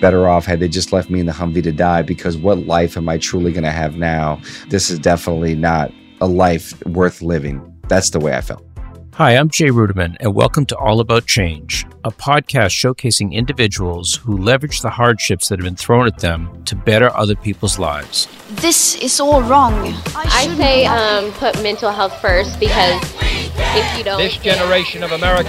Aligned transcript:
better 0.00 0.28
off 0.28 0.44
had 0.44 0.60
they 0.60 0.68
just 0.68 0.92
left 0.92 1.10
me 1.10 1.20
in 1.20 1.26
the 1.26 1.32
Humvee 1.32 1.62
to 1.62 1.72
die 1.72 2.02
because 2.02 2.36
what 2.36 2.66
life 2.66 2.96
am 2.96 3.08
I 3.08 3.18
truly 3.18 3.52
going 3.52 3.64
to 3.64 3.70
have 3.70 3.96
now? 3.96 4.40
This 4.68 4.90
is 4.90 4.98
definitely 4.98 5.54
not 5.54 5.92
a 6.20 6.26
life 6.26 6.74
worth 6.86 7.22
living. 7.22 7.74
That's 7.88 8.10
the 8.10 8.20
way 8.20 8.34
I 8.34 8.40
felt. 8.40 8.62
Hi, 9.14 9.34
I'm 9.34 9.48
Jay 9.48 9.68
Ruderman, 9.68 10.14
and 10.20 10.34
welcome 10.34 10.66
to 10.66 10.76
All 10.76 11.00
About 11.00 11.24
Change, 11.24 11.86
a 12.04 12.10
podcast 12.10 12.72
showcasing 12.76 13.32
individuals 13.32 14.16
who 14.16 14.36
leverage 14.36 14.82
the 14.82 14.90
hardships 14.90 15.48
that 15.48 15.58
have 15.58 15.64
been 15.64 15.74
thrown 15.74 16.06
at 16.06 16.18
them 16.18 16.62
to 16.66 16.76
better 16.76 17.10
other 17.16 17.34
people's 17.34 17.78
lives. 17.78 18.28
This 18.50 18.94
is 18.96 19.18
all 19.18 19.40
wrong. 19.40 19.72
I 20.14 20.54
say 20.58 20.84
um, 20.84 21.32
put 21.32 21.62
mental 21.62 21.90
health 21.90 22.20
first 22.20 22.60
because 22.60 23.00
if 23.56 23.98
you 23.98 24.04
don't. 24.04 24.18
This 24.18 24.36
generation 24.36 25.02
of 25.02 25.12
America 25.12 25.48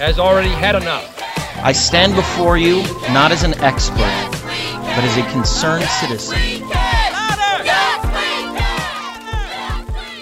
has 0.00 0.18
already 0.18 0.48
had 0.48 0.74
enough. 0.74 1.35
I 1.62 1.72
stand 1.72 2.14
before 2.14 2.56
you 2.58 2.82
not 3.12 3.32
as 3.32 3.42
an 3.42 3.54
expert, 3.60 3.98
but 3.98 5.04
as 5.04 5.16
a 5.16 5.22
concerned 5.32 5.84
citizen. 5.84 6.38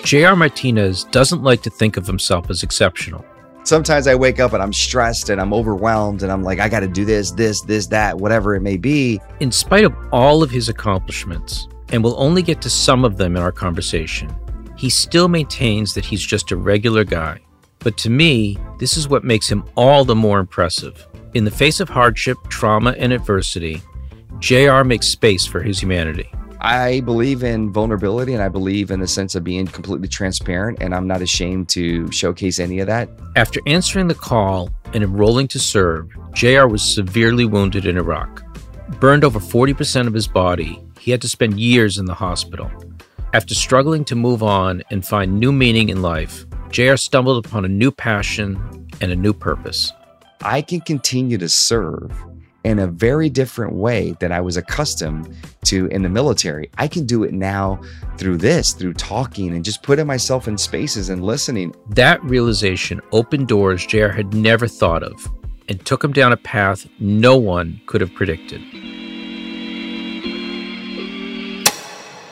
J.R. 0.05 0.37
Martinez 0.37 1.05
doesn't 1.05 1.43
like 1.43 1.63
to 1.63 1.71
think 1.71 1.97
of 1.97 2.07
himself 2.07 2.51
as 2.51 2.63
exceptional. 2.63 3.25
Sometimes 3.65 4.07
I 4.07 4.15
wake 4.15 4.41
up 4.41 4.53
and 4.53 4.63
I'm 4.63 4.73
stressed 4.73 5.31
and 5.31 5.41
I'm 5.41 5.55
overwhelmed 5.55 6.23
and 6.23 6.31
I'm 6.31 6.43
like, 6.43 6.61
I 6.61 6.69
got 6.69 6.81
to 6.81 6.89
do 6.89 7.07
this, 7.07 7.31
this, 7.31 7.63
this, 7.63 7.87
that, 7.87 8.19
whatever 8.19 8.55
it 8.55 8.61
may 8.61 8.77
be. 8.77 9.21
In 9.41 9.51
spite 9.51 9.85
of 9.85 9.95
all 10.13 10.43
of 10.43 10.51
his 10.51 10.69
accomplishments, 10.69 11.67
and 11.89 12.05
we'll 12.05 12.21
only 12.21 12.43
get 12.43 12.61
to 12.63 12.71
some 12.71 13.05
of 13.05 13.17
them 13.17 13.37
in 13.37 13.43
our 13.43 13.53
conversation, 13.53 14.35
he 14.77 14.91
still 14.91 15.29
maintains 15.29 15.95
that 15.95 16.05
he's 16.05 16.23
just 16.23 16.51
a 16.51 16.57
regular 16.57 17.05
guy. 17.05 17.41
But 17.79 17.97
to 17.99 18.11
me, 18.11 18.59
this 18.79 18.97
is 18.99 19.09
what 19.09 19.25
makes 19.25 19.49
him 19.49 19.65
all 19.77 20.05
the 20.05 20.15
more 20.15 20.39
impressive. 20.41 21.07
In 21.35 21.45
the 21.45 21.51
face 21.51 21.81
of 21.81 21.89
hardship, 21.89 22.39
trauma, 22.49 22.95
and 22.97 23.13
adversity, 23.13 23.83
JR 24.39 24.85
makes 24.85 25.09
space 25.09 25.45
for 25.45 25.61
his 25.61 25.81
humanity. 25.81 26.31
I 26.61 27.01
believe 27.01 27.43
in 27.43 27.73
vulnerability 27.73 28.35
and 28.35 28.43
I 28.43 28.49
believe 28.49 28.93
in 28.93 29.01
the 29.01 29.09
sense 29.09 29.35
of 29.35 29.43
being 29.43 29.67
completely 29.67 30.07
transparent, 30.07 30.79
and 30.81 30.95
I'm 30.95 31.09
not 31.09 31.23
ashamed 31.23 31.69
to 31.71 32.11
showcase 32.13 32.61
any 32.61 32.79
of 32.79 32.87
that. 32.87 33.09
After 33.35 33.61
answering 33.67 34.07
the 34.07 34.15
call 34.15 34.71
and 34.93 35.03
enrolling 35.03 35.49
to 35.49 35.59
serve, 35.59 36.09
JR 36.35 36.67
was 36.67 36.83
severely 36.83 37.45
wounded 37.45 37.85
in 37.85 37.99
Iraq. 37.99 38.45
Burned 39.01 39.25
over 39.25 39.41
40% 39.41 40.07
of 40.07 40.15
his 40.15 40.29
body, 40.29 40.81
he 41.01 41.11
had 41.11 41.21
to 41.23 41.29
spend 41.29 41.59
years 41.59 41.99
in 41.99 42.05
the 42.05 42.15
hospital. 42.15 42.71
After 43.33 43.57
struggling 43.57 44.05
to 44.05 44.15
move 44.15 44.45
on 44.45 44.85
and 44.93 45.05
find 45.05 45.41
new 45.41 45.51
meaning 45.51 45.89
in 45.89 46.01
life, 46.01 46.47
JR 46.71 46.95
stumbled 46.95 47.45
upon 47.45 47.65
a 47.65 47.69
new 47.69 47.91
passion 47.91 48.89
and 49.01 49.11
a 49.11 49.17
new 49.17 49.33
purpose. 49.33 49.93
I 50.43 50.63
can 50.63 50.81
continue 50.81 51.39
to 51.39 51.49
serve 51.49 52.13
in 52.65 52.79
a 52.79 52.87
very 52.87 53.29
different 53.29 53.75
way 53.75 54.17
than 54.21 54.33
I 54.33 54.41
was 54.41 54.57
accustomed 54.57 55.37
to 55.65 55.87
in 55.89 56.03
the 56.03 56.09
military. 56.09 56.71
I 56.79 56.89
can 56.89 57.05
do 57.05 57.23
it 57.23 57.33
now 57.33 57.81
through 58.17 58.39
this, 58.39 58.73
through 58.73 58.95
talking 58.95 59.55
and 59.55 59.65
just 59.65 59.83
putting 59.83 60.07
myself 60.07 60.49
in 60.49 60.57
spaces 60.57 61.11
and 61.11 61.23
listening. 61.23 61.75
That 61.91 62.25
realization 62.25 63.03
opened 63.13 63.49
doors 63.49 63.87
JR 63.87 64.09
had 64.09 64.33
never 64.33 64.67
thought 64.67 65.03
of 65.03 65.31
and 65.69 65.85
took 65.85 66.03
him 66.03 66.13
down 66.13 66.33
a 66.33 66.37
path 66.39 66.87
no 66.99 67.37
one 67.37 67.81
could 67.87 68.01
have 68.01 68.13
predicted. 68.15 68.63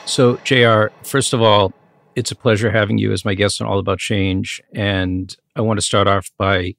So, 0.05 0.37
JR, 0.43 0.87
first 1.03 1.33
of 1.33 1.41
all, 1.41 1.73
it's 2.15 2.31
a 2.31 2.35
pleasure 2.35 2.69
having 2.69 2.97
you 2.97 3.11
as 3.11 3.23
my 3.23 3.33
guest 3.33 3.61
on 3.61 3.67
All 3.67 3.79
About 3.79 3.99
Change. 3.99 4.61
And 4.73 5.35
I 5.55 5.61
want 5.61 5.77
to 5.79 5.85
start 5.85 6.07
off 6.07 6.31
by 6.37 6.75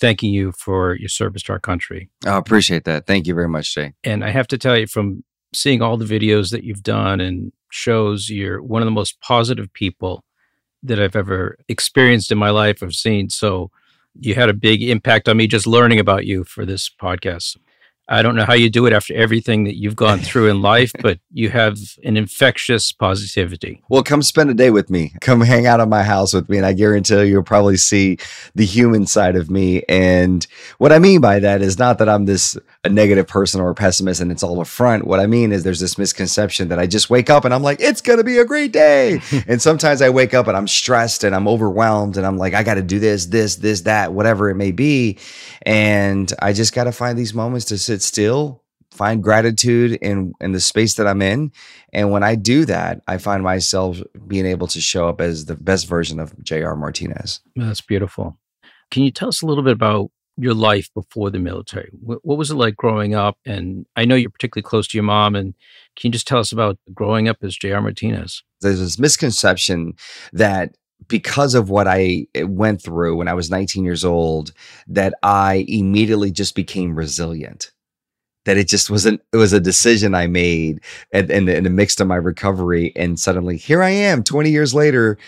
thanking 0.00 0.32
you 0.32 0.52
for 0.52 0.96
your 0.96 1.08
service 1.08 1.42
to 1.44 1.52
our 1.52 1.58
country. 1.58 2.08
I 2.24 2.36
appreciate 2.36 2.84
that. 2.84 3.06
Thank 3.06 3.26
you 3.26 3.34
very 3.34 3.48
much, 3.48 3.74
Jay. 3.74 3.94
And 4.04 4.24
I 4.24 4.30
have 4.30 4.46
to 4.48 4.58
tell 4.58 4.76
you, 4.78 4.86
from 4.86 5.24
seeing 5.54 5.82
all 5.82 5.96
the 5.96 6.04
videos 6.04 6.50
that 6.50 6.64
you've 6.64 6.82
done 6.82 7.20
and 7.20 7.52
shows, 7.70 8.30
you're 8.30 8.62
one 8.62 8.82
of 8.82 8.86
the 8.86 8.92
most 8.92 9.20
positive 9.20 9.72
people 9.72 10.24
that 10.82 11.00
I've 11.00 11.16
ever 11.16 11.56
experienced 11.68 12.30
in 12.30 12.38
my 12.38 12.50
life. 12.50 12.82
I've 12.82 12.94
seen. 12.94 13.30
So 13.30 13.70
you 14.18 14.34
had 14.34 14.48
a 14.48 14.54
big 14.54 14.82
impact 14.82 15.28
on 15.28 15.36
me 15.36 15.46
just 15.46 15.66
learning 15.66 15.98
about 15.98 16.26
you 16.26 16.44
for 16.44 16.64
this 16.64 16.88
podcast. 16.88 17.56
I 18.08 18.22
don't 18.22 18.34
know 18.34 18.44
how 18.44 18.54
you 18.54 18.70
do 18.70 18.86
it 18.86 18.92
after 18.92 19.14
everything 19.14 19.64
that 19.64 19.76
you've 19.76 19.96
gone 19.96 20.18
through 20.18 20.48
in 20.48 20.62
life, 20.62 20.92
but 21.02 21.18
you 21.30 21.50
have 21.50 21.78
an 22.04 22.16
infectious 22.16 22.90
positivity. 22.90 23.82
Well, 23.90 24.02
come 24.02 24.22
spend 24.22 24.48
a 24.48 24.54
day 24.54 24.70
with 24.70 24.88
me. 24.88 25.12
Come 25.20 25.42
hang 25.42 25.66
out 25.66 25.80
at 25.80 25.88
my 25.88 26.02
house 26.02 26.32
with 26.32 26.48
me, 26.48 26.56
and 26.56 26.64
I 26.64 26.72
guarantee 26.72 27.24
you'll 27.24 27.42
probably 27.42 27.76
see 27.76 28.18
the 28.54 28.64
human 28.64 29.06
side 29.06 29.36
of 29.36 29.50
me. 29.50 29.82
And 29.88 30.46
what 30.78 30.92
I 30.92 30.98
mean 30.98 31.20
by 31.20 31.38
that 31.40 31.60
is 31.60 31.78
not 31.78 31.98
that 31.98 32.08
I'm 32.08 32.24
this 32.24 32.56
a 32.84 32.88
negative 32.88 33.26
person 33.26 33.60
or 33.60 33.70
a 33.70 33.74
pessimist 33.74 34.20
and 34.20 34.30
it's 34.30 34.42
all 34.42 34.60
a 34.60 34.64
front. 34.64 35.04
What 35.06 35.18
I 35.18 35.26
mean 35.26 35.50
is 35.50 35.64
there's 35.64 35.80
this 35.80 35.98
misconception 35.98 36.68
that 36.68 36.78
I 36.78 36.86
just 36.86 37.10
wake 37.10 37.28
up 37.28 37.44
and 37.44 37.52
I'm 37.52 37.62
like, 37.62 37.80
it's 37.80 38.00
gonna 38.00 38.22
be 38.22 38.38
a 38.38 38.44
great 38.44 38.72
day. 38.72 39.20
and 39.48 39.60
sometimes 39.60 40.00
I 40.00 40.10
wake 40.10 40.32
up 40.32 40.46
and 40.46 40.56
I'm 40.56 40.68
stressed 40.68 41.24
and 41.24 41.34
I'm 41.34 41.48
overwhelmed 41.48 42.16
and 42.16 42.24
I'm 42.24 42.38
like, 42.38 42.54
I 42.54 42.62
gotta 42.62 42.82
do 42.82 42.98
this, 42.98 43.26
this, 43.26 43.56
this, 43.56 43.82
that, 43.82 44.12
whatever 44.12 44.48
it 44.48 44.54
may 44.54 44.70
be. 44.70 45.18
And 45.62 46.32
I 46.40 46.52
just 46.52 46.72
gotta 46.72 46.92
find 46.92 47.18
these 47.18 47.34
moments 47.34 47.66
to 47.66 47.78
sit 47.78 47.97
still, 48.02 48.62
find 48.90 49.22
gratitude 49.22 49.92
in 50.02 50.32
in 50.40 50.52
the 50.52 50.60
space 50.60 50.94
that 50.94 51.06
I'm 51.06 51.22
in. 51.22 51.52
And 51.92 52.10
when 52.10 52.22
I 52.22 52.34
do 52.34 52.64
that, 52.66 53.02
I 53.06 53.18
find 53.18 53.42
myself 53.42 54.00
being 54.26 54.46
able 54.46 54.66
to 54.68 54.80
show 54.80 55.08
up 55.08 55.20
as 55.20 55.46
the 55.46 55.56
best 55.56 55.86
version 55.86 56.18
of 56.20 56.34
JR 56.42 56.74
Martinez. 56.74 57.40
That's 57.56 57.80
beautiful. 57.80 58.38
Can 58.90 59.02
you 59.02 59.10
tell 59.10 59.28
us 59.28 59.42
a 59.42 59.46
little 59.46 59.64
bit 59.64 59.74
about 59.74 60.10
your 60.36 60.54
life 60.54 60.88
before 60.94 61.30
the 61.30 61.38
military? 61.38 61.90
What, 62.00 62.20
what, 62.22 62.38
was 62.38 62.50
it 62.50 62.54
like 62.54 62.76
growing 62.76 63.14
up? 63.14 63.36
And 63.44 63.86
I 63.96 64.04
know 64.04 64.14
you're 64.14 64.30
particularly 64.30 64.68
close 64.68 64.86
to 64.88 64.96
your 64.96 65.04
mom. 65.04 65.34
And 65.34 65.54
can 65.96 66.08
you 66.08 66.12
just 66.12 66.28
tell 66.28 66.38
us 66.38 66.52
about 66.52 66.78
growing 66.94 67.28
up 67.28 67.38
as 67.42 67.56
J.R. 67.56 67.82
Martinez? 67.82 68.42
There's 68.60 68.78
this 68.78 68.98
misconception 68.98 69.94
that 70.32 70.76
because 71.08 71.54
of 71.54 71.70
what 71.70 71.86
I 71.86 72.26
eh, 72.34 72.44
went 72.44 72.82
through 72.82 73.16
when 73.16 73.28
I 73.28 73.34
was 73.34 73.50
19 73.50 73.84
years 73.84 74.04
old, 74.04 74.52
that 74.86 75.14
I 75.22 75.64
immediately 75.68 76.30
just 76.30 76.54
became 76.54 76.94
resilient 76.94 77.72
that 78.48 78.56
it 78.56 78.66
just 78.66 78.88
wasn't 78.88 79.20
it 79.30 79.36
was 79.36 79.52
a 79.52 79.60
decision 79.60 80.14
i 80.14 80.26
made 80.26 80.80
and 81.12 81.28
the 81.28 81.68
midst 81.68 82.00
of 82.00 82.06
my 82.06 82.16
recovery 82.16 82.94
and 82.96 83.20
suddenly 83.20 83.58
here 83.58 83.82
i 83.82 83.90
am 83.90 84.24
20 84.24 84.50
years 84.50 84.74
later 84.74 85.18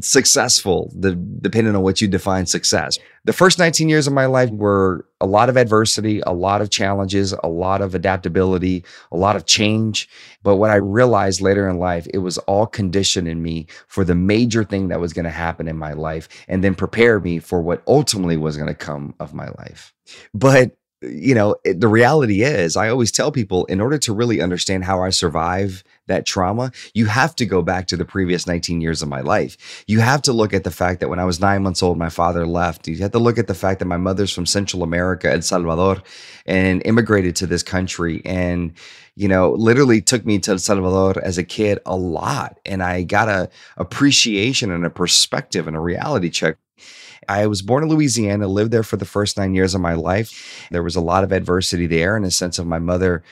successful 0.00 0.90
the, 0.98 1.14
depending 1.14 1.76
on 1.76 1.82
what 1.82 2.00
you 2.00 2.08
define 2.08 2.46
success. 2.46 2.98
The 3.24 3.32
first 3.32 3.58
19 3.58 3.88
years 3.88 4.06
of 4.06 4.12
my 4.12 4.26
life 4.26 4.50
were 4.50 5.06
a 5.20 5.26
lot 5.26 5.50
of 5.50 5.56
adversity 5.56 6.22
a 6.26 6.32
lot 6.32 6.62
of 6.62 6.70
challenges 6.70 7.32
a 7.44 7.48
lot 7.48 7.82
of 7.82 7.94
adaptability 7.94 8.84
a 9.12 9.16
lot 9.16 9.36
of 9.36 9.46
change 9.46 10.08
but 10.42 10.56
what 10.56 10.70
i 10.70 10.74
realized 10.74 11.40
later 11.40 11.68
in 11.68 11.78
life 11.78 12.08
it 12.12 12.18
was 12.18 12.38
all 12.38 12.66
conditioning 12.66 13.40
me 13.40 13.66
for 13.86 14.02
the 14.02 14.16
major 14.16 14.64
thing 14.64 14.88
that 14.88 14.98
was 14.98 15.12
going 15.12 15.24
to 15.24 15.30
happen 15.30 15.68
in 15.68 15.76
my 15.76 15.92
life 15.92 16.28
and 16.48 16.64
then 16.64 16.74
prepare 16.74 17.20
me 17.20 17.38
for 17.38 17.62
what 17.62 17.82
ultimately 17.86 18.36
was 18.36 18.56
going 18.56 18.68
to 18.68 18.74
come 18.74 19.14
of 19.20 19.34
my 19.34 19.48
life. 19.58 19.94
But 20.34 20.72
you 21.02 21.34
know, 21.34 21.56
it, 21.64 21.80
the 21.80 21.88
reality 21.88 22.42
is, 22.42 22.76
I 22.76 22.88
always 22.88 23.12
tell 23.12 23.32
people 23.32 23.64
in 23.66 23.80
order 23.80 23.98
to 23.98 24.12
really 24.12 24.40
understand 24.40 24.84
how 24.84 25.02
I 25.02 25.10
survive 25.10 25.84
that 26.06 26.26
trauma, 26.26 26.72
you 26.94 27.06
have 27.06 27.34
to 27.36 27.46
go 27.46 27.62
back 27.62 27.86
to 27.88 27.96
the 27.96 28.04
previous 28.04 28.46
19 28.46 28.80
years 28.80 29.02
of 29.02 29.08
my 29.08 29.20
life. 29.20 29.84
You 29.86 30.00
have 30.00 30.22
to 30.22 30.32
look 30.32 30.52
at 30.52 30.64
the 30.64 30.70
fact 30.70 31.00
that 31.00 31.08
when 31.08 31.18
I 31.18 31.24
was 31.24 31.40
nine 31.40 31.62
months 31.62 31.82
old, 31.82 31.98
my 31.98 32.08
father 32.08 32.46
left. 32.46 32.88
You 32.88 32.96
have 32.98 33.12
to 33.12 33.18
look 33.18 33.38
at 33.38 33.46
the 33.46 33.54
fact 33.54 33.78
that 33.78 33.86
my 33.86 33.96
mother's 33.96 34.32
from 34.32 34.46
Central 34.46 34.82
America, 34.82 35.30
El 35.30 35.42
Salvador, 35.42 36.02
and 36.46 36.82
immigrated 36.84 37.36
to 37.36 37.46
this 37.46 37.62
country. 37.62 38.22
And, 38.24 38.72
you 39.14 39.28
know, 39.28 39.52
literally 39.52 40.00
took 40.00 40.26
me 40.26 40.38
to 40.40 40.52
El 40.52 40.58
Salvador 40.58 41.22
as 41.22 41.38
a 41.38 41.44
kid 41.44 41.78
a 41.86 41.96
lot. 41.96 42.58
And 42.66 42.82
I 42.82 43.02
got 43.02 43.28
a 43.28 43.48
appreciation 43.76 44.70
and 44.70 44.84
a 44.84 44.90
perspective 44.90 45.68
and 45.68 45.76
a 45.76 45.80
reality 45.80 46.30
check 46.30 46.56
I 47.28 47.46
was 47.46 47.62
born 47.62 47.84
in 47.84 47.88
Louisiana, 47.88 48.48
lived 48.48 48.72
there 48.72 48.82
for 48.82 48.96
the 48.96 49.04
first 49.04 49.36
nine 49.36 49.54
years 49.54 49.74
of 49.74 49.80
my 49.80 49.94
life. 49.94 50.66
There 50.70 50.82
was 50.82 50.96
a 50.96 51.00
lot 51.00 51.24
of 51.24 51.32
adversity 51.32 51.86
there 51.86 52.16
in 52.16 52.24
a 52.24 52.30
sense 52.30 52.58
of 52.58 52.66
my 52.66 52.78
mother 52.78 53.22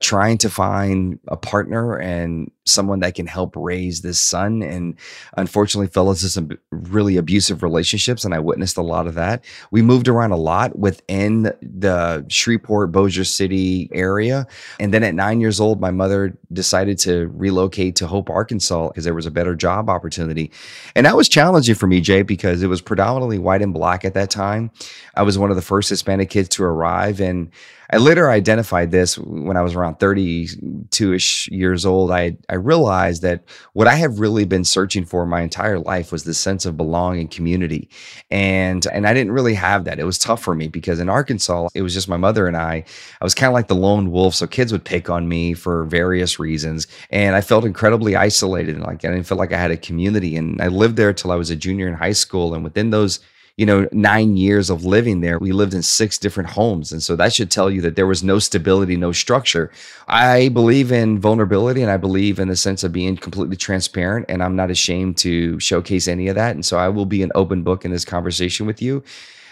trying 0.00 0.38
to 0.38 0.50
find 0.50 1.18
a 1.28 1.36
partner 1.36 1.96
and 1.96 2.50
someone 2.66 3.00
that 3.00 3.14
can 3.14 3.26
help 3.26 3.54
raise 3.56 4.02
this 4.02 4.20
son. 4.20 4.62
And 4.62 4.96
unfortunately, 5.36 5.86
fell 5.86 6.10
into 6.10 6.28
some 6.28 6.50
really 6.70 7.16
abusive 7.16 7.62
relationships. 7.62 8.24
And 8.24 8.34
I 8.34 8.40
witnessed 8.40 8.76
a 8.76 8.82
lot 8.82 9.06
of 9.06 9.14
that. 9.14 9.44
We 9.70 9.82
moved 9.82 10.08
around 10.08 10.32
a 10.32 10.36
lot 10.36 10.78
within 10.78 11.44
the 11.62 12.26
Shreveport, 12.28 12.92
Bossier 12.92 13.24
City 13.24 13.88
area. 13.92 14.46
And 14.80 14.92
then 14.92 15.04
at 15.04 15.14
nine 15.14 15.40
years 15.40 15.60
old, 15.60 15.80
my 15.80 15.90
mother 15.90 16.36
decided 16.52 16.98
to 17.00 17.28
relocate 17.28 17.96
to 17.96 18.06
Hope, 18.06 18.28
Arkansas, 18.28 18.88
because 18.88 19.04
there 19.04 19.14
was 19.14 19.26
a 19.26 19.30
better 19.30 19.54
job 19.54 19.88
opportunity. 19.88 20.50
And 20.94 21.06
that 21.06 21.16
was 21.16 21.28
challenging 21.28 21.74
for 21.76 21.86
me, 21.86 22.00
Jay, 22.00 22.22
because 22.22 22.62
it 22.62 22.68
was 22.68 22.80
predominantly 22.80 23.38
white 23.38 23.62
and 23.62 23.72
black 23.72 24.04
at 24.04 24.14
that 24.14 24.30
time. 24.30 24.70
I 25.14 25.22
was 25.22 25.38
one 25.38 25.50
of 25.50 25.56
the 25.56 25.62
first 25.62 25.88
Hispanic 25.88 26.30
kids 26.30 26.48
to 26.50 26.64
arrive. 26.64 27.20
And 27.20 27.50
I 27.90 27.98
later 27.98 28.28
identified 28.28 28.90
this 28.90 29.16
when 29.16 29.56
I 29.56 29.62
was 29.62 29.76
around 29.76 30.00
32 30.00 31.12
ish 31.12 31.48
years 31.48 31.86
old. 31.86 32.10
I 32.10 32.36
realized 32.56 33.22
that 33.22 33.44
what 33.72 33.86
I 33.86 33.94
have 33.94 34.20
really 34.20 34.44
been 34.44 34.64
searching 34.64 35.04
for 35.04 35.24
my 35.24 35.40
entire 35.40 35.78
life 35.78 36.12
was 36.12 36.24
this 36.24 36.38
sense 36.38 36.66
of 36.66 36.76
belonging 36.76 37.28
community. 37.28 37.88
And 38.30 38.86
and 38.86 39.06
I 39.06 39.14
didn't 39.14 39.32
really 39.32 39.54
have 39.54 39.84
that. 39.84 39.98
It 39.98 40.04
was 40.04 40.18
tough 40.18 40.42
for 40.42 40.54
me 40.54 40.68
because 40.68 41.00
in 41.00 41.08
Arkansas, 41.08 41.68
it 41.74 41.82
was 41.82 41.94
just 41.94 42.08
my 42.08 42.16
mother 42.16 42.46
and 42.46 42.56
I. 42.56 42.84
I 43.20 43.24
was 43.24 43.34
kind 43.34 43.48
of 43.48 43.54
like 43.54 43.68
the 43.68 43.74
lone 43.74 44.10
wolf. 44.10 44.34
So 44.34 44.46
kids 44.46 44.72
would 44.72 44.84
pick 44.84 45.08
on 45.08 45.28
me 45.28 45.54
for 45.54 45.84
various 45.84 46.38
reasons. 46.38 46.86
And 47.10 47.36
I 47.36 47.40
felt 47.40 47.64
incredibly 47.64 48.16
isolated 48.16 48.74
and 48.74 48.84
like 48.84 49.04
I 49.04 49.08
didn't 49.08 49.24
feel 49.24 49.38
like 49.38 49.52
I 49.52 49.58
had 49.58 49.70
a 49.70 49.76
community. 49.76 50.36
And 50.36 50.60
I 50.60 50.68
lived 50.68 50.96
there 50.96 51.12
till 51.12 51.32
I 51.32 51.36
was 51.36 51.50
a 51.50 51.56
junior 51.56 51.88
in 51.88 51.94
high 51.94 52.12
school. 52.12 52.54
And 52.54 52.64
within 52.64 52.90
those 52.90 53.20
you 53.56 53.64
know, 53.64 53.88
nine 53.90 54.36
years 54.36 54.68
of 54.68 54.84
living 54.84 55.22
there, 55.22 55.38
we 55.38 55.50
lived 55.50 55.72
in 55.72 55.82
six 55.82 56.18
different 56.18 56.50
homes. 56.50 56.92
And 56.92 57.02
so 57.02 57.16
that 57.16 57.32
should 57.32 57.50
tell 57.50 57.70
you 57.70 57.80
that 57.82 57.96
there 57.96 58.06
was 58.06 58.22
no 58.22 58.38
stability, 58.38 58.96
no 58.96 59.12
structure. 59.12 59.70
I 60.08 60.50
believe 60.50 60.92
in 60.92 61.18
vulnerability 61.18 61.80
and 61.80 61.90
I 61.90 61.96
believe 61.96 62.38
in 62.38 62.48
the 62.48 62.56
sense 62.56 62.84
of 62.84 62.92
being 62.92 63.16
completely 63.16 63.56
transparent. 63.56 64.26
And 64.28 64.42
I'm 64.42 64.56
not 64.56 64.70
ashamed 64.70 65.16
to 65.18 65.58
showcase 65.58 66.06
any 66.06 66.28
of 66.28 66.34
that. 66.34 66.54
And 66.54 66.66
so 66.66 66.76
I 66.76 66.90
will 66.90 67.06
be 67.06 67.22
an 67.22 67.32
open 67.34 67.62
book 67.62 67.86
in 67.86 67.90
this 67.90 68.04
conversation 68.04 68.66
with 68.66 68.82
you. 68.82 69.02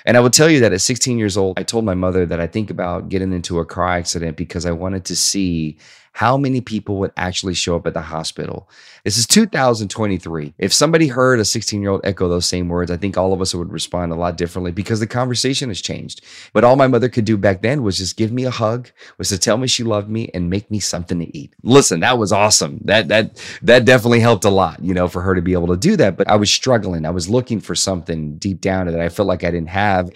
And 0.04 0.18
I 0.18 0.20
will 0.20 0.30
tell 0.30 0.50
you 0.50 0.60
that 0.60 0.74
at 0.74 0.82
16 0.82 1.16
years 1.16 1.38
old, 1.38 1.58
I 1.58 1.62
told 1.62 1.86
my 1.86 1.94
mother 1.94 2.26
that 2.26 2.38
I 2.38 2.46
think 2.46 2.68
about 2.68 3.08
getting 3.08 3.32
into 3.32 3.58
a 3.58 3.64
car 3.64 3.88
accident 3.88 4.36
because 4.36 4.66
I 4.66 4.72
wanted 4.72 5.06
to 5.06 5.16
see 5.16 5.78
how 6.14 6.36
many 6.36 6.60
people 6.60 6.98
would 6.98 7.12
actually 7.16 7.54
show 7.54 7.74
up 7.74 7.88
at 7.88 7.92
the 7.94 8.00
hospital. 8.00 8.68
This 9.02 9.18
is 9.18 9.26
2023. 9.26 10.54
If 10.58 10.72
somebody 10.72 11.08
heard 11.08 11.40
a 11.40 11.44
16 11.44 11.82
year 11.82 11.90
old 11.90 12.02
echo 12.04 12.28
those 12.28 12.46
same 12.46 12.68
words, 12.68 12.92
I 12.92 12.96
think 12.96 13.18
all 13.18 13.32
of 13.32 13.40
us 13.40 13.52
would 13.52 13.72
respond 13.72 14.12
a 14.12 14.14
lot 14.14 14.36
differently 14.36 14.70
because 14.70 15.00
the 15.00 15.08
conversation 15.08 15.70
has 15.70 15.82
changed. 15.82 16.24
But 16.52 16.62
all 16.62 16.76
my 16.76 16.86
mother 16.86 17.08
could 17.08 17.24
do 17.24 17.36
back 17.36 17.62
then 17.62 17.82
was 17.82 17.98
just 17.98 18.16
give 18.16 18.30
me 18.30 18.44
a 18.44 18.52
hug, 18.52 18.90
was 19.18 19.28
to 19.30 19.38
tell 19.38 19.56
me 19.56 19.66
she 19.66 19.82
loved 19.82 20.08
me 20.08 20.30
and 20.32 20.48
make 20.48 20.70
me 20.70 20.78
something 20.78 21.18
to 21.18 21.36
eat. 21.36 21.52
Listen, 21.64 21.98
that 22.00 22.16
was 22.16 22.30
awesome. 22.30 22.78
That 22.84 23.08
that 23.08 23.42
that 23.62 23.84
definitely 23.84 24.20
helped 24.20 24.44
a 24.44 24.50
lot, 24.50 24.84
you 24.84 24.94
know, 24.94 25.08
for 25.08 25.20
her 25.20 25.34
to 25.34 25.42
be 25.42 25.52
able 25.52 25.68
to 25.68 25.76
do 25.76 25.96
that. 25.96 26.16
But 26.16 26.28
I 26.28 26.36
was 26.36 26.50
struggling. 26.50 27.06
I 27.06 27.10
was 27.10 27.28
looking 27.28 27.60
for 27.60 27.74
something 27.74 28.36
deep 28.36 28.60
down 28.60 28.86
that 28.86 29.00
I 29.00 29.08
felt 29.08 29.26
like 29.26 29.42
I 29.42 29.50
didn't 29.50 29.70
have. 29.70 30.10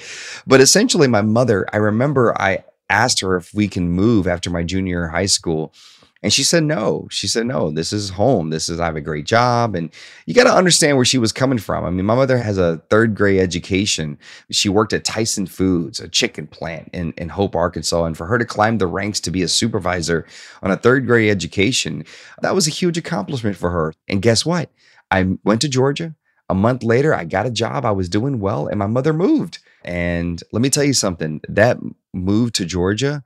But 0.47 0.61
essentially, 0.61 1.09
my 1.09 1.23
mother, 1.23 1.67
I 1.73 1.79
remember 1.79 2.41
I 2.41 2.63
asked 2.89 3.21
her 3.21 3.37
if 3.37 3.53
we 3.55 3.69
can 3.69 3.91
move 3.91 4.27
after 4.27 4.51
my 4.51 4.63
junior 4.63 5.09
high 5.09 5.27
school. 5.27 5.73
And 6.21 6.33
she 6.33 6.43
said 6.43 6.65
no. 6.65 7.07
She 7.11 7.29
said 7.29 7.47
no. 7.47 7.71
This 7.71 7.93
is 7.93 8.11
home. 8.11 8.51
This 8.51 8.69
is 8.69 8.81
I 8.81 8.87
have 8.87 8.97
a 8.97 9.01
great 9.01 9.25
job, 9.25 9.77
and 9.77 9.89
you 10.27 10.35
got 10.35 10.45
to 10.45 10.53
understand 10.53 10.97
where 10.97 11.05
she 11.05 11.17
was 11.19 11.31
coming 11.31 11.59
from. 11.59 11.85
I 11.85 11.91
mean, 11.91 12.07
my 12.07 12.17
mother 12.17 12.39
has 12.39 12.59
a 12.59 12.83
third 12.91 13.15
grade 13.15 13.39
education. 13.39 14.19
She 14.51 14.69
worked 14.69 14.93
at 14.93 15.05
Tyson 15.05 15.47
Foods, 15.47 16.01
a 16.01 16.09
chicken 16.09 16.49
plant 16.49 16.91
in 16.93 17.13
in 17.13 17.29
Hope, 17.29 17.55
Arkansas, 17.55 18.05
and 18.05 18.17
for 18.17 18.27
her 18.27 18.37
to 18.37 18.45
climb 18.45 18.79
the 18.79 18.89
ranks 18.89 19.21
to 19.21 19.31
be 19.31 19.43
a 19.43 19.49
supervisor 19.49 20.27
on 20.61 20.73
a 20.73 20.77
third 20.77 21.07
grade 21.07 21.31
education, 21.31 22.05
that 22.43 22.55
was 22.55 22.67
a 22.67 22.73
huge 22.73 22.99
accomplishment 22.99 23.57
for 23.57 23.71
her. 23.71 23.95
And 24.09 24.21
guess 24.21 24.45
what? 24.45 24.71
I 25.13 25.37
went 25.45 25.61
to 25.61 25.69
Georgia. 25.69 26.17
A 26.51 26.55
month 26.55 26.83
later, 26.83 27.15
I 27.15 27.25
got 27.25 27.47
a 27.47 27.51
job. 27.51 27.85
I 27.85 27.93
was 27.93 28.09
doing 28.09 28.41
well, 28.41 28.67
and 28.67 28.79
my 28.79 28.87
mother 28.87 29.13
moved. 29.13 29.59
And 29.85 30.43
let 30.51 30.63
me 30.63 30.71
tell 30.71 30.85
you 30.85 30.95
something 30.95 31.41
that 31.49 31.79
move 32.19 32.53
to 32.53 32.65
Georgia 32.65 33.23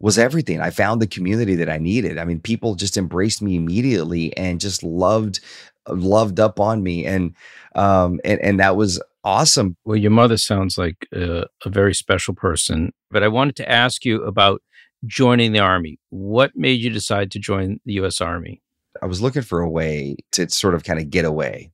was 0.00 0.18
everything. 0.18 0.60
I 0.60 0.70
found 0.70 1.00
the 1.00 1.06
community 1.06 1.54
that 1.56 1.70
I 1.70 1.78
needed. 1.78 2.18
I 2.18 2.24
mean, 2.24 2.40
people 2.40 2.74
just 2.74 2.96
embraced 2.96 3.40
me 3.40 3.56
immediately 3.56 4.36
and 4.36 4.60
just 4.60 4.82
loved 4.82 5.40
loved 5.88 6.40
up 6.40 6.58
on 6.58 6.82
me 6.82 7.06
and 7.06 7.32
um 7.76 8.18
and 8.24 8.40
and 8.40 8.58
that 8.58 8.76
was 8.76 9.00
awesome. 9.24 9.76
Well, 9.84 9.96
your 9.96 10.10
mother 10.10 10.36
sounds 10.36 10.76
like 10.76 11.06
a, 11.12 11.44
a 11.64 11.70
very 11.70 11.94
special 11.94 12.34
person, 12.34 12.92
but 13.10 13.22
I 13.22 13.28
wanted 13.28 13.56
to 13.56 13.70
ask 13.70 14.04
you 14.04 14.22
about 14.22 14.62
joining 15.04 15.52
the 15.52 15.60
army. 15.60 15.98
What 16.10 16.52
made 16.56 16.80
you 16.80 16.90
decide 16.90 17.30
to 17.32 17.38
join 17.38 17.80
the 17.84 17.94
US 17.94 18.20
Army? 18.20 18.62
I 19.02 19.06
was 19.06 19.20
looking 19.20 19.42
for 19.42 19.60
a 19.60 19.68
way 19.68 20.16
to 20.32 20.48
sort 20.48 20.74
of 20.74 20.84
kind 20.84 20.98
of 20.98 21.10
get 21.10 21.24
away. 21.24 21.70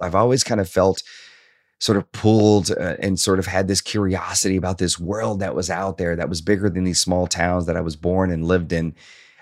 I've 0.00 0.14
always 0.14 0.44
kind 0.44 0.60
of 0.60 0.68
felt 0.68 1.02
sort 1.80 1.96
of 1.96 2.10
pulled 2.12 2.70
uh, 2.70 2.96
and 3.00 3.18
sort 3.18 3.38
of 3.38 3.46
had 3.46 3.66
this 3.66 3.80
curiosity 3.80 4.56
about 4.56 4.78
this 4.78 4.98
world 4.98 5.40
that 5.40 5.54
was 5.54 5.70
out 5.70 5.98
there 5.98 6.14
that 6.14 6.28
was 6.28 6.40
bigger 6.40 6.68
than 6.68 6.84
these 6.84 7.00
small 7.00 7.26
towns 7.26 7.66
that 7.66 7.76
I 7.76 7.80
was 7.80 7.96
born 7.96 8.30
and 8.30 8.44
lived 8.46 8.72
in. 8.72 8.94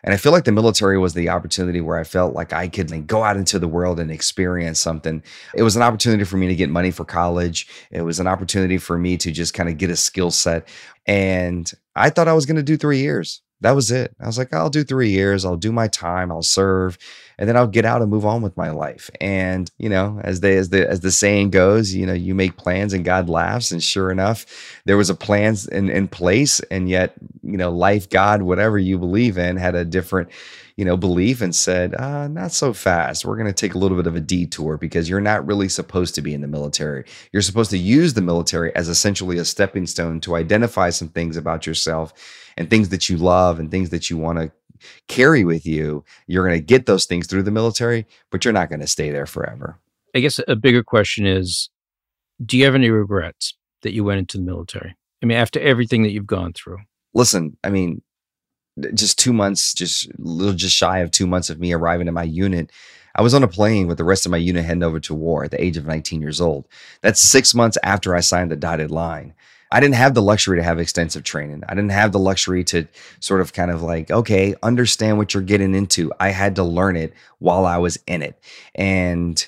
And 0.05 0.15
I 0.15 0.17
feel 0.17 0.31
like 0.31 0.45
the 0.45 0.53
military 0.53 0.97
was 0.97 1.15
the 1.15 1.29
opportunity 1.29 1.81
where 1.81 1.99
I 1.99 2.05
felt 2.05 2.33
like 2.33 2.53
I 2.53 2.69
could 2.69 2.93
like, 2.93 3.09
go 3.09 3.25
out 3.25 3.37
into 3.37 3.59
the 3.59 3.67
world 3.67 3.99
and 3.99 4.13
experience 4.13 4.79
something. 4.79 5.23
It 5.55 5.65
was 5.65 5.75
an 5.75 5.83
opportunity 5.83 6.23
for 6.23 6.37
me 6.37 6.47
to 6.47 6.55
get 6.55 6.71
money 6.71 6.93
for 6.93 7.05
college. 7.05 7.67
It 7.91 8.03
was 8.03 8.21
an 8.21 8.29
opportunity 8.29 8.79
for 8.79 8.97
me 8.97 9.17
to 9.17 9.33
just 9.33 9.55
kind 9.55 9.69
of 9.69 9.77
get 9.77 9.91
a 9.91 9.97
skill 9.97 10.31
set. 10.31 10.69
And 11.07 11.71
I 11.97 12.11
thought 12.11 12.29
I 12.29 12.35
was 12.35 12.47
going 12.47 12.57
to 12.57 12.63
do 12.63 12.77
three 12.77 12.99
years. 12.99 13.43
That 13.61 13.73
was 13.73 13.91
it. 13.91 14.15
I 14.21 14.27
was 14.27 14.39
like, 14.39 14.55
I'll 14.55 14.71
do 14.71 14.85
three 14.85 15.11
years. 15.11 15.45
I'll 15.45 15.57
do 15.57 15.73
my 15.73 15.89
time. 15.89 16.31
I'll 16.31 16.43
serve 16.43 16.99
and 17.39 17.49
then 17.49 17.57
I'll 17.57 17.69
get 17.69 17.85
out 17.85 18.03
and 18.03 18.11
move 18.11 18.27
on 18.27 18.43
with 18.43 18.57
my 18.57 18.71
life. 18.71 19.11
And 19.21 19.71
you 19.79 19.89
know, 19.89 20.21
as 20.25 20.41
they 20.41 20.57
as 20.57 20.71
the 20.71 20.89
as 20.89 21.01
the 21.01 21.13
saying 21.13 21.51
goes, 21.51 21.95
you 21.95 22.05
know, 22.05 22.13
you 22.13 22.35
make 22.35 22.57
plans 22.57 22.93
and 22.93 23.05
God 23.05 23.29
laughs. 23.29 23.71
And 23.71 23.83
sure 23.83 24.11
enough, 24.11 24.45
there 24.85 24.97
was 24.97 25.09
a 25.09 25.15
plan 25.15 25.57
in 25.71 25.89
in 25.89 26.09
place, 26.09 26.61
and 26.71 26.89
yet 26.89 27.15
you 27.43 27.57
know, 27.57 27.71
life, 27.71 28.11
God, 28.11 28.43
whatever 28.43 28.79
you 28.79 28.99
believe 28.99 29.39
in, 29.39 29.57
had 29.57 29.77
a 29.77 29.85
different 29.85 30.31
you 30.79 30.85
know 30.85 30.97
belief 30.97 31.41
and 31.41 31.55
said, 31.55 31.93
uh, 31.97 32.29
not 32.29 32.53
so 32.53 32.73
fast. 32.73 33.25
We're 33.25 33.37
going 33.37 33.49
to 33.49 33.53
take 33.53 33.75
a 33.75 33.79
little 33.79 33.97
bit 33.97 34.07
of 34.07 34.15
a 34.15 34.21
detour 34.21 34.79
because 34.79 35.09
you're 35.11 35.21
not 35.21 35.45
really 35.45 35.69
supposed 35.69 36.15
to 36.15 36.23
be 36.23 36.33
in 36.33 36.41
the 36.41 36.47
military. 36.47 37.05
You're 37.33 37.43
supposed 37.43 37.73
to 37.73 37.79
use 37.79 38.15
the 38.15 38.23
military 38.23 38.75
as 38.77 38.89
essentially 38.89 39.39
a 39.39 39.45
stepping 39.45 39.89
stone 39.89 40.21
to 40.21 40.37
identify 40.37 40.91
some 40.91 41.09
things 41.09 41.37
about 41.37 41.67
yourself 41.67 42.13
and 42.57 42.71
things 42.71 42.91
that 42.91 43.09
you 43.09 43.17
love 43.17 43.59
and 43.59 43.73
things 43.73 43.91
that 43.91 44.09
you 44.09 44.17
want 44.19 44.39
to 44.39 44.53
carry 45.09 45.43
with 45.43 45.67
you. 45.67 46.05
You're 46.29 46.47
going 46.47 46.61
to 46.61 46.65
get 46.65 46.87
those 46.87 47.07
things 47.07 47.27
through 47.27 47.43
the 47.43 47.51
military, 47.51 48.07
but 48.31 48.45
you're 48.45 48.55
not 48.55 48.69
going 48.69 48.81
to 48.81 48.87
stay 48.87 49.11
there 49.11 49.27
forever. 49.27 49.81
I 50.15 50.21
guess 50.21 50.39
a 50.47 50.55
bigger 50.55 50.85
question 50.85 51.27
is 51.27 51.71
do 52.47 52.57
you 52.57 52.65
have 52.67 52.77
any 52.77 52.89
regrets 52.89 53.55
that 53.83 53.95
you 53.95 54.05
went 54.05 54.21
into 54.21 54.39
the 54.39 54.45
military? 54.45 54.95
I 55.25 55.27
mean, 55.27 55.39
after 55.39 55.59
everything 55.59 56.05
that 56.05 56.13
you've 56.13 56.25
gone 56.25 56.53
through? 56.53 56.79
Listen, 57.15 57.57
I 57.65 57.71
mean, 57.71 58.01
just 58.95 59.19
two 59.19 59.33
months, 59.33 59.75
just 59.75 60.09
little 60.19 60.55
just 60.55 60.77
shy 60.77 60.99
of 60.99 61.11
two 61.11 61.27
months 61.27 61.51
of 61.51 61.61
me 61.61 61.73
arriving 61.73 62.09
at 62.09 62.15
my 62.15 62.23
unit. 62.23 62.71
I 63.15 63.23
was 63.23 63.35
on 63.35 63.43
a 63.43 63.49
plane 63.49 63.87
with 63.87 63.99
the 63.99 64.05
rest 64.05 64.27
of 64.27 64.31
my 64.31 64.39
unit 64.39 64.65
heading 64.65 64.83
over 64.83 65.01
to 65.01 65.15
war 65.15 65.45
at 65.45 65.51
the 65.51 65.63
age 65.63 65.77
of 65.77 65.87
19 65.87 66.21
years 66.21 66.41
old. 66.41 66.69
That's 67.01 67.21
six 67.21 67.55
months 67.55 67.77
after 67.83 68.15
I 68.15 68.21
signed 68.21 68.51
the 68.51 68.57
dotted 68.57 68.91
line. 68.91 69.35
I 69.71 69.81
didn't 69.81 69.97
have 69.97 70.15
the 70.15 70.23
luxury 70.23 70.57
to 70.57 70.63
have 70.63 70.79
extensive 70.79 71.25
training. 71.25 71.63
I 71.69 71.75
didn't 71.75 71.91
have 71.91 72.13
the 72.13 72.19
luxury 72.19 72.65
to 72.65 72.87
sort 73.21 73.41
of 73.41 73.53
kind 73.53 73.71
of 73.71 73.83
like, 73.83 74.11
okay, 74.11 74.55
understand 74.63 75.19
what 75.19 75.35
you're 75.35 75.43
getting 75.43 75.75
into. 75.75 76.13
I 76.19 76.31
had 76.31 76.57
to 76.57 76.65
learn 76.65 76.97
it 76.97 77.13
while 77.39 77.67
I 77.67 77.77
was 77.77 77.99
in 78.07 78.23
it. 78.23 78.41
And, 78.75 79.47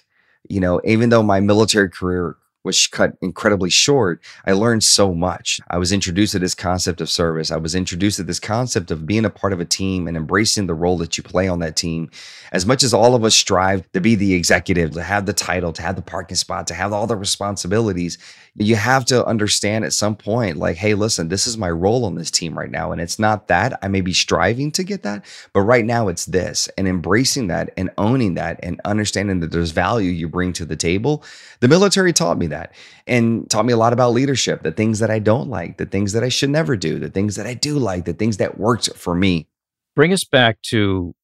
you 0.49 0.61
know, 0.61 0.81
even 0.85 1.09
though 1.09 1.23
my 1.23 1.41
military 1.41 1.89
career 1.89 2.37
was 2.63 2.87
cut 2.87 3.17
incredibly 3.23 3.71
short, 3.71 4.21
I 4.47 4.53
learned 4.53 4.85
so 4.85 5.15
much. 5.15 5.61
I 5.71 5.79
was 5.79 5.93
introduced 5.93 6.33
to 6.33 6.39
this 6.39 6.55
concept 6.55 7.01
of 7.01 7.09
service. 7.09 7.51
I 7.51 7.57
was 7.57 7.75
introduced 7.75 8.17
to 8.17 8.23
this 8.23 8.41
concept 8.41 8.91
of 8.91 9.07
being 9.07 9.25
a 9.25 9.31
part 9.31 9.53
of 9.53 9.61
a 9.61 9.65
team 9.65 10.07
and 10.07 10.17
embracing 10.17 10.67
the 10.67 10.75
role 10.75 10.99
that 10.99 11.17
you 11.17 11.25
play 11.25 11.49
on 11.49 11.61
that 11.61 11.77
team. 11.77 12.11
As 12.53 12.67
much 12.67 12.83
as 12.83 12.93
all 12.93 13.15
of 13.15 13.25
us 13.25 13.35
strive 13.35 13.91
to 13.93 14.01
be 14.01 14.15
the 14.15 14.35
executive, 14.35 14.93
to 14.93 15.03
have 15.03 15.27
the 15.27 15.33
title, 15.33 15.73
to 15.73 15.83
have 15.83 15.97
the 15.97 16.03
parking 16.03 16.37
spot, 16.37 16.67
to 16.67 16.75
have 16.75 16.93
all 16.93 17.07
the 17.07 17.17
responsibilities, 17.17 18.19
you 18.57 18.77
have 18.77 19.05
to 19.07 19.25
understand 19.25 19.85
at 19.85 19.93
some 19.93 20.17
point, 20.17 20.57
like, 20.57 20.77
hey, 20.77 20.95
listen, 20.95 21.29
this 21.29 21.47
is 21.47 21.57
my 21.57 21.71
role 21.71 22.05
on 22.05 22.17
this 22.17 22.31
team 22.31 22.59
right 22.59 22.71
now. 22.71 22.91
And 22.93 23.01
it's 23.01 23.19
not 23.19 23.49
that. 23.49 23.79
I 23.83 23.89
may 23.89 24.01
be 24.01 24.13
striving 24.13 24.73
to 24.73 24.83
get 24.83 25.03
that, 25.03 25.25
but 25.53 25.63
right 25.63 25.85
now 25.85 26.09
it's 26.09 26.27
this. 26.27 26.69
And 26.77 26.89
embracing 26.89 27.47
that 27.47 27.73
and 27.77 27.91
owning 27.97 28.35
that 28.35 28.59
and 28.63 28.81
understanding 28.85 29.41
that 29.41 29.53
there's 29.53 29.71
value 29.71 30.11
you 30.11 30.29
bring 30.29 30.53
to 30.55 30.65
the 30.65 30.77
table. 30.77 31.25
The 31.61 31.69
military 31.69 32.13
taught 32.13 32.39
me 32.39 32.49
that 32.49 32.73
and 33.07 33.49
taught 33.49 33.67
me 33.67 33.73
a 33.73 33.79
lot 33.79 33.93
about 33.93 34.13
leadership, 34.13 34.63
the 34.63 34.73
things 34.73 34.99
that 34.99 35.11
I 35.11 35.21
don't 35.21 35.49
like, 35.49 35.77
the 35.77 35.87
things 35.87 36.13
that 36.13 36.25
I 36.25 36.29
should 36.29 36.51
never 36.51 36.77
do, 36.77 36.99
the 36.99 37.11
things 37.11 37.37
that 37.37 37.47
I 37.47 37.55
do 37.55 37.79
like, 37.79 38.05
the 38.05 38.13
things 38.13 38.39
that 38.39 38.59
worked 38.59 38.95
for 38.97 39.15
me. 39.15 39.47
Bring 39.95 40.13
us 40.13 40.25
back 40.25 40.61
to 40.63 41.15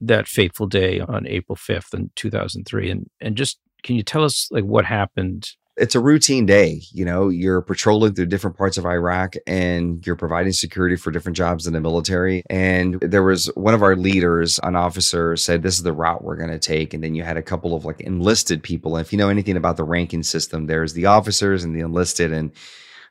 that 0.00 0.28
fateful 0.28 0.66
day 0.66 1.00
on 1.00 1.26
April 1.26 1.56
5th 1.56 1.94
in 1.94 2.10
2003 2.16 2.90
and 2.90 3.10
and 3.20 3.36
just 3.36 3.58
can 3.82 3.96
you 3.96 4.02
tell 4.02 4.24
us 4.24 4.48
like 4.50 4.64
what 4.64 4.84
happened 4.84 5.48
it's 5.76 5.94
a 5.94 6.00
routine 6.00 6.46
day. 6.46 6.82
You 6.92 7.04
know, 7.04 7.28
you're 7.28 7.60
patrolling 7.60 8.14
through 8.14 8.26
different 8.26 8.56
parts 8.56 8.78
of 8.78 8.86
Iraq 8.86 9.34
and 9.46 10.06
you're 10.06 10.14
providing 10.14 10.52
security 10.52 10.94
for 10.94 11.10
different 11.10 11.36
jobs 11.36 11.66
in 11.66 11.72
the 11.72 11.80
military. 11.80 12.44
And 12.48 13.00
there 13.00 13.24
was 13.24 13.46
one 13.56 13.74
of 13.74 13.82
our 13.82 13.96
leaders, 13.96 14.60
an 14.62 14.76
officer, 14.76 15.36
said, 15.36 15.62
This 15.62 15.76
is 15.76 15.82
the 15.82 15.92
route 15.92 16.22
we're 16.22 16.36
going 16.36 16.50
to 16.50 16.58
take. 16.60 16.94
And 16.94 17.02
then 17.02 17.14
you 17.14 17.24
had 17.24 17.36
a 17.36 17.42
couple 17.42 17.74
of 17.74 17.84
like 17.84 18.00
enlisted 18.00 18.62
people. 18.62 18.96
And 18.96 19.04
if 19.04 19.12
you 19.12 19.18
know 19.18 19.28
anything 19.28 19.56
about 19.56 19.76
the 19.76 19.84
ranking 19.84 20.22
system, 20.22 20.66
there's 20.66 20.92
the 20.92 21.06
officers 21.06 21.64
and 21.64 21.74
the 21.74 21.80
enlisted, 21.80 22.32
and 22.32 22.52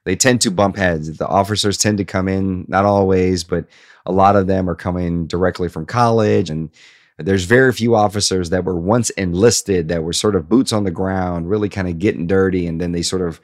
they 0.06 0.16
tend 0.16 0.42
to 0.42 0.52
bump 0.52 0.78
heads. 0.78 1.18
The 1.18 1.28
officers 1.28 1.78
tend 1.78 1.98
to 1.98 2.06
come 2.06 2.28
in, 2.28 2.66
not 2.68 2.86
always, 2.86 3.44
but 3.44 3.66
a 4.06 4.12
lot 4.12 4.36
of 4.36 4.48
them 4.48 4.70
are 4.70 4.76
coming 4.76 5.28
directly 5.28 5.70
from 5.70 5.86
college 5.86 6.50
and 6.50 6.70
there's 7.18 7.46
very 7.46 7.72
few 7.72 7.96
officers 7.96 8.50
that 8.50 8.66
were 8.66 8.80
once 8.80 9.10
enlisted 9.12 9.88
that 9.90 10.04
were 10.04 10.14
sort 10.14 10.36
of 10.36 10.50
boots 10.50 10.74
on 10.74 10.84
the 10.84 10.92
ground, 10.92 11.50
really 11.50 11.70
kind 11.70 11.88
of 11.88 12.00
getting 12.00 12.28
dirty, 12.28 12.66
and 12.68 12.82
then 12.82 12.92
they 12.92 13.04
sort 13.04 13.22
of 13.22 13.40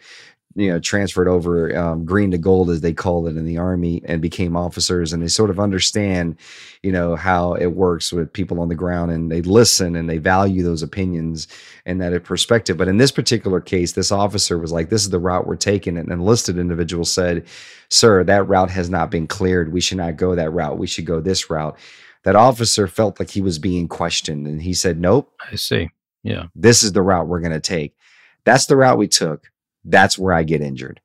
you 0.56 0.70
know 0.70 0.80
transferred 0.80 1.28
over 1.28 1.76
um, 1.78 2.06
green 2.06 2.32
to 2.32 2.38
gold 2.38 2.70
as 2.70 2.82
they 2.82 2.92
called 2.92 3.28
it 3.28 3.38
in 3.38 3.46
the 3.46 3.58
army 3.58 4.02
and 4.06 4.22
became 4.22 4.56
officers 4.56 5.14
and 5.14 5.22
they 5.22 5.28
sort 5.28 5.52
of 5.52 5.60
understand 5.60 6.36
you 6.82 6.92
know 6.92 7.16
how 7.16 7.54
it 7.54 7.68
works 7.68 8.12
with 8.12 8.34
people 8.34 8.60
on 8.60 8.68
the 8.68 8.76
ground 8.76 9.12
and 9.12 9.32
they 9.32 9.42
listen 9.42 9.96
and 9.96 10.10
they 10.10 10.18
value 10.18 10.64
those 10.64 10.82
opinions 10.82 11.48
and 11.86 12.02
that 12.02 12.24
perspective. 12.24 12.78
But 12.78 12.88
in 12.88 12.98
this 12.98 13.12
particular 13.12 13.62
case 13.62 13.92
this 13.92 14.12
officer 14.12 14.58
was 14.58 14.72
like 14.72 14.90
this 14.90 15.04
is 15.04 15.12
the 15.12 15.20
route 15.20 15.46
we're 15.46 15.56
taking 15.56 15.98
and 15.98 16.08
an 16.08 16.14
enlisted 16.20 16.58
individual 16.58 17.06
said 17.06 17.46
sir 17.90 18.24
that 18.24 18.48
route 18.48 18.72
has 18.72 18.90
not 18.90 19.12
been 19.12 19.28
cleared. 19.28 19.72
We 19.72 19.82
should 19.82 19.98
not 19.98 20.18
go 20.18 20.34
that 20.34 20.52
route. 20.52 20.80
We 20.80 20.88
should 20.88 21.06
go 21.06 21.22
this 21.22 21.50
route 21.50 21.78
that 22.24 22.36
officer 22.36 22.88
felt 22.88 23.20
like 23.20 23.32
he 23.32 23.42
was 23.42 23.60
being 23.60 23.88
questioned 23.88 24.48
and 24.48 24.62
he 24.62 24.74
said 24.74 25.00
nope 25.00 25.32
I 25.52 25.56
see. 25.56 25.90
Yeah. 26.24 26.46
this 26.56 26.84
is 26.84 26.92
the 26.92 27.02
route 27.02 27.28
we're 27.28 27.40
going 27.40 27.54
to 27.54 27.60
take. 27.62 27.96
That's 28.44 28.66
the 28.66 28.76
route 28.76 28.98
we 28.98 29.08
took. 29.08 29.52
That's 29.86 30.18
where 30.18 30.34
I 30.34 30.44
get 30.44 30.62
injured. 30.62 31.00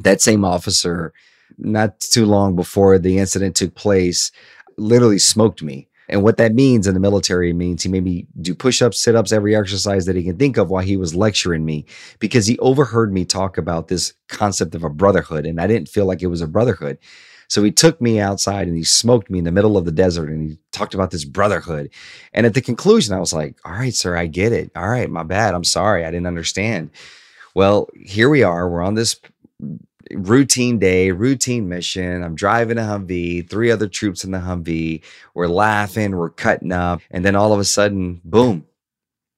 That 0.00 0.20
same 0.20 0.44
officer, 0.44 1.12
not 1.56 2.00
too 2.00 2.26
long 2.26 2.54
before 2.54 2.98
the 2.98 3.18
incident 3.18 3.56
took 3.56 3.74
place, 3.74 4.30
literally 4.76 5.18
smoked 5.18 5.62
me. 5.62 5.88
And 6.10 6.22
what 6.22 6.38
that 6.38 6.54
means 6.54 6.86
in 6.86 6.94
the 6.94 7.00
military 7.00 7.52
means 7.52 7.82
he 7.82 7.90
made 7.90 8.04
me 8.04 8.26
do 8.40 8.54
push 8.54 8.80
ups, 8.80 9.02
sit 9.02 9.14
ups, 9.14 9.30
every 9.32 9.54
exercise 9.54 10.06
that 10.06 10.16
he 10.16 10.24
can 10.24 10.38
think 10.38 10.56
of 10.56 10.70
while 10.70 10.82
he 10.82 10.96
was 10.96 11.14
lecturing 11.14 11.64
me 11.64 11.84
because 12.18 12.46
he 12.46 12.58
overheard 12.60 13.12
me 13.12 13.24
talk 13.26 13.58
about 13.58 13.88
this 13.88 14.14
concept 14.28 14.74
of 14.74 14.84
a 14.84 14.90
brotherhood. 14.90 15.44
And 15.44 15.60
I 15.60 15.66
didn't 15.66 15.88
feel 15.88 16.06
like 16.06 16.22
it 16.22 16.28
was 16.28 16.40
a 16.40 16.46
brotherhood. 16.46 16.98
So 17.48 17.62
he 17.62 17.70
took 17.70 18.00
me 18.00 18.20
outside 18.20 18.68
and 18.68 18.76
he 18.76 18.84
smoked 18.84 19.30
me 19.30 19.38
in 19.38 19.44
the 19.44 19.52
middle 19.52 19.76
of 19.76 19.84
the 19.86 19.92
desert 19.92 20.28
and 20.28 20.50
he 20.50 20.58
talked 20.70 20.94
about 20.94 21.10
this 21.10 21.24
brotherhood. 21.24 21.90
And 22.32 22.44
at 22.44 22.54
the 22.54 22.60
conclusion, 22.60 23.14
I 23.14 23.20
was 23.20 23.32
like, 23.32 23.56
all 23.64 23.72
right, 23.72 23.94
sir, 23.94 24.16
I 24.16 24.26
get 24.26 24.52
it. 24.52 24.70
All 24.76 24.88
right, 24.88 25.10
my 25.10 25.22
bad. 25.22 25.54
I'm 25.54 25.64
sorry. 25.64 26.04
I 26.04 26.10
didn't 26.10 26.26
understand. 26.26 26.90
Well, 27.54 27.88
here 27.96 28.28
we 28.28 28.42
are. 28.42 28.68
We're 28.68 28.82
on 28.82 28.94
this 28.94 29.18
routine 30.10 30.78
day, 30.78 31.10
routine 31.10 31.68
mission. 31.68 32.22
I'm 32.22 32.34
driving 32.34 32.78
a 32.78 32.82
Humvee, 32.82 33.48
three 33.48 33.70
other 33.70 33.88
troops 33.88 34.24
in 34.24 34.30
the 34.30 34.38
Humvee. 34.38 35.02
We're 35.34 35.48
laughing, 35.48 36.16
we're 36.16 36.30
cutting 36.30 36.72
up. 36.72 37.00
And 37.10 37.24
then 37.24 37.36
all 37.36 37.52
of 37.52 37.60
a 37.60 37.64
sudden, 37.64 38.20
boom. 38.24 38.66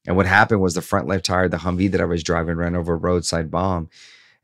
And 0.06 0.16
what 0.16 0.26
happened 0.26 0.60
was 0.60 0.74
the 0.74 0.82
front 0.82 1.06
left 1.06 1.26
tire 1.26 1.48
the 1.48 1.58
Humvee 1.58 1.90
that 1.92 2.00
I 2.00 2.06
was 2.06 2.22
driving 2.22 2.56
ran 2.56 2.74
over 2.74 2.94
a 2.94 2.96
roadside 2.96 3.50
bomb. 3.50 3.88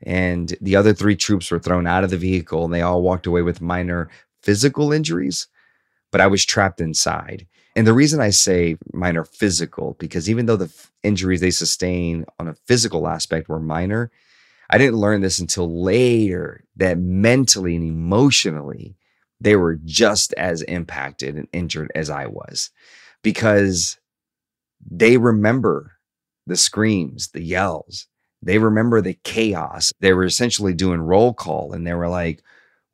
And 0.03 0.57
the 0.61 0.77
other 0.77 0.93
three 0.93 1.17
troops 1.17 1.51
were 1.51 1.59
thrown 1.59 1.87
out 1.87 2.05
of 2.05 2.11
the 2.11 2.19
vehicle 2.19 2.65
and 2.65 2.73
they 2.73 2.83
all 2.83 3.03
walked 3.03 3.27
away 3.27 3.43
with 3.43 3.61
minor 3.61 4.11
physical 4.43 4.93
injuries, 4.93 5.49
but 6.13 6.21
I 6.21 6.27
was 6.27 6.45
trapped 6.45 6.81
inside. 6.81 7.47
And 7.75 7.87
the 7.87 7.95
reason 7.95 8.21
I 8.21 8.31
say 8.31 8.77
minor 8.93 9.25
physical, 9.25 9.97
because 9.99 10.31
even 10.31 10.47
though 10.47 10.57
the 10.57 10.67
f- 10.67 10.93
injuries 11.03 11.41
they 11.41 11.51
sustained 11.51 12.27
on 12.39 12.49
a 12.49 12.55
physical 12.67 13.07
aspect 13.07 13.49
were 13.49 13.61
minor, 13.61 14.11
I 14.71 14.79
didn't 14.79 14.99
learn 14.99 15.21
this 15.21 15.39
until 15.39 15.83
later 15.83 16.65
that 16.77 16.99
mentally 16.99 17.77
and 17.77 17.85
emotionally, 17.85 18.97
they 19.41 19.57
were 19.57 19.77
just 19.85 20.33
as 20.35 20.63
impacted 20.63 21.37
and 21.37 21.49
injured 21.53 21.93
as 21.95 22.09
I 22.09 22.27
was 22.27 22.71
because 23.23 23.99
they 24.81 25.17
remember 25.19 25.93
the 26.47 26.57
screams, 26.57 27.29
the 27.29 27.43
yells, 27.43 28.07
they 28.47 28.59
remember 28.59 29.01
the 29.01 29.19
chaos. 29.25 29.93
They 30.01 30.13
were 30.13 30.25
essentially 30.25 30.75
doing 30.75 31.01
roll 31.01 31.35
call 31.35 31.73
and 31.73 31.87
they 31.87 31.95
were 31.95 32.09
like, 32.09 32.43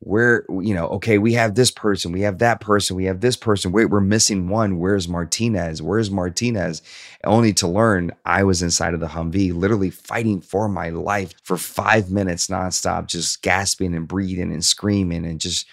we're, 0.05 0.43
you 0.49 0.73
know, 0.73 0.87
okay, 0.87 1.17
we 1.17 1.33
have 1.33 1.55
this 1.55 1.71
person, 1.71 2.11
we 2.11 2.21
have 2.21 2.39
that 2.39 2.59
person, 2.59 2.97
we 2.97 3.05
have 3.05 3.21
this 3.21 3.37
person. 3.37 3.71
Wait, 3.71 3.85
we're 3.85 4.01
missing 4.01 4.49
one. 4.49 4.77
Where's 4.77 5.07
Martinez? 5.07 5.81
Where's 5.81 6.11
Martinez? 6.11 6.81
Only 7.23 7.53
to 7.53 7.67
learn 7.67 8.11
I 8.25 8.43
was 8.43 8.61
inside 8.61 8.93
of 8.93 8.99
the 8.99 9.07
Humvee, 9.07 9.53
literally 9.53 9.91
fighting 9.91 10.41
for 10.41 10.67
my 10.67 10.89
life 10.89 11.33
for 11.43 11.55
five 11.55 12.11
minutes 12.11 12.47
nonstop, 12.47 13.07
just 13.07 13.41
gasping 13.41 13.95
and 13.95 14.07
breathing 14.07 14.51
and 14.51 14.65
screaming 14.65 15.25
and 15.25 15.39
just 15.39 15.67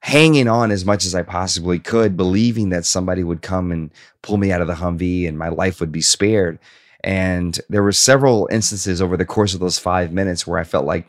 hanging 0.00 0.48
on 0.48 0.70
as 0.70 0.84
much 0.84 1.06
as 1.06 1.14
I 1.14 1.22
possibly 1.22 1.78
could, 1.78 2.18
believing 2.18 2.68
that 2.68 2.84
somebody 2.84 3.24
would 3.24 3.40
come 3.40 3.72
and 3.72 3.90
pull 4.20 4.36
me 4.36 4.52
out 4.52 4.60
of 4.60 4.66
the 4.66 4.74
Humvee 4.74 5.26
and 5.26 5.38
my 5.38 5.48
life 5.48 5.80
would 5.80 5.92
be 5.92 6.02
spared. 6.02 6.58
And 7.04 7.60
there 7.68 7.82
were 7.82 7.92
several 7.92 8.48
instances 8.50 9.02
over 9.02 9.18
the 9.18 9.26
course 9.26 9.52
of 9.52 9.60
those 9.60 9.78
five 9.78 10.10
minutes 10.10 10.46
where 10.46 10.58
I 10.58 10.64
felt 10.64 10.86
like, 10.86 11.06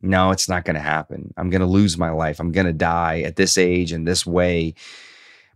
no, 0.00 0.30
it's 0.30 0.48
not 0.48 0.64
going 0.64 0.76
to 0.76 0.80
happen. 0.80 1.34
I'm 1.36 1.50
going 1.50 1.60
to 1.60 1.66
lose 1.66 1.98
my 1.98 2.10
life. 2.10 2.38
I'm 2.38 2.52
going 2.52 2.68
to 2.68 2.72
die 2.72 3.22
at 3.22 3.34
this 3.34 3.58
age 3.58 3.90
and 3.90 4.06
this 4.06 4.24
way. 4.24 4.74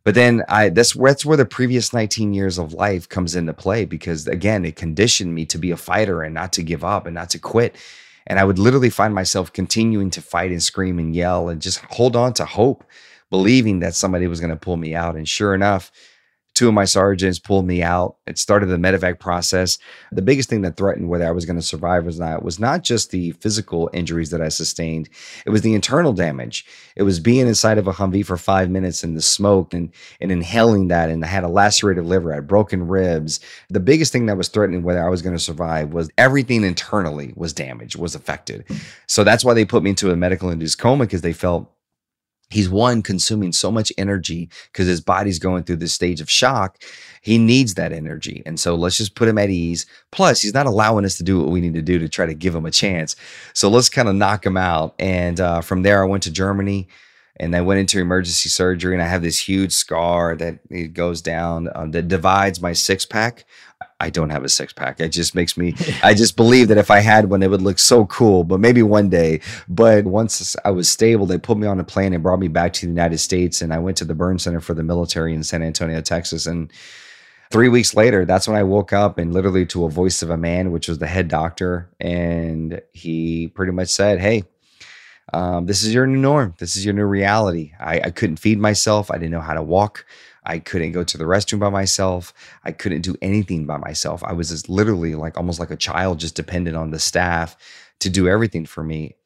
But 0.03 0.17
then 0.17 0.43
I 0.49 0.71
that's 0.71 0.95
that's 0.95 1.25
where 1.25 1.37
the 1.37 1.47
previous 1.47 1.93
19 1.93 2.35
years 2.35 2.59
of 2.59 2.73
life 2.73 3.09
comes 3.09 3.37
into 3.37 3.53
play 3.53 3.85
because 3.85 4.27
again, 4.27 4.65
it 4.65 4.75
conditioned 4.75 5.33
me 5.33 5.47
to 5.47 5.59
be 5.59 5.71
a 5.71 5.77
fighter 5.77 6.23
and 6.23 6.35
not 6.35 6.53
to 6.55 6.65
give 6.65 6.83
up 6.83 7.07
and 7.07 7.15
not 7.15 7.31
to 7.31 7.39
quit. 7.39 7.77
And 8.27 8.41
I 8.41 8.45
would 8.45 8.59
literally 8.59 8.91
find 8.91 9.15
myself 9.15 9.53
continuing 9.53 10.11
to 10.11 10.21
fight 10.21 10.51
and 10.51 10.63
scream 10.63 10.99
and 10.99 11.15
yell 11.15 11.49
and 11.49 11.63
just 11.63 11.79
hold 11.91 12.17
on 12.17 12.35
to 12.35 12.45
hope, 12.45 12.83
believing 13.31 13.79
that 13.81 13.95
somebody 13.95 14.27
was 14.27 14.41
going 14.41 14.51
to 14.51 14.57
pull 14.57 14.77
me 14.77 14.93
out. 14.93 15.15
And 15.15 15.29
sure 15.29 15.55
enough, 15.55 15.93
two 16.57 16.69
of 16.69 16.75
my 16.75 16.87
sergeants 16.87 17.39
pulled 17.39 17.67
me 17.67 17.83
out. 17.83 18.17
It 18.27 18.39
started 18.39 18.67
the 18.67 18.79
medevac 18.79 19.21
process. 19.21 19.77
The 20.11 20.23
biggest 20.23 20.49
thing 20.49 20.63
that 20.63 20.79
threatened 20.79 21.09
whether 21.09 21.27
I 21.27 21.31
was 21.31 21.45
going 21.45 21.59
to 21.59 21.63
survive 21.63 22.07
or 22.07 22.13
not 22.13 22.43
was 22.43 22.59
not 22.59 22.83
just 22.83 23.11
the 23.11 23.33
physical 23.33 23.91
injuries 23.93 24.31
that 24.31 24.41
I 24.41 24.49
sustained, 24.49 25.11
it 25.45 25.51
was 25.51 25.61
the 25.61 25.75
internal 25.75 26.15
damage. 26.15 26.65
It 26.97 27.03
was 27.03 27.21
being 27.21 27.47
inside 27.47 27.77
of 27.77 27.87
a 27.87 27.93
Humvee 27.93 28.25
for 28.25 28.39
five 28.39 28.71
minutes 28.71 29.05
in 29.05 29.15
the 29.15 29.21
smoke 29.21 29.75
and, 29.75 29.93
and 30.19 30.33
inhaling 30.33 30.89
that. 30.89 31.11
And 31.11 31.23
I 31.23 31.29
had 31.29 31.45
a 31.45 31.49
lacerated 31.49 32.07
liver, 32.07 32.33
I 32.33 32.37
had 32.37 32.47
broken 32.47 32.89
ribs. 32.89 33.39
The 33.69 33.79
biggest 33.79 34.11
thing 34.11 34.25
that 34.27 34.39
was 34.39 34.49
threatening 34.49 34.83
whether 34.83 35.05
I 35.05 35.11
was 35.11 35.21
going 35.21 35.37
to 35.37 35.43
survive 35.43 35.93
was 35.93 36.11
everything 36.17 36.65
internally 36.65 37.35
was 37.37 37.53
damaged, 37.53 37.97
was 37.97 38.15
affected. 38.15 38.65
So 39.07 39.25
that's 39.25 39.45
why 39.45 39.53
they 39.53 39.67
put 39.67 39.83
me 39.83 39.91
into 39.91 40.11
a 40.11 40.17
medical 40.17 40.49
induced 40.49 40.79
coma 40.79 41.05
because 41.05 41.21
they 41.21 41.35
felt 41.35 41.71
he's 42.51 42.69
one 42.69 43.03
consuming 43.03 43.53
so 43.53 43.71
much 43.71 43.93
energy 43.99 44.49
because 44.73 44.87
his 44.87 45.01
body's 45.01 45.39
going 45.39 45.65
through 45.65 45.77
this 45.77 45.93
stage 45.93 46.21
of 46.21 46.31
shock. 46.31 46.79
He 47.23 47.39
needs 47.39 47.75
that 47.75 47.93
energy 47.93 48.43
and 48.47 48.59
so 48.59 48.75
let's 48.75 48.97
just 48.97 49.15
put 49.15 49.29
him 49.29 49.39
at 49.39 49.51
ease. 49.51 49.87
Plus 50.13 50.43
he's 50.43 50.55
not 50.55 50.67
allowing 50.67 51.05
us 51.05 51.17
to 51.19 51.25
do 51.25 51.41
what 51.41 51.51
we 51.51 51.61
need 51.61 51.75
to 51.75 51.83
do 51.83 51.99
to 51.99 52.09
try 52.09 52.27
to 52.27 52.35
give 52.35 52.55
him 52.55 52.67
a 52.67 52.71
chance. 52.71 53.17
So 53.53 53.69
let's 53.69 53.89
kind 53.89 54.09
of 54.09 54.15
knock 54.15 54.45
him 54.45 54.57
out 54.57 54.95
and 54.99 55.41
uh, 55.41 55.61
from 55.61 55.83
there 55.83 56.03
i 56.03 56.07
went 56.07 56.23
to 56.25 56.31
germany 56.31 56.89
and 57.39 57.55
I 57.55 57.61
went 57.61 57.81
into 57.81 58.01
emergency 58.01 58.49
surgery, 58.49 58.95
and 58.95 59.03
I 59.03 59.07
have 59.07 59.23
this 59.23 59.39
huge 59.39 59.73
scar 59.73 60.37
that 60.37 60.59
it 60.71 60.95
goes 60.95 61.21
down 61.21 61.69
um, 61.75 61.91
that 61.91 62.09
divides 62.09 62.63
my 62.63 62.73
six 62.73 63.05
pack. 63.05 63.45
I 64.01 64.11
don't 64.11 64.31
have 64.31 64.45
a 64.45 64.49
six 64.49 64.73
pack. 64.73 65.01
It 65.01 65.09
just 65.09 65.35
makes 65.35 65.57
me. 65.57 65.75
I 66.03 66.15
just 66.15 66.37
believe 66.37 66.69
that 66.69 66.79
if 66.79 66.91
I 66.91 67.01
had 67.01 67.31
one, 67.31 67.43
it 67.43 67.51
would 67.51 67.63
look 67.63 67.79
so 67.79 68.07
cool. 68.07 68.45
But 68.45 68.61
maybe 68.61 68.83
one 68.83 69.09
day. 69.09 69.41
But 69.69 70.05
once 70.05 70.57
I 70.65 70.71
was 70.71 70.89
stable, 70.89 71.27
they 71.27 71.39
put 71.39 71.59
me 71.59 71.67
on 71.67 71.81
a 71.81 71.85
plane 71.85 72.13
and 72.13 72.23
brought 72.23 72.39
me 72.39 72.49
back 72.49 72.73
to 72.75 72.81
the 72.83 72.93
United 72.93 73.19
States, 73.19 73.63
and 73.63 73.73
I 73.73 73.79
went 73.79 73.97
to 73.99 74.05
the 74.05 74.15
burn 74.15 74.39
center 74.39 74.61
for 74.61 74.75
the 74.75 74.83
military 74.83 75.35
in 75.35 75.43
San 75.43 75.63
Antonio, 75.63 76.01
Texas, 76.01 76.47
and. 76.47 76.73
Three 77.53 77.69
weeks 77.69 77.95
later, 77.95 78.25
that's 78.25 78.49
when 78.49 78.57
I 78.57 78.65
woke 78.65 78.93
up 78.93 79.19
and 79.19 79.33
literally 79.33 79.65
to 79.67 79.85
a 79.85 79.89
voice 79.89 80.21
of 80.21 80.31
a 80.31 80.37
man, 80.37 80.73
which 80.73 80.89
was 80.89 80.99
the 80.99 81.07
head 81.07 81.29
doctor. 81.29 81.89
And 82.01 82.83
he 82.93 83.47
pretty 83.47 83.71
much 83.71 83.87
said, 83.87 84.19
Hey, 84.19 84.43
um, 85.33 85.67
this 85.67 85.83
is 85.83 85.93
your 85.93 86.07
new 86.07 86.19
norm. 86.19 86.55
This 86.59 86.77
is 86.77 86.85
your 86.85 86.95
new 86.95 87.05
reality. 87.05 87.73
I, 87.79 88.01
I 88.01 88.11
couldn't 88.11 88.39
feed 88.39 88.59
myself. 88.59 89.11
I 89.11 89.19
didn't 89.19 89.33
know 89.33 89.41
how 89.41 89.55
to 89.55 89.63
walk. 89.63 90.07
I 90.47 90.61
couldn't 90.61 90.93
go 90.93 91.05
to 91.05 91.19
the 91.19 91.25
restroom 91.25 91.59
by 91.59 91.71
myself. 91.71 92.33
I 92.65 92.73
couldn't 92.73 93.03
do 93.03 93.17
anything 93.21 93.67
by 93.67 93.77
myself. 93.77 94.23
I 94.25 94.33
was 94.33 94.51
just 94.51 94.69
literally 94.69 95.15
like 95.15 95.37
almost 95.37 95.61
like 95.61 95.71
a 95.71 95.77
child, 95.77 96.21
just 96.21 96.37
dependent 96.37 96.77
on 96.77 96.91
the 96.91 96.99
staff 96.99 97.57
to 98.01 98.09
do 98.09 98.29
everything 98.29 98.65
for 98.67 98.85
me. 98.85 99.17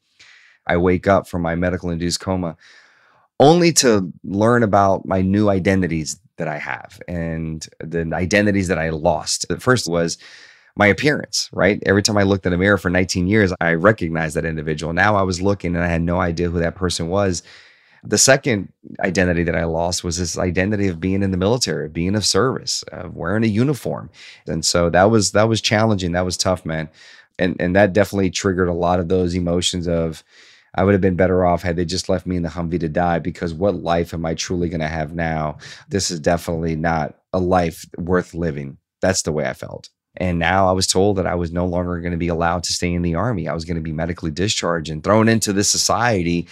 I 0.66 0.76
wake 0.78 1.06
up 1.06 1.28
from 1.28 1.42
my 1.42 1.54
medical 1.54 1.90
induced 1.90 2.20
coma 2.20 2.56
only 3.38 3.72
to 3.72 4.12
learn 4.22 4.62
about 4.62 5.06
my 5.06 5.22
new 5.22 5.48
identities 5.48 6.20
that 6.36 6.46
I 6.46 6.58
have 6.58 7.00
and 7.08 7.66
the 7.80 8.10
identities 8.12 8.68
that 8.68 8.78
I 8.78 8.90
lost. 8.90 9.48
The 9.48 9.58
first 9.58 9.88
was 9.88 10.18
my 10.76 10.86
appearance, 10.86 11.48
right? 11.52 11.82
Every 11.86 12.02
time 12.02 12.16
I 12.16 12.22
looked 12.22 12.46
in 12.46 12.52
a 12.52 12.58
mirror 12.58 12.78
for 12.78 12.90
19 12.90 13.26
years, 13.26 13.52
I 13.60 13.74
recognized 13.74 14.36
that 14.36 14.44
individual. 14.44 14.92
Now 14.92 15.16
I 15.16 15.22
was 15.22 15.42
looking 15.42 15.74
and 15.74 15.84
I 15.84 15.88
had 15.88 16.02
no 16.02 16.20
idea 16.20 16.50
who 16.50 16.60
that 16.60 16.76
person 16.76 17.08
was. 17.08 17.42
The 18.02 18.18
second 18.18 18.72
identity 19.00 19.42
that 19.44 19.54
I 19.54 19.64
lost 19.64 20.04
was 20.04 20.18
this 20.18 20.38
identity 20.38 20.88
of 20.88 21.00
being 21.00 21.22
in 21.22 21.30
the 21.30 21.36
military, 21.36 21.86
of 21.86 21.92
being 21.92 22.14
of 22.14 22.24
service, 22.24 22.82
of 22.92 23.14
wearing 23.16 23.44
a 23.44 23.48
uniform. 23.48 24.10
And 24.46 24.64
so 24.64 24.90
that 24.90 25.10
was 25.10 25.32
that 25.32 25.48
was 25.48 25.60
challenging. 25.60 26.12
That 26.12 26.24
was 26.24 26.36
tough, 26.36 26.64
man. 26.64 26.88
And 27.38 27.56
and 27.60 27.76
that 27.76 27.92
definitely 27.92 28.30
triggered 28.30 28.68
a 28.68 28.74
lot 28.74 29.00
of 29.00 29.08
those 29.08 29.34
emotions 29.34 29.86
of 29.86 30.24
I 30.74 30.84
would 30.84 30.92
have 30.92 31.00
been 31.00 31.16
better 31.16 31.44
off 31.44 31.62
had 31.62 31.76
they 31.76 31.84
just 31.84 32.08
left 32.08 32.26
me 32.26 32.36
in 32.36 32.42
the 32.42 32.48
Humvee 32.48 32.80
to 32.80 32.88
die 32.88 33.18
because 33.18 33.52
what 33.52 33.74
life 33.74 34.14
am 34.14 34.24
I 34.24 34.34
truly 34.34 34.68
going 34.68 34.80
to 34.80 34.88
have 34.88 35.12
now? 35.12 35.58
This 35.88 36.10
is 36.10 36.20
definitely 36.20 36.76
not 36.76 37.16
a 37.32 37.40
life 37.40 37.84
worth 37.98 38.34
living. 38.34 38.78
That's 39.00 39.22
the 39.22 39.32
way 39.32 39.46
I 39.46 39.52
felt. 39.52 39.88
And 40.16 40.38
now 40.38 40.68
I 40.68 40.72
was 40.72 40.86
told 40.86 41.16
that 41.16 41.26
I 41.26 41.34
was 41.34 41.52
no 41.52 41.66
longer 41.66 42.00
going 42.00 42.12
to 42.12 42.18
be 42.18 42.28
allowed 42.28 42.64
to 42.64 42.72
stay 42.72 42.92
in 42.92 43.02
the 43.02 43.14
army. 43.14 43.48
I 43.48 43.54
was 43.54 43.64
going 43.64 43.76
to 43.76 43.82
be 43.82 43.92
medically 43.92 44.30
discharged 44.30 44.90
and 44.90 45.02
thrown 45.02 45.28
into 45.28 45.52
this 45.52 45.68
society 45.68 46.46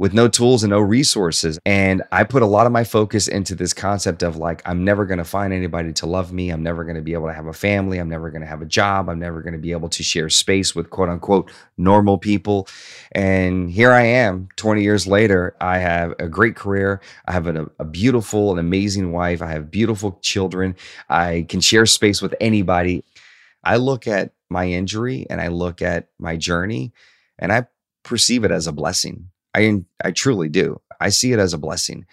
with 0.00 0.14
no 0.14 0.26
tools 0.26 0.62
and 0.62 0.70
no 0.70 0.80
resources. 0.80 1.58
And 1.66 2.02
I 2.10 2.24
put 2.24 2.40
a 2.40 2.46
lot 2.46 2.64
of 2.64 2.72
my 2.72 2.84
focus 2.84 3.28
into 3.28 3.54
this 3.54 3.74
concept 3.74 4.22
of 4.22 4.34
like, 4.34 4.62
I'm 4.64 4.82
never 4.82 5.04
going 5.04 5.18
to 5.18 5.24
find 5.24 5.52
anybody 5.52 5.92
to 5.92 6.06
love 6.06 6.32
me. 6.32 6.48
I'm 6.48 6.62
never 6.62 6.84
going 6.84 6.96
to 6.96 7.02
be 7.02 7.12
able 7.12 7.26
to 7.26 7.34
have 7.34 7.46
a 7.46 7.52
family. 7.52 7.98
I'm 7.98 8.08
never 8.08 8.30
going 8.30 8.40
to 8.40 8.46
have 8.46 8.62
a 8.62 8.66
job. 8.66 9.10
I'm 9.10 9.18
never 9.18 9.42
going 9.42 9.52
to 9.52 9.58
be 9.58 9.72
able 9.72 9.90
to 9.90 10.02
share 10.02 10.30
space 10.30 10.74
with 10.74 10.88
quote 10.88 11.10
unquote 11.10 11.50
normal 11.76 12.16
people. 12.16 12.66
And 13.12 13.70
here 13.70 13.92
I 13.92 14.04
am 14.04 14.48
20 14.56 14.82
years 14.82 15.06
later. 15.06 15.54
I 15.60 15.76
have 15.76 16.14
a 16.18 16.28
great 16.28 16.56
career. 16.56 17.02
I 17.28 17.32
have 17.32 17.46
a, 17.46 17.70
a 17.78 17.84
beautiful 17.84 18.52
and 18.52 18.58
amazing 18.58 19.12
wife. 19.12 19.42
I 19.42 19.48
have 19.48 19.70
beautiful 19.70 20.18
children. 20.22 20.76
I 21.10 21.44
can 21.46 21.60
share 21.60 21.84
space 21.84 22.22
with 22.22 22.34
anybody. 22.40 23.04
I 23.62 23.76
look 23.76 24.06
at 24.06 24.32
my 24.48 24.64
injury 24.64 25.26
and 25.28 25.42
I 25.42 25.48
look 25.48 25.82
at 25.82 26.08
my 26.18 26.38
journey 26.38 26.94
and 27.38 27.52
I 27.52 27.66
perceive 28.02 28.44
it 28.44 28.50
as 28.50 28.66
a 28.66 28.72
blessing. 28.72 29.28
I 29.54 29.84
I 30.04 30.12
truly 30.12 30.48
do. 30.48 30.80
I 31.00 31.08
see 31.10 31.32
it 31.32 31.38
as 31.38 31.54
a 31.54 31.58
blessing. 31.58 32.06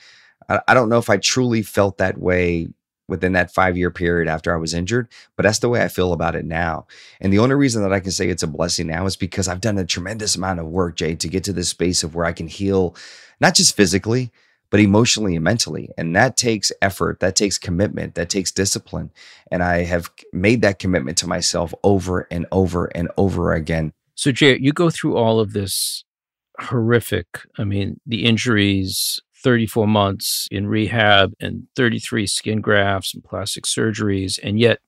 I, 0.49 0.61
I 0.67 0.73
don't 0.73 0.89
know 0.89 0.99
if 0.99 1.09
I 1.09 1.17
truly 1.17 1.61
felt 1.61 1.97
that 1.97 2.17
way 2.17 2.69
within 3.07 3.33
that 3.33 3.53
five 3.53 3.77
year 3.77 3.91
period 3.91 4.27
after 4.27 4.53
I 4.53 4.57
was 4.57 4.73
injured, 4.73 5.07
but 5.35 5.43
that's 5.43 5.59
the 5.59 5.69
way 5.69 5.81
I 5.81 5.87
feel 5.87 6.13
about 6.13 6.35
it 6.35 6.45
now. 6.45 6.87
And 7.21 7.31
the 7.31 7.39
only 7.39 7.55
reason 7.55 7.81
that 7.83 7.93
I 7.93 7.99
can 7.99 8.11
say 8.11 8.29
it's 8.29 8.43
a 8.43 8.47
blessing 8.47 8.87
now 8.87 9.05
is 9.05 9.15
because 9.15 9.47
I've 9.47 9.61
done 9.61 9.77
a 9.77 9.85
tremendous 9.85 10.35
amount 10.35 10.59
of 10.59 10.67
work, 10.67 10.97
Jay, 10.97 11.15
to 11.15 11.27
get 11.27 11.43
to 11.45 11.53
this 11.53 11.69
space 11.69 12.03
of 12.03 12.15
where 12.15 12.25
I 12.25 12.33
can 12.33 12.47
heal, 12.47 12.95
not 13.39 13.55
just 13.55 13.75
physically, 13.75 14.31
but 14.69 14.81
emotionally 14.81 15.35
and 15.35 15.43
mentally. 15.43 15.89
And 15.97 16.15
that 16.15 16.35
takes 16.35 16.71
effort, 16.81 17.21
that 17.21 17.35
takes 17.37 17.57
commitment, 17.57 18.15
that 18.15 18.29
takes 18.29 18.51
discipline. 18.51 19.11
And 19.51 19.63
I 19.63 19.83
have 19.83 20.11
made 20.33 20.61
that 20.63 20.79
commitment 20.79 21.17
to 21.19 21.27
myself 21.27 21.73
over 21.83 22.27
and 22.29 22.45
over 22.51 22.87
and 22.87 23.09
over 23.17 23.53
again. 23.53 23.93
So, 24.15 24.31
Jay, 24.33 24.57
you 24.59 24.73
go 24.73 24.89
through 24.89 25.15
all 25.15 25.39
of 25.39 25.53
this 25.53 26.03
horrific. 26.59 27.27
I 27.57 27.63
mean, 27.63 27.99
the 28.05 28.25
injuries, 28.25 29.19
34 29.43 29.87
months 29.87 30.47
in 30.51 30.67
rehab 30.67 31.33
and 31.39 31.67
33 31.75 32.27
skin 32.27 32.61
grafts 32.61 33.13
and 33.13 33.23
plastic 33.23 33.65
surgeries. 33.65 34.39
And 34.41 34.59
yet, 34.59 34.79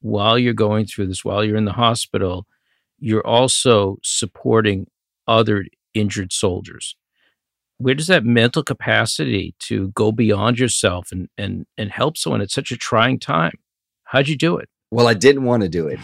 while 0.00 0.38
you're 0.38 0.54
going 0.54 0.86
through 0.86 1.08
this, 1.08 1.24
while 1.24 1.44
you're 1.44 1.56
in 1.56 1.64
the 1.64 1.72
hospital, 1.72 2.46
you're 2.98 3.26
also 3.26 3.98
supporting 4.02 4.86
other 5.26 5.66
injured 5.94 6.32
soldiers. 6.32 6.96
Where 7.78 7.94
does 7.94 8.06
that 8.06 8.24
mental 8.24 8.62
capacity 8.62 9.54
to 9.60 9.88
go 9.88 10.12
beyond 10.12 10.58
yourself 10.58 11.12
and 11.12 11.28
and 11.36 11.66
and 11.76 11.90
help 11.90 12.16
someone 12.16 12.40
at 12.40 12.50
such 12.50 12.70
a 12.70 12.76
trying 12.76 13.18
time? 13.18 13.58
How'd 14.04 14.28
you 14.28 14.36
do 14.36 14.56
it? 14.56 14.70
Well, 14.90 15.08
I 15.08 15.14
didn't 15.14 15.44
want 15.44 15.62
to 15.62 15.68
do 15.68 15.88
it. 15.88 15.98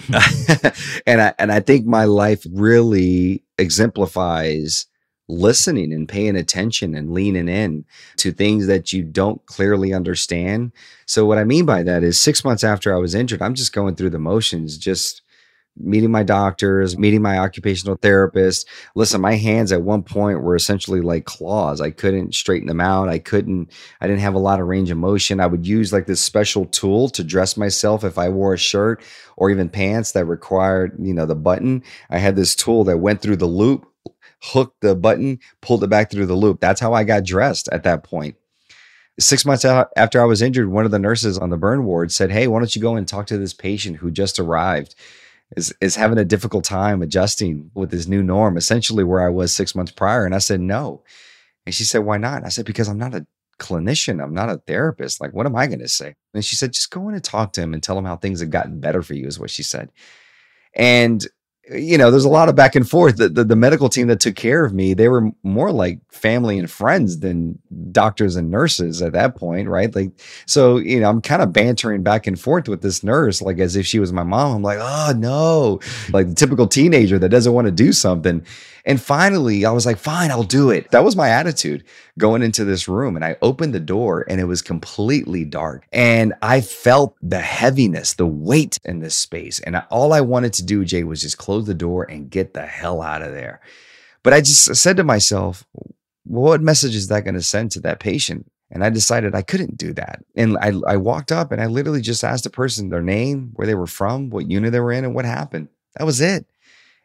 and 1.07 1.23
I 1.23 1.35
and 1.39 1.51
I 1.51 1.61
think 1.61 1.87
my 1.87 2.05
life 2.05 2.45
really 2.53 3.43
exemplifies 3.57 4.87
listening 5.33 5.93
and 5.93 6.09
paying 6.09 6.37
attention 6.37 6.95
and 6.95 7.13
leaning 7.13 7.49
in 7.49 7.85
to 8.17 8.33
things 8.33 8.67
that 8.67 8.93
you 8.93 9.03
don't 9.03 9.45
clearly 9.47 9.93
understand. 9.93 10.73
So, 11.07 11.25
what 11.25 11.39
I 11.39 11.45
mean 11.45 11.65
by 11.65 11.83
that 11.83 12.03
is 12.03 12.21
six 12.21 12.45
months 12.45 12.63
after 12.63 12.95
I 12.95 12.99
was 12.99 13.15
injured, 13.15 13.43
I'm 13.43 13.55
just 13.55 13.73
going 13.73 13.97
through 13.97 14.11
the 14.11 14.19
motions, 14.19 14.79
just 14.79 15.23
meeting 15.77 16.11
my 16.11 16.23
doctors, 16.23 16.99
meeting 16.99 17.23
my 17.23 17.39
occupational 17.39 17.97
therapist. 17.97 18.69
Listen, 18.95 19.21
my 19.21 19.37
hands 19.37 19.73
at 19.73 19.83
one 19.83 20.03
point 20.03 20.43
were 20.43 20.55
essentially 20.55 21.01
like 21.01 21.25
claws. 21.25 21.81
I 21.81 21.91
couldn't 21.91 22.35
straighten 22.35 22.69
them 22.69 22.81
out. 22.81 23.09
I 23.09 23.19
couldn't, 23.19 23.71
I 24.01 24.07
didn't 24.07 24.21
have 24.21 24.35
a 24.35 24.39
lot 24.39 24.61
of 24.61 24.67
range 24.67 24.91
of 24.91 24.99
motion. 24.99 25.41
I 25.41 25.47
would 25.47 25.67
use 25.67 25.93
like 25.93 26.07
this 26.07 26.21
special 26.21 26.67
tool 26.67 27.09
to 27.11 27.25
dress 27.25 27.57
myself 27.57 28.05
if 28.05 28.19
I 28.19 28.29
wore 28.29 28.55
a 28.55 28.59
shirt 28.59 29.03
or 29.37 29.51
even 29.51 29.71
pants 29.71 30.13
that 30.13 30.27
required, 30.27 30.95
you 30.99 31.15
know, 31.15 31.27
the 31.27 31.35
button. 31.35 31.83
I 32.11 32.19
had 32.19 32.37
this 32.37 32.55
tool 32.55 32.85
that 32.85 32.99
went 32.99 33.23
through 33.23 33.37
the 33.37 33.47
loop 33.47 33.87
hooked 34.43 34.81
the 34.81 34.95
button, 34.95 35.39
pulled 35.61 35.85
it 35.85 35.91
back 35.91 36.11
through 36.11 36.27
the 36.27 36.35
loop. 36.35 36.61
That's 36.61 36.81
how 36.81 36.93
I 36.93 37.05
got 37.05 37.25
dressed 37.25 37.69
at 37.71 37.85
that 37.85 38.03
point. 38.03 38.37
Six 39.21 39.45
months 39.45 39.65
after 39.65 40.21
I 40.21 40.25
was 40.25 40.43
injured, 40.43 40.69
one 40.69 40.85
of 40.85 40.91
the 40.91 40.99
nurses 40.99 41.39
on 41.39 41.51
the 41.51 41.57
burn 41.57 41.85
ward 41.85 42.11
said, 42.11 42.33
Hey, 42.33 42.49
why 42.49 42.59
don't 42.59 42.75
you 42.75 42.83
go 42.83 42.97
and 42.97 43.07
talk 43.07 43.27
to 43.27 43.39
this 43.39 43.53
patient 43.53 43.99
who 43.99 44.11
just 44.11 44.39
arrived? 44.39 44.95
Is, 45.55 45.73
is 45.83 45.97
having 45.97 46.17
a 46.17 46.25
difficult 46.25 46.65
time 46.65 47.03
adjusting 47.03 47.71
with 47.75 47.91
this 47.91 48.07
new 48.07 48.23
norm, 48.23 48.57
essentially 48.57 49.05
where 49.05 49.21
I 49.21 49.29
was 49.29 49.53
six 49.53 49.75
months 49.75 49.93
prior. 49.93 50.25
And 50.25 50.35
I 50.35 50.39
said, 50.39 50.63
no. 50.63 51.03
And 51.67 51.75
she 51.75 51.85
said, 51.85 51.99
why 51.99 52.17
not? 52.17 52.43
I 52.43 52.49
said, 52.49 52.65
because 52.65 52.89
I'm 52.89 52.97
not 52.97 53.15
a 53.15 53.27
clinician. 53.59 54.23
I'm 54.23 54.33
not 54.33 54.49
a 54.49 54.63
therapist. 54.67 55.21
Like, 55.21 55.35
what 55.35 55.45
am 55.45 55.55
I 55.55 55.67
going 55.67 55.81
to 55.81 55.89
say? 55.89 56.15
And 56.33 56.43
she 56.43 56.57
said, 56.57 56.73
just 56.73 56.91
go 56.91 57.07
in 57.11 57.15
and 57.15 57.23
talk 57.23 57.53
to 57.53 57.61
him 57.61 57.75
and 57.75 57.83
tell 57.83 57.99
him 57.99 58.07
how 58.07 58.17
things 58.17 58.41
have 58.41 58.49
gotten 58.49 58.81
better 58.81 59.03
for 59.03 59.13
you, 59.13 59.27
is 59.27 59.39
what 59.39 59.51
she 59.51 59.63
said. 59.63 59.91
And 60.75 61.27
you 61.71 61.97
know, 61.97 62.11
there's 62.11 62.25
a 62.25 62.29
lot 62.29 62.49
of 62.49 62.57
back 62.57 62.75
and 62.75 62.89
forth. 62.89 63.17
The, 63.17 63.29
the, 63.29 63.45
the, 63.45 63.57
medical 63.57 63.89
team 63.89 64.09
that 64.09 64.19
took 64.19 64.35
care 64.35 64.65
of 64.65 64.75
me, 64.75 64.95
they 64.95 65.09
were 65.09 65.31
more 65.45 65.71
like 65.71 66.01
family 66.11 66.59
and 66.59 66.69
friends 66.69 67.21
than 67.21 67.59
doctors 67.93 68.35
and 68.35 68.51
nurses 68.51 69.01
at 69.01 69.13
that 69.13 69.37
point, 69.37 69.69
right? 69.69 69.95
Like, 69.95 70.11
so, 70.45 70.79
you 70.79 70.99
know, 70.99 71.09
I'm 71.09 71.23
kind 71.23 71.41
of 71.41 71.53
bantering 71.53 72.03
back 72.03 72.27
and 72.27 72.39
forth 72.39 72.69
with 72.69 72.83
this 72.83 73.05
nurse, 73.05 73.41
like 73.41 73.61
as 73.61 73.77
if 73.77 73.87
she 73.87 74.01
was 74.01 74.13
my 74.13 74.25
mom. 74.25 74.57
I'm 74.57 74.63
like, 74.63 74.79
oh 74.81 75.13
no, 75.17 75.81
like 76.13 76.29
the 76.29 76.35
typical 76.35 76.67
teenager 76.67 77.19
that 77.19 77.29
doesn't 77.29 77.53
want 77.53 77.67
to 77.67 77.73
do 77.73 77.93
something. 77.93 78.45
And 78.85 79.01
finally, 79.01 79.65
I 79.65 79.71
was 79.71 79.87
like, 79.87 79.99
fine, 79.99 80.31
I'll 80.31 80.43
do 80.43 80.71
it. 80.71 80.91
That 80.91 81.05
was 81.05 81.15
my 81.15 81.29
attitude 81.29 81.85
going 82.19 82.43
into 82.43 82.65
this 82.65 82.89
room. 82.89 83.15
And 83.15 83.25
I 83.25 83.37
opened 83.41 83.75
the 83.75 83.81
door 83.81 84.25
and 84.29 84.41
it 84.41 84.45
was 84.45 84.61
completely 84.61 85.45
dark. 85.45 85.87
And 85.93 86.35
I 86.43 86.61
felt 86.61 87.17
the 87.23 87.41
heaviness, 87.41 88.15
the 88.15 88.27
weight 88.27 88.79
in 88.85 88.99
this 88.99 89.15
space. 89.15 89.61
And 89.61 89.77
all 89.91 90.13
I 90.13 90.21
wanted 90.21 90.53
to 90.55 90.65
do, 90.65 90.85
Jay, 90.85 91.05
was 91.05 91.23
just 91.23 91.39
close 91.39 91.52
the 91.61 91.75
door 91.75 92.05
and 92.05 92.31
get 92.31 92.55
the 92.55 92.65
hell 92.65 93.03
out 93.03 93.23
of 93.23 93.33
there. 93.33 93.61
But 94.23 94.33
I 94.33 94.41
just 94.41 94.75
said 94.77 94.97
to 94.97 95.05
myself, 95.05 95.65
what 96.25 96.63
message 96.63 96.95
is 96.95 97.09
that 97.09 97.25
going 97.25 97.35
to 97.35 97.43
send 97.43 97.73
to 97.73 97.81
that 97.81 98.01
patient? 98.01 98.51
And 98.71 98.83
I 98.83 98.89
decided 98.89 99.35
I 99.35 99.43
couldn't 99.43 99.77
do 99.77 99.93
that. 99.95 100.25
And 100.35 100.57
I, 100.57 100.73
I 100.87 100.97
walked 100.97 101.31
up 101.31 101.53
and 101.53 101.61
I 101.61 101.67
literally 101.67 102.01
just 102.01 102.25
asked 102.25 102.45
the 102.45 102.51
person 102.51 102.89
their 102.89 103.03
name, 103.03 103.51
where 103.55 103.67
they 103.67 103.75
were 103.75 103.87
from, 103.87 104.31
what 104.31 104.51
unit 104.51 104.73
they 104.73 104.81
were 104.81 104.93
in, 104.93 105.05
and 105.05 105.15
what 105.15 105.27
happened. 105.27 105.69
That 105.97 106.07
was 106.07 106.23
it. 106.23 106.47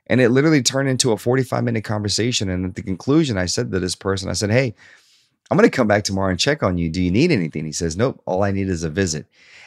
And 0.06 0.22
it 0.22 0.30
literally 0.30 0.62
turned 0.62 0.88
into 0.88 1.12
a 1.12 1.18
45 1.18 1.64
minute 1.66 1.84
conversation. 1.84 2.50
And 2.50 2.66
at 2.66 2.76
the 2.76 2.84
conclusion, 2.84 3.38
I 3.38 3.48
said 3.48 3.72
to 3.72 3.80
this 3.80 3.96
person, 3.96 4.30
I 4.30 4.34
said, 4.34 4.52
Hey, 4.52 4.76
I'm 5.52 5.58
going 5.58 5.70
to 5.70 5.76
come 5.76 5.88
back 5.88 6.06
tomorrow 6.06 6.30
and 6.30 6.40
check 6.40 6.64
on 6.64 6.78
you. 6.78 6.90
Do 6.90 7.02
you 7.02 7.12
need 7.12 7.32
anything? 7.32 7.66
He 7.66 7.74
says, 7.74 7.98
Nope, 7.98 8.22
all 8.26 8.44
I 8.44 8.52
need 8.52 8.70
is 8.70 8.84
a 8.84 8.90
visit. 8.90 9.26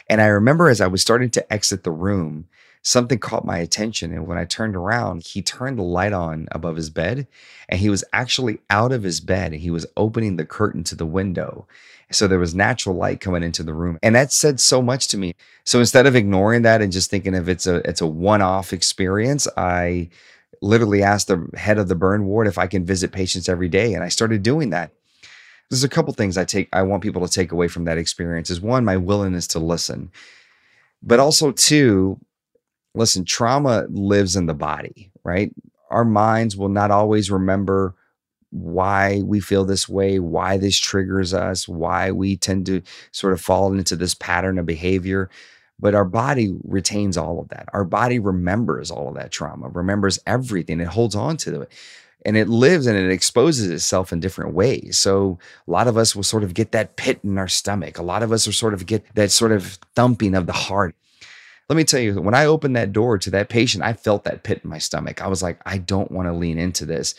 And 0.09 0.21
I 0.21 0.25
remember 0.25 0.69
as 0.69 0.81
I 0.81 0.87
was 0.87 1.01
starting 1.01 1.29
to 1.31 1.53
exit 1.53 1.83
the 1.83 1.91
room, 1.91 2.47
something 2.83 3.19
caught 3.19 3.45
my 3.45 3.59
attention. 3.59 4.11
And 4.11 4.25
when 4.25 4.37
I 4.37 4.45
turned 4.45 4.75
around, 4.75 5.23
he 5.23 5.41
turned 5.41 5.77
the 5.77 5.83
light 5.83 6.13
on 6.13 6.47
above 6.51 6.75
his 6.75 6.89
bed 6.89 7.27
and 7.69 7.79
he 7.79 7.89
was 7.89 8.03
actually 8.11 8.59
out 8.69 8.91
of 8.91 9.03
his 9.03 9.19
bed 9.19 9.53
and 9.53 9.61
he 9.61 9.69
was 9.69 9.85
opening 9.95 10.35
the 10.35 10.45
curtain 10.45 10.83
to 10.85 10.95
the 10.95 11.05
window. 11.05 11.67
So 12.11 12.27
there 12.27 12.39
was 12.39 12.55
natural 12.55 12.95
light 12.95 13.21
coming 13.21 13.43
into 13.43 13.63
the 13.63 13.73
room. 13.73 13.99
And 14.01 14.15
that 14.15 14.33
said 14.33 14.59
so 14.59 14.81
much 14.81 15.07
to 15.09 15.17
me. 15.17 15.33
So 15.63 15.79
instead 15.79 16.07
of 16.07 16.15
ignoring 16.15 16.63
that 16.63 16.81
and 16.81 16.91
just 16.91 17.09
thinking 17.09 17.35
if 17.35 17.47
it's 17.47 17.67
a 17.67 17.75
it's 17.87 18.01
a 18.01 18.07
one-off 18.07 18.73
experience, 18.73 19.47
I 19.55 20.09
literally 20.61 21.03
asked 21.03 21.27
the 21.27 21.47
head 21.55 21.77
of 21.77 21.87
the 21.87 21.95
burn 21.95 22.25
ward 22.25 22.47
if 22.47 22.57
I 22.57 22.67
can 22.67 22.85
visit 22.85 23.11
patients 23.11 23.47
every 23.47 23.69
day. 23.69 23.93
And 23.93 24.03
I 24.03 24.09
started 24.09 24.43
doing 24.43 24.71
that. 24.71 24.91
There's 25.69 25.85
a 25.85 25.89
couple 25.89 26.13
things 26.13 26.37
I 26.37 26.45
take 26.45 26.67
I 26.73 26.81
want 26.81 27.03
people 27.03 27.25
to 27.25 27.31
take 27.31 27.51
away 27.51 27.67
from 27.67 27.85
that 27.85 27.97
experience 27.97 28.49
is 28.49 28.59
one, 28.59 28.83
my 28.83 28.97
willingness 28.97 29.47
to 29.47 29.59
listen. 29.59 30.11
But 31.01 31.19
also 31.19 31.51
two, 31.51 32.19
listen, 32.93 33.25
trauma 33.25 33.85
lives 33.89 34.35
in 34.35 34.45
the 34.45 34.53
body, 34.53 35.11
right? 35.23 35.51
Our 35.89 36.05
minds 36.05 36.55
will 36.55 36.69
not 36.69 36.91
always 36.91 37.31
remember 37.31 37.95
why 38.49 39.21
we 39.23 39.39
feel 39.39 39.63
this 39.63 39.87
way, 39.87 40.19
why 40.19 40.57
this 40.57 40.77
triggers 40.77 41.33
us, 41.33 41.67
why 41.67 42.11
we 42.11 42.35
tend 42.35 42.65
to 42.65 42.81
sort 43.11 43.33
of 43.33 43.41
fall 43.41 43.73
into 43.73 43.95
this 43.95 44.13
pattern 44.13 44.59
of 44.59 44.65
behavior 44.65 45.29
but 45.81 45.95
our 45.95 46.05
body 46.05 46.55
retains 46.63 47.17
all 47.17 47.39
of 47.39 47.49
that. 47.49 47.67
Our 47.73 47.83
body 47.83 48.19
remembers 48.19 48.91
all 48.91 49.09
of 49.09 49.15
that 49.15 49.31
trauma, 49.31 49.67
remembers 49.69 50.19
everything, 50.27 50.79
it 50.79 50.87
holds 50.87 51.15
on 51.15 51.37
to 51.37 51.61
it. 51.61 51.71
And 52.23 52.37
it 52.37 52.47
lives 52.47 52.85
and 52.85 52.95
it 52.95 53.09
exposes 53.09 53.67
itself 53.71 54.13
in 54.13 54.19
different 54.19 54.53
ways. 54.53 54.95
So 54.95 55.39
a 55.67 55.71
lot 55.71 55.87
of 55.87 55.97
us 55.97 56.15
will 56.15 56.21
sort 56.21 56.43
of 56.43 56.53
get 56.53 56.71
that 56.71 56.95
pit 56.95 57.19
in 57.23 57.39
our 57.39 57.47
stomach. 57.47 57.97
A 57.97 58.03
lot 58.03 58.21
of 58.21 58.31
us 58.31 58.45
will 58.45 58.53
sort 58.53 58.75
of 58.75 58.85
get 58.85 59.03
that 59.15 59.31
sort 59.31 59.51
of 59.51 59.79
thumping 59.95 60.35
of 60.35 60.45
the 60.45 60.53
heart. 60.53 60.95
Let 61.71 61.77
me 61.77 61.85
tell 61.85 62.01
you, 62.01 62.19
when 62.19 62.33
I 62.35 62.47
opened 62.47 62.75
that 62.75 62.91
door 62.91 63.17
to 63.17 63.29
that 63.29 63.47
patient, 63.47 63.81
I 63.81 63.93
felt 63.93 64.25
that 64.25 64.43
pit 64.43 64.59
in 64.61 64.69
my 64.69 64.77
stomach. 64.77 65.21
I 65.21 65.29
was 65.29 65.41
like, 65.41 65.57
I 65.65 65.77
don't 65.77 66.11
want 66.11 66.27
to 66.27 66.33
lean 66.33 66.57
into 66.57 66.85
this. 66.85 67.15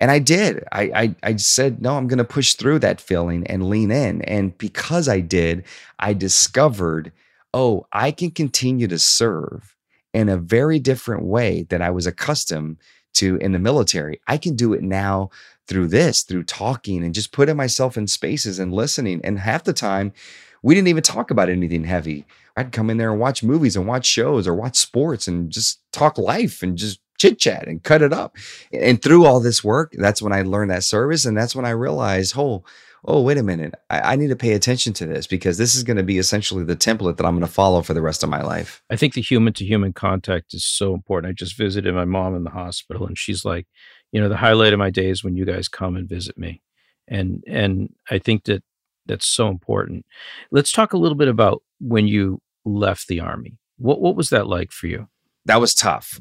And 0.00 0.10
I 0.10 0.18
did. 0.18 0.64
I, 0.72 0.82
I, 0.82 1.14
I 1.22 1.36
said, 1.36 1.80
no, 1.80 1.96
I'm 1.96 2.08
going 2.08 2.18
to 2.18 2.24
push 2.24 2.54
through 2.54 2.80
that 2.80 3.00
feeling 3.00 3.46
and 3.46 3.70
lean 3.70 3.92
in. 3.92 4.22
And 4.22 4.58
because 4.58 5.08
I 5.08 5.20
did, 5.20 5.62
I 6.00 6.14
discovered 6.14 7.12
oh, 7.54 7.86
I 7.92 8.10
can 8.10 8.32
continue 8.32 8.88
to 8.88 8.98
serve 8.98 9.76
in 10.12 10.28
a 10.28 10.36
very 10.36 10.80
different 10.80 11.22
way 11.22 11.62
that 11.68 11.80
I 11.80 11.90
was 11.90 12.04
accustomed 12.04 12.78
to 13.14 13.36
in 13.36 13.52
the 13.52 13.60
military. 13.60 14.20
I 14.26 14.36
can 14.36 14.56
do 14.56 14.72
it 14.72 14.82
now 14.82 15.30
through 15.68 15.86
this, 15.86 16.22
through 16.22 16.42
talking 16.42 17.04
and 17.04 17.14
just 17.14 17.30
putting 17.30 17.56
myself 17.56 17.96
in 17.96 18.08
spaces 18.08 18.58
and 18.58 18.72
listening. 18.72 19.20
And 19.22 19.38
half 19.38 19.62
the 19.62 19.72
time, 19.72 20.12
we 20.60 20.74
didn't 20.74 20.88
even 20.88 21.04
talk 21.04 21.30
about 21.30 21.48
anything 21.48 21.84
heavy. 21.84 22.26
I'd 22.56 22.72
come 22.72 22.90
in 22.90 22.98
there 22.98 23.10
and 23.10 23.20
watch 23.20 23.42
movies 23.42 23.76
and 23.76 23.86
watch 23.86 24.06
shows 24.06 24.46
or 24.46 24.54
watch 24.54 24.76
sports 24.76 25.26
and 25.26 25.50
just 25.50 25.80
talk 25.92 26.18
life 26.18 26.62
and 26.62 26.76
just 26.76 27.00
chit 27.18 27.38
chat 27.38 27.68
and 27.68 27.82
cut 27.82 28.02
it 28.02 28.12
up. 28.12 28.36
And 28.72 29.00
through 29.00 29.24
all 29.24 29.40
this 29.40 29.62
work, 29.62 29.94
that's 29.96 30.20
when 30.20 30.32
I 30.32 30.42
learned 30.42 30.70
that 30.70 30.84
service. 30.84 31.24
And 31.24 31.36
that's 31.36 31.54
when 31.54 31.64
I 31.64 31.70
realized, 31.70 32.34
oh, 32.36 32.64
oh, 33.04 33.22
wait 33.22 33.38
a 33.38 33.42
minute. 33.42 33.74
I, 33.90 34.12
I 34.12 34.16
need 34.16 34.28
to 34.28 34.36
pay 34.36 34.52
attention 34.52 34.92
to 34.94 35.06
this 35.06 35.26
because 35.26 35.58
this 35.58 35.74
is 35.74 35.82
going 35.82 35.96
to 35.96 36.02
be 36.02 36.18
essentially 36.18 36.64
the 36.64 36.76
template 36.76 37.16
that 37.16 37.26
I'm 37.26 37.34
going 37.34 37.46
to 37.46 37.52
follow 37.52 37.82
for 37.82 37.94
the 37.94 38.02
rest 38.02 38.22
of 38.22 38.28
my 38.28 38.42
life. 38.42 38.82
I 38.90 38.96
think 38.96 39.14
the 39.14 39.22
human 39.22 39.52
to 39.54 39.64
human 39.64 39.92
contact 39.92 40.54
is 40.54 40.64
so 40.64 40.94
important. 40.94 41.30
I 41.30 41.34
just 41.34 41.56
visited 41.56 41.94
my 41.94 42.04
mom 42.04 42.34
in 42.34 42.44
the 42.44 42.50
hospital 42.50 43.06
and 43.06 43.18
she's 43.18 43.44
like, 43.44 43.66
you 44.12 44.20
know, 44.20 44.28
the 44.28 44.36
highlight 44.36 44.72
of 44.72 44.78
my 44.78 44.90
day 44.90 45.08
is 45.08 45.24
when 45.24 45.36
you 45.36 45.44
guys 45.44 45.68
come 45.68 45.96
and 45.96 46.08
visit 46.08 46.36
me. 46.36 46.62
And 47.08 47.42
and 47.46 47.92
I 48.10 48.18
think 48.18 48.44
that 48.44 48.62
that's 49.06 49.26
so 49.26 49.48
important. 49.48 50.06
Let's 50.50 50.70
talk 50.70 50.92
a 50.92 50.98
little 50.98 51.16
bit 51.16 51.28
about 51.28 51.62
when 51.82 52.06
you 52.06 52.38
left 52.64 53.08
the 53.08 53.20
army. 53.20 53.58
What 53.76 54.00
what 54.00 54.16
was 54.16 54.30
that 54.30 54.46
like 54.46 54.70
for 54.70 54.86
you? 54.86 55.08
That 55.44 55.60
was 55.60 55.74
tough. 55.74 56.20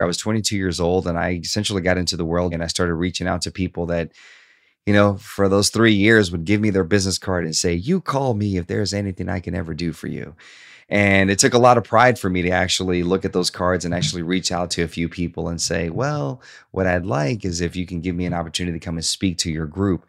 I 0.00 0.04
was 0.04 0.16
22 0.16 0.56
years 0.56 0.80
old 0.80 1.06
and 1.06 1.16
I 1.16 1.38
essentially 1.42 1.80
got 1.80 1.96
into 1.96 2.16
the 2.16 2.24
world 2.24 2.52
and 2.52 2.62
I 2.62 2.66
started 2.66 2.94
reaching 2.94 3.28
out 3.28 3.42
to 3.42 3.52
people 3.52 3.86
that 3.86 4.10
you 4.86 4.92
know, 4.92 5.16
for 5.16 5.48
those 5.48 5.68
three 5.68 5.94
years 5.94 6.32
would 6.32 6.44
give 6.44 6.60
me 6.60 6.70
their 6.70 6.84
business 6.84 7.18
card 7.18 7.44
and 7.44 7.54
say, 7.54 7.72
You 7.72 8.00
call 8.00 8.34
me 8.34 8.56
if 8.56 8.66
there's 8.66 8.92
anything 8.92 9.28
I 9.28 9.40
can 9.40 9.54
ever 9.54 9.74
do 9.74 9.92
for 9.92 10.08
you. 10.08 10.34
And 10.92 11.30
it 11.30 11.38
took 11.38 11.54
a 11.54 11.58
lot 11.58 11.78
of 11.78 11.84
pride 11.84 12.18
for 12.18 12.28
me 12.28 12.42
to 12.42 12.50
actually 12.50 13.02
look 13.02 13.24
at 13.24 13.32
those 13.32 13.48
cards 13.48 13.86
and 13.86 13.94
actually 13.94 14.20
reach 14.20 14.52
out 14.52 14.70
to 14.72 14.82
a 14.82 14.88
few 14.88 15.08
people 15.08 15.48
and 15.48 15.58
say, 15.58 15.88
Well, 15.88 16.42
what 16.70 16.86
I'd 16.86 17.06
like 17.06 17.46
is 17.46 17.62
if 17.62 17.74
you 17.74 17.86
can 17.86 18.02
give 18.02 18.14
me 18.14 18.26
an 18.26 18.34
opportunity 18.34 18.78
to 18.78 18.84
come 18.84 18.96
and 18.96 19.04
speak 19.04 19.38
to 19.38 19.50
your 19.50 19.64
group. 19.64 20.04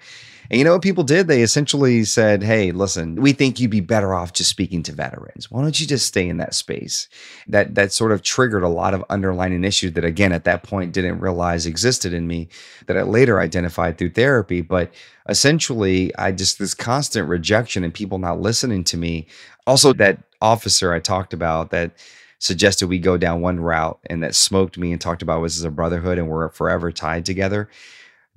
And 0.51 0.59
you 0.59 0.65
know 0.65 0.73
what 0.73 0.81
people 0.81 1.05
did? 1.05 1.27
They 1.27 1.41
essentially 1.41 2.03
said, 2.03 2.43
Hey, 2.43 2.73
listen, 2.73 3.15
we 3.15 3.31
think 3.31 3.61
you'd 3.61 3.71
be 3.71 3.79
better 3.79 4.13
off 4.13 4.33
just 4.33 4.49
speaking 4.49 4.83
to 4.83 4.91
veterans. 4.91 5.49
Why 5.49 5.61
don't 5.61 5.79
you 5.79 5.87
just 5.87 6.05
stay 6.05 6.27
in 6.27 6.35
that 6.37 6.53
space? 6.53 7.07
That 7.47 7.75
that 7.75 7.93
sort 7.93 8.11
of 8.11 8.21
triggered 8.21 8.63
a 8.63 8.67
lot 8.67 8.93
of 8.93 9.05
underlying 9.09 9.63
issues 9.63 9.93
that 9.93 10.03
again 10.03 10.33
at 10.33 10.43
that 10.43 10.63
point 10.63 10.91
didn't 10.91 11.19
realize 11.19 11.65
existed 11.65 12.13
in 12.13 12.27
me 12.27 12.49
that 12.87 12.97
I 12.97 13.03
later 13.03 13.39
identified 13.39 13.97
through 13.97 14.09
therapy. 14.09 14.59
But 14.59 14.91
essentially, 15.29 16.13
I 16.17 16.33
just 16.33 16.59
this 16.59 16.73
constant 16.73 17.29
rejection 17.29 17.85
and 17.85 17.93
people 17.93 18.17
not 18.17 18.41
listening 18.41 18.83
to 18.85 18.97
me. 18.97 19.27
Also, 19.65 19.93
that 19.93 20.19
officer 20.41 20.93
I 20.93 20.99
talked 20.99 21.33
about 21.33 21.71
that 21.71 21.91
suggested 22.39 22.87
we 22.87 22.99
go 22.99 23.17
down 23.17 23.41
one 23.41 23.59
route 23.59 23.99
and 24.09 24.21
that 24.23 24.35
smoked 24.35 24.77
me 24.77 24.91
and 24.91 24.99
talked 24.99 25.21
about 25.21 25.41
was 25.41 25.57
as 25.57 25.63
a 25.63 25.71
brotherhood 25.71 26.17
and 26.17 26.27
we're 26.27 26.49
forever 26.49 26.91
tied 26.91 27.25
together 27.25 27.69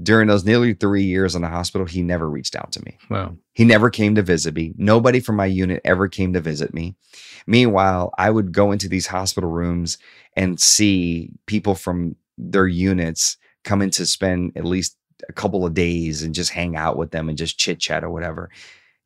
during 0.02 0.28
those 0.28 0.44
nearly 0.44 0.74
three 0.74 1.04
years 1.04 1.34
in 1.34 1.42
the 1.42 1.48
hospital, 1.48 1.86
he 1.86 2.02
never 2.02 2.28
reached 2.28 2.54
out 2.54 2.72
to 2.72 2.84
me. 2.84 2.98
Wow. 3.08 3.36
He 3.52 3.64
never 3.64 3.88
came 3.88 4.14
to 4.16 4.22
visit 4.22 4.54
me. 4.54 4.74
Nobody 4.76 5.20
from 5.20 5.36
my 5.36 5.46
unit 5.46 5.80
ever 5.84 6.08
came 6.08 6.34
to 6.34 6.40
visit 6.40 6.74
me. 6.74 6.96
Meanwhile, 7.46 8.12
I 8.18 8.30
would 8.30 8.52
go 8.52 8.72
into 8.72 8.88
these 8.88 9.06
hospital 9.06 9.50
rooms 9.50 9.98
and 10.36 10.60
see 10.60 11.30
people 11.46 11.74
from 11.74 12.16
their 12.36 12.66
units 12.66 13.38
coming 13.64 13.90
to 13.90 14.04
spend 14.04 14.52
at 14.56 14.64
least 14.64 14.96
a 15.28 15.32
couple 15.32 15.64
of 15.64 15.72
days 15.72 16.22
and 16.22 16.34
just 16.34 16.50
hang 16.50 16.76
out 16.76 16.98
with 16.98 17.10
them 17.10 17.28
and 17.30 17.38
just 17.38 17.58
chit 17.58 17.80
chat 17.80 18.04
or 18.04 18.10
whatever. 18.10 18.50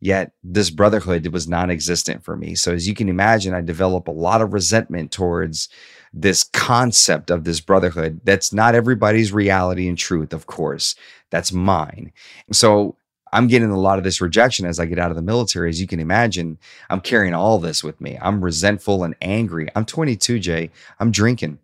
Yet 0.01 0.33
this 0.43 0.71
brotherhood 0.71 1.27
was 1.29 1.47
non 1.47 1.71
existent 1.71 2.25
for 2.25 2.37
me. 2.37 2.55
So, 2.55 2.73
as 2.73 2.89
you 2.89 2.95
can 2.95 3.09
imagine, 3.09 3.55
I 3.55 3.61
develop 3.61 4.09
a 4.09 4.13
lot 4.13 4.41
of 4.41 4.53
resentment 4.53 5.13
towards 5.13 5.69
this 6.13 6.43
concept 6.43 7.31
of 7.31 7.45
this 7.45 7.61
brotherhood. 7.61 8.21
That's 8.25 8.53
not 8.53 8.75
everybody's 8.75 9.33
reality 9.33 9.89
and 9.89 9.97
truth, 9.97 10.33
of 10.33 10.47
course. 10.47 10.95
That's 11.31 11.53
mine. 11.53 12.13
So 12.51 12.97
I'm 13.33 13.47
getting 13.47 13.71
a 13.71 13.79
lot 13.79 13.99
of 13.99 14.05
this 14.05 14.21
rejection 14.21 14.67
as 14.67 14.81
I 14.81 14.87
get 14.87 14.99
out 14.99 15.11
of 15.11 15.17
the 15.17 15.23
military. 15.23 15.69
As 15.69 15.81
you 15.81 15.87
can 15.87 16.01
imagine, 16.01 16.59
I'm 16.89 17.01
carrying 17.01 17.35
all 17.35 17.59
this 17.59 17.85
with 17.85 18.01
me. 18.01 18.19
I'm 18.21 18.43
resentful 18.43 19.05
and 19.05 19.15
angry. 19.23 19.69
I'm 19.77 19.85
22, 19.85 20.41
Jay. 20.41 20.71
I'm 20.99 21.13
drinking. 21.13 21.59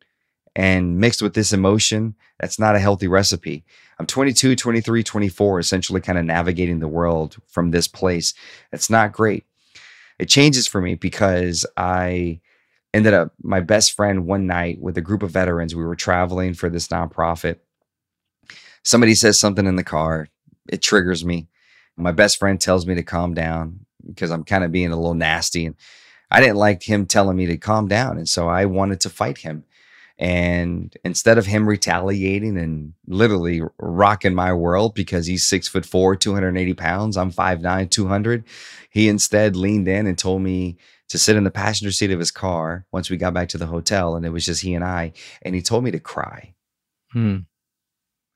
And 0.55 0.99
mixed 0.99 1.21
with 1.21 1.35
this 1.35 1.53
emotion, 1.53 2.15
that's 2.39 2.59
not 2.59 2.77
a 2.77 2.81
healthy 2.81 3.09
recipe. 3.09 3.65
I'm 3.99 4.07
22, 4.07 4.57
23, 4.57 5.03
24, 5.03 5.59
essentially 5.59 6.01
kind 6.01 6.19
of 6.19 6.25
navigating 6.25 6.81
the 6.81 6.89
world 6.89 7.37
from 7.47 7.71
this 7.71 7.89
place. 7.89 8.35
It's 8.73 8.91
not 8.91 9.13
great. 9.13 9.45
It 10.19 10.29
changes 10.29 10.67
for 10.67 10.81
me 10.81 10.95
because 10.95 11.67
I 11.77 12.41
ended 12.93 13.15
up 13.15 13.33
my 13.43 13.61
best 13.61 13.93
friend 13.93 14.27
one 14.27 14.47
night 14.47 14.81
with 14.81 14.97
a 14.99 15.03
group 15.03 15.23
of 15.23 15.31
veterans. 15.31 15.75
We 15.75 15.85
were 15.85 15.97
traveling 15.97 16.55
for 16.55 16.69
this 16.69 16.89
nonprofit. 16.89 17.59
Somebody 18.83 19.15
says 19.15 19.39
something 19.39 19.67
in 19.67 19.77
the 19.77 19.85
car. 19.85 20.29
It 20.69 20.83
triggers 20.83 21.25
me. 21.25 21.49
My 21.97 22.13
best 22.13 22.39
friend 22.39 22.61
tells 22.61 22.87
me 22.87 22.95
to 22.95 23.03
calm 23.03 23.35
down 23.35 23.87
because 24.07 24.31
I'm 24.31 24.45
kind 24.45 24.65
of 24.65 24.73
being 24.73 24.93
a 24.93 24.97
little 24.97 25.15
nasty. 25.15 25.67
And 25.67 25.75
I 26.31 26.41
didn't 26.41 26.57
like 26.57 26.83
him 26.83 27.07
telling 27.07 27.37
me 27.37 27.47
to 27.47 27.57
calm 27.57 27.89
down. 27.89 28.19
And 28.19 28.29
so 28.29 28.49
I 28.49 28.67
wanted 28.67 29.01
to 29.01 29.11
fight 29.11 29.39
him. 29.39 29.65
And 30.19 30.97
instead 31.05 31.37
of 31.37 31.45
him 31.45 31.69
retaliating 31.69 32.57
and 32.57 32.95
literally 33.07 33.61
rocking 33.79 34.35
my 34.35 34.53
world 34.53 34.95
because 34.95 35.27
he's 35.27 35.47
six 35.47 35.69
foot 35.69 35.85
four, 35.85 36.17
280 36.17 36.75
pounds, 36.75 37.17
I'm 37.17 37.31
5'9, 37.31 37.91
200, 37.91 38.45
he 38.89 39.09
instead 39.09 39.57
leaned 39.57 39.89
in 39.89 40.07
and 40.07 40.17
told 40.17 40.41
me 40.41 40.79
to 41.09 41.19
sit 41.19 41.37
in 41.37 41.45
the 41.45 41.51
passenger 41.51 41.93
seat 41.93 42.11
of 42.11 42.19
his 42.19 42.31
car 42.31 42.87
once 42.93 43.11
we 43.11 43.17
got 43.17 43.35
back 43.35 43.51
to 43.51 43.59
the 43.59 43.67
hotel 43.67 44.17
and 44.17 44.25
it 44.25 44.31
was 44.31 44.47
just 44.47 44.63
he 44.63 44.75
and 44.75 44.85
I. 44.85 45.13
And 45.43 45.55
he 45.55 45.61
told 45.61 45.85
me 45.85 45.91
to 45.91 46.01
cry. 46.01 46.55
Hmm. 47.13 47.41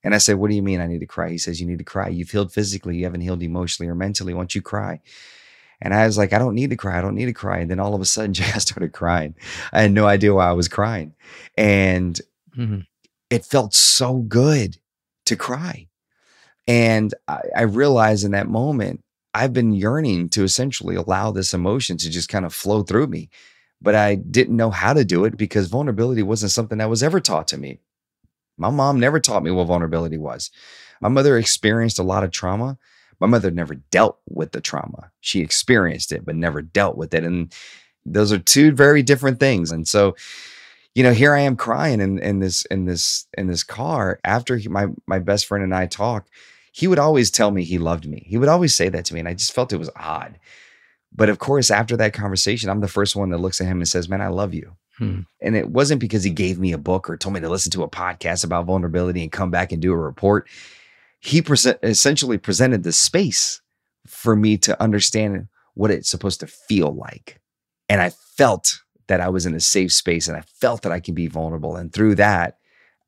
And 0.03 0.15
I 0.15 0.19
said, 0.19 0.37
What 0.37 0.51
do 0.51 0.57
you 0.57 0.63
mean 0.63 0.81
I 0.81 0.87
need 0.87 1.01
to 1.01 1.07
cry? 1.07 1.31
He 1.31 1.39
says, 1.39 1.61
You 1.61 1.67
need 1.67 1.79
to 1.79 1.85
cry. 1.85 2.09
You've 2.09 2.31
healed 2.31 2.53
physically, 2.53 2.97
you 2.97 3.05
haven't 3.05 3.21
healed 3.23 3.43
emotionally 3.43 3.91
or 3.91 3.95
mentally. 3.95 4.35
Once 4.35 4.55
you 4.55 4.63
cry. 4.63 5.01
And 5.83 5.95
I 5.95 6.07
was 6.07 6.19
like, 6.19 6.33
I 6.33 6.39
don't 6.39 6.55
need 6.55 6.71
to 6.71 6.77
cry. 6.77 6.99
I 6.99 7.01
don't 7.01 7.15
need 7.15 7.27
to 7.27 7.33
cry. 7.33 7.59
And 7.59 7.71
then 7.71 7.81
all 7.81 7.95
of 7.95 8.01
a 8.01 8.05
sudden, 8.05 8.35
Jay, 8.35 8.51
I 8.55 8.59
started 8.59 8.93
crying. 8.93 9.35
I 9.73 9.83
had 9.83 9.93
no 9.93 10.07
idea 10.07 10.35
why 10.35 10.49
I 10.49 10.53
was 10.53 10.69
crying. 10.69 11.15
And 11.57 12.21
mm-hmm. 12.57 12.81
it 13.31 13.45
felt 13.45 13.75
so 13.75 14.19
good 14.19 14.79
to 15.27 15.37
cry. 15.37 15.87
And 16.67 17.15
I, 17.27 17.41
I 17.57 17.63
realized 17.63 18.25
in 18.25 18.33
that 18.33 18.49
moment, 18.49 19.03
I've 19.33 19.53
been 19.53 19.73
yearning 19.73 20.29
to 20.31 20.43
essentially 20.43 20.97
allow 20.97 21.31
this 21.31 21.55
emotion 21.55 21.97
to 21.99 22.11
just 22.11 22.29
kind 22.29 22.45
of 22.45 22.55
flow 22.55 22.83
through 22.83 23.07
me. 23.07 23.31
But 23.81 23.95
I 23.95 24.17
didn't 24.17 24.57
know 24.57 24.71
how 24.71 24.93
to 24.93 25.05
do 25.05 25.25
it 25.25 25.37
because 25.37 25.69
vulnerability 25.69 26.23
wasn't 26.23 26.53
something 26.53 26.79
that 26.79 26.91
was 26.91 27.03
ever 27.03 27.21
taught 27.21 27.49
to 27.49 27.57
me. 27.57 27.79
My 28.59 28.69
mom 28.69 29.01
never 29.01 29.19
taught 29.21 29.43
me 29.43 29.51
what 29.51 29.69
vulnerability 29.69 30.19
was. 30.19 30.51
My 31.01 31.09
mother 31.09 31.39
experienced 31.39 31.99
a 31.99 32.03
lot 32.03 32.25
of 32.25 32.31
trauma. 32.31 32.77
My 33.21 33.27
mother 33.27 33.51
never 33.51 33.75
dealt 33.75 34.19
with 34.29 34.53
the 34.53 34.61
trauma. 34.61 35.11
She 35.21 35.41
experienced 35.41 36.13
it, 36.13 36.25
but 36.25 36.37
never 36.37 36.63
dealt 36.63 36.97
with 36.97 37.15
it. 37.15 37.25
And 37.25 37.53
those 38.07 38.33
are 38.33 38.39
two 38.39 38.73
very 38.73 39.03
different 39.03 39.39
things. 39.39 39.71
And 39.71 39.87
so, 39.87 40.17
you 40.95 41.03
know, 41.03 41.13
here 41.13 41.35
I 41.35 41.41
am 41.41 41.57
crying 41.57 42.01
in, 42.01 42.19
in 42.19 42.41
this 42.41 42.65
in 42.67 42.87
this 42.87 43.27
in 43.37 43.47
this 43.47 43.63
car 43.63 44.19
after 44.25 44.57
he, 44.57 44.69
my 44.69 44.87
my 45.07 45.19
best 45.19 45.47
friend 45.47 45.63
and 45.63 45.75
I 45.75 45.87
talk 45.87 46.27
he 46.73 46.87
would 46.87 46.99
always 46.99 47.31
tell 47.31 47.51
me 47.51 47.65
he 47.65 47.79
loved 47.79 48.07
me. 48.07 48.25
He 48.27 48.39
would 48.39 48.49
always 48.49 48.75
say 48.75 48.89
that 48.89 49.05
to 49.07 49.15
me. 49.15 49.21
And 49.21 49.29
I 49.29 49.35
just 49.35 49.53
felt 49.53 49.73
it 49.73 49.79
was 49.79 49.91
odd. 49.97 50.39
But 51.13 51.29
of 51.29 51.39
course, 51.39 51.71
after 51.71 51.97
that 51.97 52.13
conversation, 52.13 52.71
I'm 52.71 52.81
the 52.81 52.89
first 52.89 53.17
one 53.17 53.31
that 53.31 53.39
looks 53.39 53.61
at 53.61 53.67
him 53.67 53.79
and 53.79 53.89
says, 53.89 54.09
Man, 54.09 54.21
I 54.21 54.29
love 54.29 54.55
you. 54.55 54.77
Hmm. 54.99 55.21
And 55.41 55.57
it 55.57 55.71
wasn't 55.71 56.01
because 56.01 56.23
he 56.23 56.31
gave 56.31 56.59
me 56.59 56.73
a 56.73 56.79
book 56.79 57.11
or 57.11 57.17
told 57.17 57.35
me 57.35 57.41
to 57.41 57.49
listen 57.49 57.73
to 57.73 57.83
a 57.83 57.89
podcast 57.89 58.45
about 58.45 58.67
vulnerability 58.67 59.23
and 59.23 59.33
come 59.33 59.51
back 59.51 59.73
and 59.73 59.83
do 59.83 59.93
a 59.93 59.97
report. 59.97 60.49
He 61.21 61.43
present, 61.43 61.79
essentially 61.83 62.39
presented 62.39 62.83
the 62.83 62.93
space 62.93 63.61
for 64.07 64.35
me 64.35 64.57
to 64.59 64.81
understand 64.83 65.49
what 65.75 65.91
it's 65.91 66.11
supposed 66.11 66.41
to 66.41 66.47
feel 66.47 66.95
like. 66.95 67.41
And 67.89 68.01
I 68.01 68.11
felt 68.11 68.81
that 69.09 69.21
I 69.21 69.29
was 69.29 69.47
in 69.47 69.55
a 69.55 69.61
safe 69.61 69.93
space 69.93 70.29
and 70.29 70.37
I 70.37 70.43
felt 70.61 70.83
that 70.83 70.93
I 70.93 71.01
can 71.01 71.15
be 71.15 71.27
vulnerable. 71.27 71.77
And 71.77 71.93
through 71.93 72.15
that, 72.17 72.59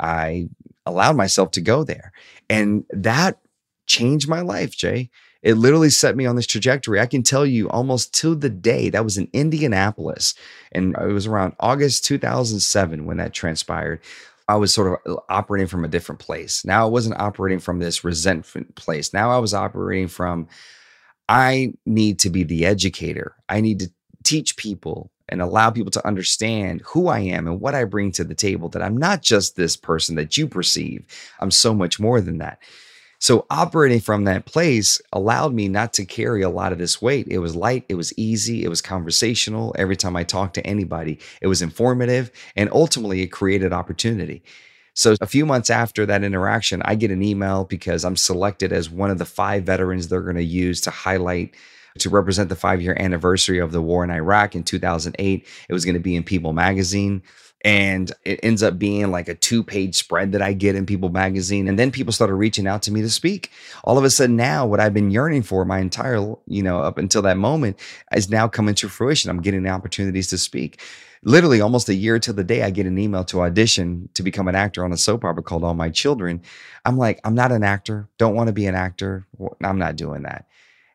I 0.01 0.49
allowed 0.85 1.17
myself 1.17 1.53
to 1.53 1.61
go 1.61 1.85
there. 1.85 2.13
And 2.51 2.85
that 2.91 3.39
changed 3.87 4.29
my 4.29 4.41
life, 4.41 4.77
Jay. 4.77 5.11
It 5.43 5.55
literally 5.55 5.91
set 5.91 6.17
me 6.17 6.25
on 6.27 6.37
this 6.37 6.47
trajectory. 6.47 7.01
I 7.01 7.07
can 7.07 7.23
tell 7.23 7.45
you 7.45 7.69
almost 7.69 8.15
to 8.15 8.35
the 8.35 8.49
day 8.49 8.91
that 8.91 9.05
was 9.05 9.19
in 9.19 9.29
Indianapolis. 9.33 10.35
And 10.71 10.97
it 10.97 11.13
was 11.13 11.27
around 11.27 11.55
August 11.59 12.05
2007 12.05 13.07
when 13.07 13.17
that 13.17 13.33
transpired. 13.33 14.01
I 14.49 14.57
was 14.57 14.73
sort 14.75 15.01
of 15.07 15.13
uh, 15.13 15.21
operating 15.29 15.69
from 15.69 15.85
a 15.85 15.89
different 15.89 16.21
place. 16.21 16.65
Now 16.65 16.85
I 16.85 16.91
wasn't 16.91 17.21
operating 17.21 17.61
from 17.61 17.79
this 17.79 18.05
resentment 18.05 18.75
place. 18.75 19.13
Now 19.13 19.31
I 19.31 19.39
was 19.39 19.55
operating 19.55 20.09
from, 20.09 20.49
I 21.29 21.75
need 21.87 22.19
to 22.21 22.31
be 22.31 22.43
the 22.43 22.67
educator. 22.67 23.37
I 23.49 23.61
need 23.61 23.79
to 23.81 23.91
teach 24.25 24.57
people 24.57 25.11
and 25.29 25.41
allow 25.41 25.71
people 25.71 25.91
to 25.93 26.07
understand 26.07 26.83
who 26.85 27.09
I 27.09 27.21
am 27.21 27.47
and 27.47 27.61
what 27.61 27.75
I 27.75 27.85
bring 27.85 28.13
to 28.13 28.25
the 28.25 28.35
table, 28.35 28.69
that 28.71 28.83
I'm 28.83 28.97
not 28.97 29.23
just 29.23 29.57
this 29.57 29.77
person 29.77 30.17
that 30.17 30.37
you 30.37 30.47
perceive. 30.47 31.07
I'm 31.41 31.51
so 31.51 31.73
much 31.73 31.99
more 31.99 32.21
than 32.21 32.39
that. 32.39 32.59
So 33.23 33.47
operating 33.51 34.01
from 34.01 34.25
that 34.25 34.47
place 34.47 35.01
allowed 35.13 35.55
me 35.55 35.69
not 35.69 35.93
to 35.93 36.05
carry 36.05 36.43
a 36.43 36.51
lot 36.51 36.73
of 36.73 36.79
this 36.79 37.01
weight. 37.01 37.29
It 37.31 37.39
was 37.39 37.55
light, 37.55 37.85
it 37.89 37.95
was 37.95 38.13
easy, 38.19 38.65
it 38.65 38.69
was 38.69 38.83
conversational. 38.83 39.73
Every 39.79 39.95
time 39.95 40.17
I 40.17 40.25
talked 40.25 40.55
to 40.55 40.67
anybody, 40.67 41.21
it 41.41 41.47
was 41.47 41.63
informative, 41.63 42.33
and 42.57 42.69
ultimately 42.73 43.23
it 43.23 43.29
created 43.29 43.73
opportunity. 43.73 44.43
So 44.95 45.15
a 45.21 45.29
few 45.29 45.47
months 45.47 45.71
after 45.71 46.05
that 46.05 46.25
interaction, 46.25 46.83
I 46.85 46.97
get 46.97 47.13
an 47.13 47.23
email 47.23 47.65
because 47.65 48.05
I'm 48.05 48.17
selected 48.17 48.73
as 48.73 48.91
one 48.91 49.11
of 49.11 49.19
the 49.19 49.25
five 49.25 49.63
veterans 49.63 50.09
they're 50.09 50.21
going 50.21 50.35
to 50.35 50.43
use 50.43 50.81
to 50.81 50.91
highlight 50.91 51.55
to 52.01 52.11
represent 52.11 52.49
the 52.49 52.57
five 52.57 52.83
year 52.83 52.97
anniversary 52.99 53.61
of 53.61 53.71
the 53.71 53.83
war 53.83 54.03
in 54.03 54.11
Iraq 54.11 54.57
in 54.57 54.65
2008. 54.65 55.47
It 55.69 55.73
was 55.73 55.85
going 55.85 55.95
to 55.95 56.01
be 56.01 56.17
in 56.17 56.25
People 56.25 56.55
magazine. 56.55 57.23
And 57.65 58.11
it 58.25 58.41
ends 58.43 58.63
up 58.63 58.79
being 58.79 59.11
like 59.11 59.29
a 59.29 59.35
two 59.35 59.63
page 59.63 59.97
spread 59.97 60.33
that 60.33 60.43
I 60.43 60.53
get 60.53 60.75
in 60.75 60.85
People 60.85 61.09
magazine. 61.11 61.69
And 61.69 61.79
then 61.79 61.91
people 61.91 62.13
started 62.13 62.35
reaching 62.35 62.67
out 62.67 62.83
to 62.83 62.93
me 62.93 63.03
to 63.03 63.11
speak. 63.11 63.51
All 63.85 63.99
of 63.99 64.05
a 64.05 64.11
sudden, 64.11 64.37
now 64.37 64.67
what 64.67 64.81
I've 64.81 64.95
been 64.95 65.11
yearning 65.11 65.43
for 65.43 65.65
my 65.65 65.79
entire, 65.79 66.17
you 66.47 66.63
know, 66.63 66.81
up 66.81 66.99
until 66.99 67.23
that 67.23 67.37
moment 67.37 67.79
is 68.15 68.31
now 68.31 68.49
coming 68.49 68.75
to 68.77 68.89
fruition. 68.89 69.31
I'm 69.31 69.41
getting 69.41 69.63
the 69.63 69.71
opportunities 69.71 70.29
to 70.29 70.39
speak. 70.39 70.81
Literally, 71.25 71.61
almost 71.61 71.89
a 71.89 71.95
year 71.95 72.19
to 72.19 72.33
the 72.33 72.43
day, 72.43 72.65
I 72.65 72.71
get 72.71 72.87
an 72.87 72.99
email 72.99 73.23
to 73.27 73.43
audition 73.43 74.09
to 74.15 74.25
become 74.25 74.49
an 74.49 74.57
actor 74.57 74.85
on 74.85 74.93
a 74.93 74.97
soap 74.97 75.25
opera 75.25 75.45
called 75.45 75.63
All 75.63 75.75
My 75.75 75.89
Children. 75.89 76.43
I'm 76.85 76.99
like, 76.99 77.21
I'm 77.23 77.37
not 77.37 77.53
an 77.53 77.63
actor, 77.63 78.09
don't 78.19 78.35
want 78.35 78.49
to 78.49 78.53
be 78.53 78.67
an 78.67 78.75
actor. 78.75 79.25
I'm 79.63 79.79
not 79.79 79.95
doing 79.95 80.23
that. 80.23 80.47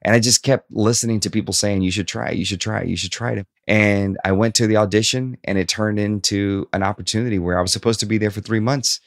And 0.07 0.15
I 0.15 0.21
just 0.21 0.41
kept 0.41 0.71
listening 0.71 1.19
to 1.19 1.29
people 1.29 1.53
saying, 1.53 1.81
you 1.81 1.91
should 1.91 2.07
try 2.07 2.29
it, 2.29 2.37
you 2.37 2.45
should 2.45 2.61
try 2.61 2.79
it, 2.79 2.87
you 2.87 2.95
should 2.95 3.11
try 3.11 3.33
it. 3.33 3.45
And 3.67 4.17
I 4.23 4.31
went 4.31 4.55
to 4.55 4.65
the 4.65 4.77
audition 4.77 5.37
and 5.43 5.57
it 5.57 5.67
turned 5.67 5.99
into 5.99 6.69
an 6.71 6.81
opportunity 6.81 7.39
where 7.39 7.59
I 7.59 7.61
was 7.61 7.73
supposed 7.73 7.99
to 7.99 8.05
be 8.05 8.17
there 8.17 8.31
for 8.31 8.39
three 8.39 8.61
months. 8.61 9.01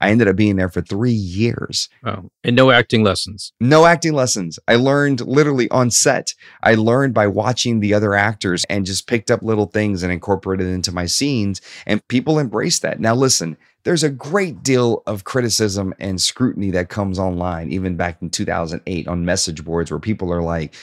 I 0.00 0.10
ended 0.10 0.28
up 0.28 0.36
being 0.36 0.56
there 0.56 0.68
for 0.68 0.82
three 0.82 1.12
years. 1.12 1.88
Oh, 2.04 2.30
and 2.42 2.56
no 2.56 2.70
acting 2.70 3.02
lessons. 3.04 3.52
No 3.60 3.86
acting 3.86 4.12
lessons. 4.12 4.58
I 4.66 4.76
learned 4.76 5.20
literally 5.20 5.70
on 5.70 5.90
set. 5.90 6.34
I 6.62 6.74
learned 6.74 7.14
by 7.14 7.26
watching 7.26 7.80
the 7.80 7.94
other 7.94 8.14
actors 8.14 8.64
and 8.68 8.86
just 8.86 9.06
picked 9.06 9.30
up 9.30 9.42
little 9.42 9.66
things 9.66 10.02
and 10.02 10.12
incorporated 10.12 10.66
into 10.66 10.92
my 10.92 11.06
scenes. 11.06 11.60
And 11.86 12.06
people 12.08 12.38
embraced 12.38 12.82
that. 12.82 13.00
Now, 13.00 13.14
listen, 13.14 13.56
there's 13.84 14.02
a 14.02 14.10
great 14.10 14.62
deal 14.62 15.02
of 15.06 15.24
criticism 15.24 15.94
and 15.98 16.20
scrutiny 16.20 16.70
that 16.70 16.88
comes 16.88 17.18
online, 17.18 17.70
even 17.70 17.96
back 17.96 18.20
in 18.22 18.30
2008 18.30 19.06
on 19.06 19.24
message 19.24 19.62
boards 19.64 19.90
where 19.90 20.00
people 20.00 20.32
are 20.32 20.42
like, 20.42 20.74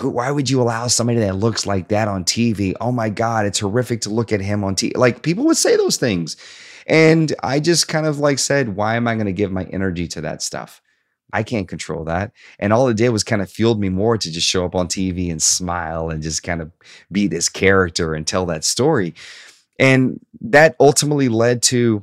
why 0.00 0.30
would 0.30 0.50
you 0.50 0.60
allow 0.60 0.88
somebody 0.88 1.20
that 1.20 1.36
looks 1.36 1.66
like 1.66 1.88
that 1.88 2.08
on 2.08 2.24
TV? 2.24 2.74
Oh 2.80 2.92
my 2.92 3.08
God, 3.08 3.46
it's 3.46 3.60
horrific 3.60 4.02
to 4.02 4.10
look 4.10 4.32
at 4.32 4.40
him 4.40 4.64
on 4.64 4.74
TV. 4.74 4.96
Like 4.96 5.22
people 5.22 5.44
would 5.46 5.56
say 5.56 5.76
those 5.76 5.96
things. 5.96 6.36
And 6.88 7.34
I 7.42 7.60
just 7.60 7.86
kind 7.86 8.06
of 8.06 8.18
like 8.18 8.38
said, 8.38 8.74
why 8.74 8.96
am 8.96 9.06
I 9.06 9.14
going 9.14 9.26
to 9.26 9.32
give 9.32 9.52
my 9.52 9.64
energy 9.64 10.08
to 10.08 10.22
that 10.22 10.42
stuff? 10.42 10.80
I 11.32 11.42
can't 11.42 11.68
control 11.68 12.04
that. 12.04 12.32
And 12.58 12.72
all 12.72 12.88
it 12.88 12.96
did 12.96 13.10
was 13.10 13.22
kind 13.22 13.42
of 13.42 13.50
fueled 13.50 13.78
me 13.78 13.90
more 13.90 14.16
to 14.16 14.32
just 14.32 14.46
show 14.46 14.64
up 14.64 14.74
on 14.74 14.88
TV 14.88 15.30
and 15.30 15.42
smile 15.42 16.08
and 16.08 16.22
just 16.22 16.42
kind 16.42 16.62
of 16.62 16.72
be 17.12 17.26
this 17.26 17.50
character 17.50 18.14
and 18.14 18.26
tell 18.26 18.46
that 18.46 18.64
story. 18.64 19.14
And 19.78 20.20
that 20.40 20.74
ultimately 20.80 21.28
led 21.28 21.62
to 21.64 22.02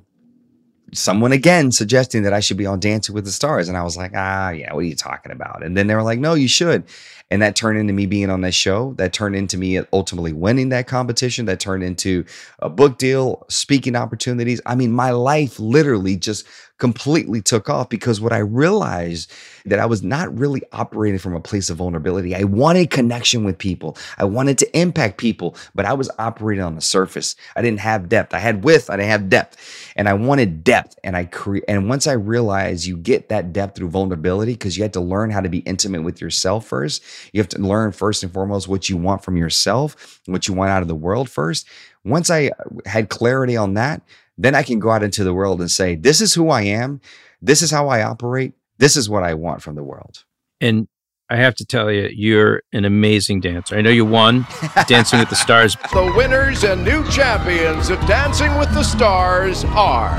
someone 0.94 1.32
again 1.32 1.72
suggesting 1.72 2.24
that 2.24 2.34
I 2.34 2.40
should 2.40 2.58
be 2.58 2.68
on 2.68 2.80
Dancing 2.80 3.16
with 3.16 3.26
the 3.26 3.32
Stars. 3.32 3.68
And 3.68 3.78
I 3.78 3.84
was 3.84 3.98
like, 3.98 4.12
ah, 4.16 4.52
yeah, 4.52 4.72
what 4.74 4.82
are 4.82 4.84
you 4.84 4.96
talking 4.96 5.32
about? 5.32 5.64
And 5.64 5.76
then 5.76 5.88
they 5.88 5.96
were 5.96 6.04
like, 6.04 6.20
no, 6.20 6.36
you 6.36 6.48
should. 6.48 6.84
And 7.32 7.42
that 7.42 7.56
turned 7.56 7.80
into 7.80 7.94
me 7.94 8.06
being 8.06 8.30
on 8.30 8.42
that 8.42 8.54
show. 8.54 8.94
That 8.98 9.14
turned 9.14 9.36
into 9.36 9.58
me 9.58 9.80
ultimately 9.92 10.34
winning 10.34 10.70
that 10.70 10.88
competition. 10.88 11.46
That 11.46 11.60
turned 11.60 11.84
into 11.84 12.24
a 12.60 12.70
book 12.70 12.98
deal, 12.98 13.46
speaking 13.50 13.96
opportunities. 13.96 14.62
I 14.66 14.76
mean, 14.76 14.92
my 14.92 15.12
life 15.12 15.60
literally 15.60 16.18
just 16.18 16.46
completely 16.78 17.42
took 17.42 17.70
off 17.70 17.90
because 17.90 18.20
what 18.20 18.34
I 18.34 18.40
realized 18.40 19.32
that 19.66 19.80
I 19.80 19.86
was 19.86 20.04
not 20.04 20.38
really 20.38 20.62
operating 20.74 21.20
from 21.20 21.34
a 21.34 21.40
place 21.40 21.70
of 21.70 21.78
vulnerability. 21.78 22.36
I 22.36 22.44
wanted 22.44 22.90
connection 22.90 23.44
with 23.44 23.58
people. 23.58 23.98
I 24.18 24.26
wanted 24.26 24.58
to 24.60 24.78
impact 24.78 25.18
people, 25.18 25.56
but 25.74 25.86
I 25.86 25.94
was 25.94 26.10
operating 26.20 26.64
on 26.64 26.76
the 26.76 26.82
surface. 26.82 27.36
I 27.56 27.62
didn't 27.62 27.80
have 27.80 28.10
depth. 28.10 28.34
I 28.34 28.40
had 28.40 28.64
width, 28.64 28.90
I 28.90 28.98
didn't 28.98 29.10
have 29.10 29.30
depth. 29.30 29.94
And 29.96 30.10
I 30.10 30.14
wanted 30.14 30.64
depth. 30.64 31.00
And 31.04 31.16
I 31.16 31.26
cre- 31.26 31.60
and 31.68 31.88
once 31.88 32.08
I 32.08 32.14
realized 32.14 32.86
you 32.86 32.98
get 32.98 33.30
that 33.30 33.54
depth 33.54 33.78
through 33.78 33.90
vulnerability 33.90 34.54
because 34.54 34.78
you 34.78 34.84
had 34.84 34.94
to 34.94 35.02
learn 35.02 35.32
how 35.32 35.42
to 35.42 35.50
be 35.50 35.60
intimate 35.60 36.04
with 36.04 36.22
yourself 36.22 36.68
first. 36.68 37.02
You 37.34 37.42
have 37.42 37.50
to 37.50 37.60
learn 37.60 37.92
first 37.92 38.24
and 38.24 38.32
foremost 38.32 38.68
what 38.68 38.90
you 38.90 38.98
want 38.98 39.24
from 39.24 39.38
yourself, 39.38 40.22
what 40.26 40.48
you 40.48 40.54
want 40.54 40.72
out 40.72 40.82
of 40.82 40.88
the 40.88 40.96
world 40.96 41.30
first. 41.30 41.68
Once 42.04 42.30
I 42.30 42.52
had 42.86 43.10
clarity 43.10 43.58
on 43.58 43.74
that, 43.76 44.02
then 44.38 44.56
I 44.56 44.64
can 44.64 44.80
go 44.80 44.92
out 44.92 45.04
into 45.04 45.24
the 45.24 45.34
world 45.34 45.62
and 45.62 45.72
say, 45.72 45.96
this 45.96 46.22
is 46.22 46.34
who 46.34 46.50
I 46.50 46.64
am. 46.64 47.02
This 47.42 47.62
is 47.62 47.72
how 47.72 47.88
I 47.88 48.04
operate. 48.04 48.54
This 48.78 48.98
is 48.98 49.10
what 49.10 49.24
I 49.24 49.34
want 49.34 49.62
from 49.62 49.76
the 49.76 49.84
world. 49.84 50.24
And 50.60 50.88
I 51.30 51.38
have 51.38 51.56
to 51.56 51.66
tell 51.66 51.92
you, 51.92 52.10
you're 52.14 52.62
an 52.72 52.86
amazing 52.86 53.40
dancer. 53.40 53.76
I 53.76 53.82
know 53.82 53.90
you 53.90 54.06
won 54.06 54.46
Dancing 54.88 55.20
with 55.20 55.30
the 55.30 55.36
Stars. 55.36 55.76
The 55.92 56.14
winners 56.16 56.64
and 56.64 56.84
new 56.84 57.08
champions 57.10 57.90
of 57.90 58.00
Dancing 58.06 58.56
with 58.60 58.72
the 58.74 58.84
Stars 58.84 59.64
are 59.70 60.14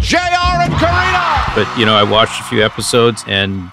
JR 0.00 0.16
and 0.16 0.72
Karina. 0.74 1.52
But, 1.56 1.68
you 1.76 1.84
know, 1.86 1.94
I 1.94 2.04
watched 2.04 2.40
a 2.40 2.44
few 2.44 2.64
episodes 2.64 3.24
and 3.26 3.72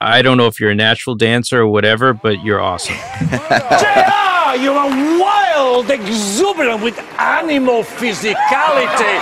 I 0.00 0.22
don't 0.22 0.36
know 0.36 0.46
if 0.46 0.60
you're 0.60 0.70
a 0.70 0.76
natural 0.76 1.16
dancer 1.16 1.62
or 1.62 1.66
whatever, 1.66 2.12
but 2.12 2.44
you're 2.44 2.60
awesome. 2.60 2.94
JR, 3.20 4.54
you're 4.62 4.76
a 4.76 5.18
wild, 5.20 5.90
exuberant 5.90 6.84
with 6.84 6.96
animal 7.18 7.82
physicality. 7.82 9.18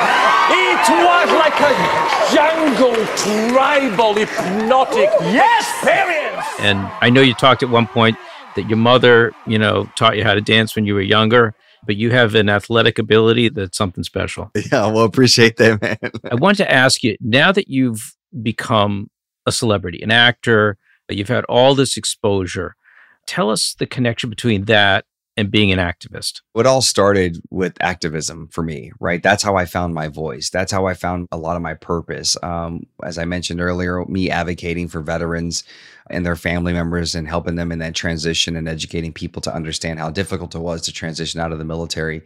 It 0.52 0.88
was 0.90 1.30
like 1.32 1.58
a 1.60 2.34
jungle, 2.34 2.94
tribal, 3.16 4.14
hypnotic 4.14 5.08
experience. 5.14 6.46
And 6.58 6.78
I 7.00 7.08
know 7.08 7.22
you 7.22 7.32
talked 7.32 7.62
at 7.62 7.70
one 7.70 7.86
point 7.86 8.18
that 8.54 8.68
your 8.68 8.76
mother, 8.76 9.32
you 9.46 9.58
know, 9.58 9.88
taught 9.96 10.18
you 10.18 10.24
how 10.24 10.34
to 10.34 10.42
dance 10.42 10.76
when 10.76 10.84
you 10.84 10.92
were 10.92 11.00
younger, 11.00 11.54
but 11.86 11.96
you 11.96 12.10
have 12.10 12.34
an 12.34 12.50
athletic 12.50 12.98
ability 12.98 13.48
that's 13.48 13.78
something 13.78 14.04
special. 14.04 14.50
Yeah, 14.54 14.86
well, 14.88 15.04
appreciate 15.04 15.56
that, 15.56 15.80
man. 15.80 16.10
I 16.30 16.34
want 16.34 16.58
to 16.58 16.70
ask 16.70 17.02
you 17.02 17.16
now 17.20 17.50
that 17.52 17.68
you've 17.68 18.14
become 18.42 19.08
a 19.46 19.52
celebrity, 19.52 20.02
an 20.02 20.10
actor, 20.10 20.76
you've 21.08 21.28
had 21.28 21.44
all 21.44 21.74
this 21.74 21.96
exposure. 21.96 22.74
Tell 23.26 23.50
us 23.50 23.74
the 23.78 23.86
connection 23.86 24.30
between 24.30 24.64
that 24.64 25.04
and 25.36 25.50
being 25.50 25.70
an 25.70 25.78
activist. 25.78 26.40
It 26.54 26.66
all 26.66 26.80
started 26.80 27.40
with 27.50 27.76
activism 27.80 28.48
for 28.48 28.62
me, 28.62 28.92
right? 29.00 29.22
That's 29.22 29.42
how 29.42 29.56
I 29.56 29.66
found 29.66 29.94
my 29.94 30.08
voice. 30.08 30.48
That's 30.48 30.72
how 30.72 30.86
I 30.86 30.94
found 30.94 31.28
a 31.30 31.36
lot 31.36 31.56
of 31.56 31.62
my 31.62 31.74
purpose. 31.74 32.36
Um, 32.42 32.86
as 33.04 33.18
I 33.18 33.26
mentioned 33.26 33.60
earlier, 33.60 34.02
me 34.06 34.30
advocating 34.30 34.88
for 34.88 35.00
veterans 35.02 35.62
and 36.08 36.24
their 36.24 36.36
family 36.36 36.72
members 36.72 37.14
and 37.14 37.28
helping 37.28 37.56
them 37.56 37.70
in 37.70 37.80
that 37.80 37.94
transition 37.94 38.56
and 38.56 38.66
educating 38.66 39.12
people 39.12 39.42
to 39.42 39.54
understand 39.54 39.98
how 39.98 40.10
difficult 40.10 40.54
it 40.54 40.60
was 40.60 40.82
to 40.82 40.92
transition 40.92 41.40
out 41.40 41.52
of 41.52 41.58
the 41.58 41.64
military. 41.64 42.22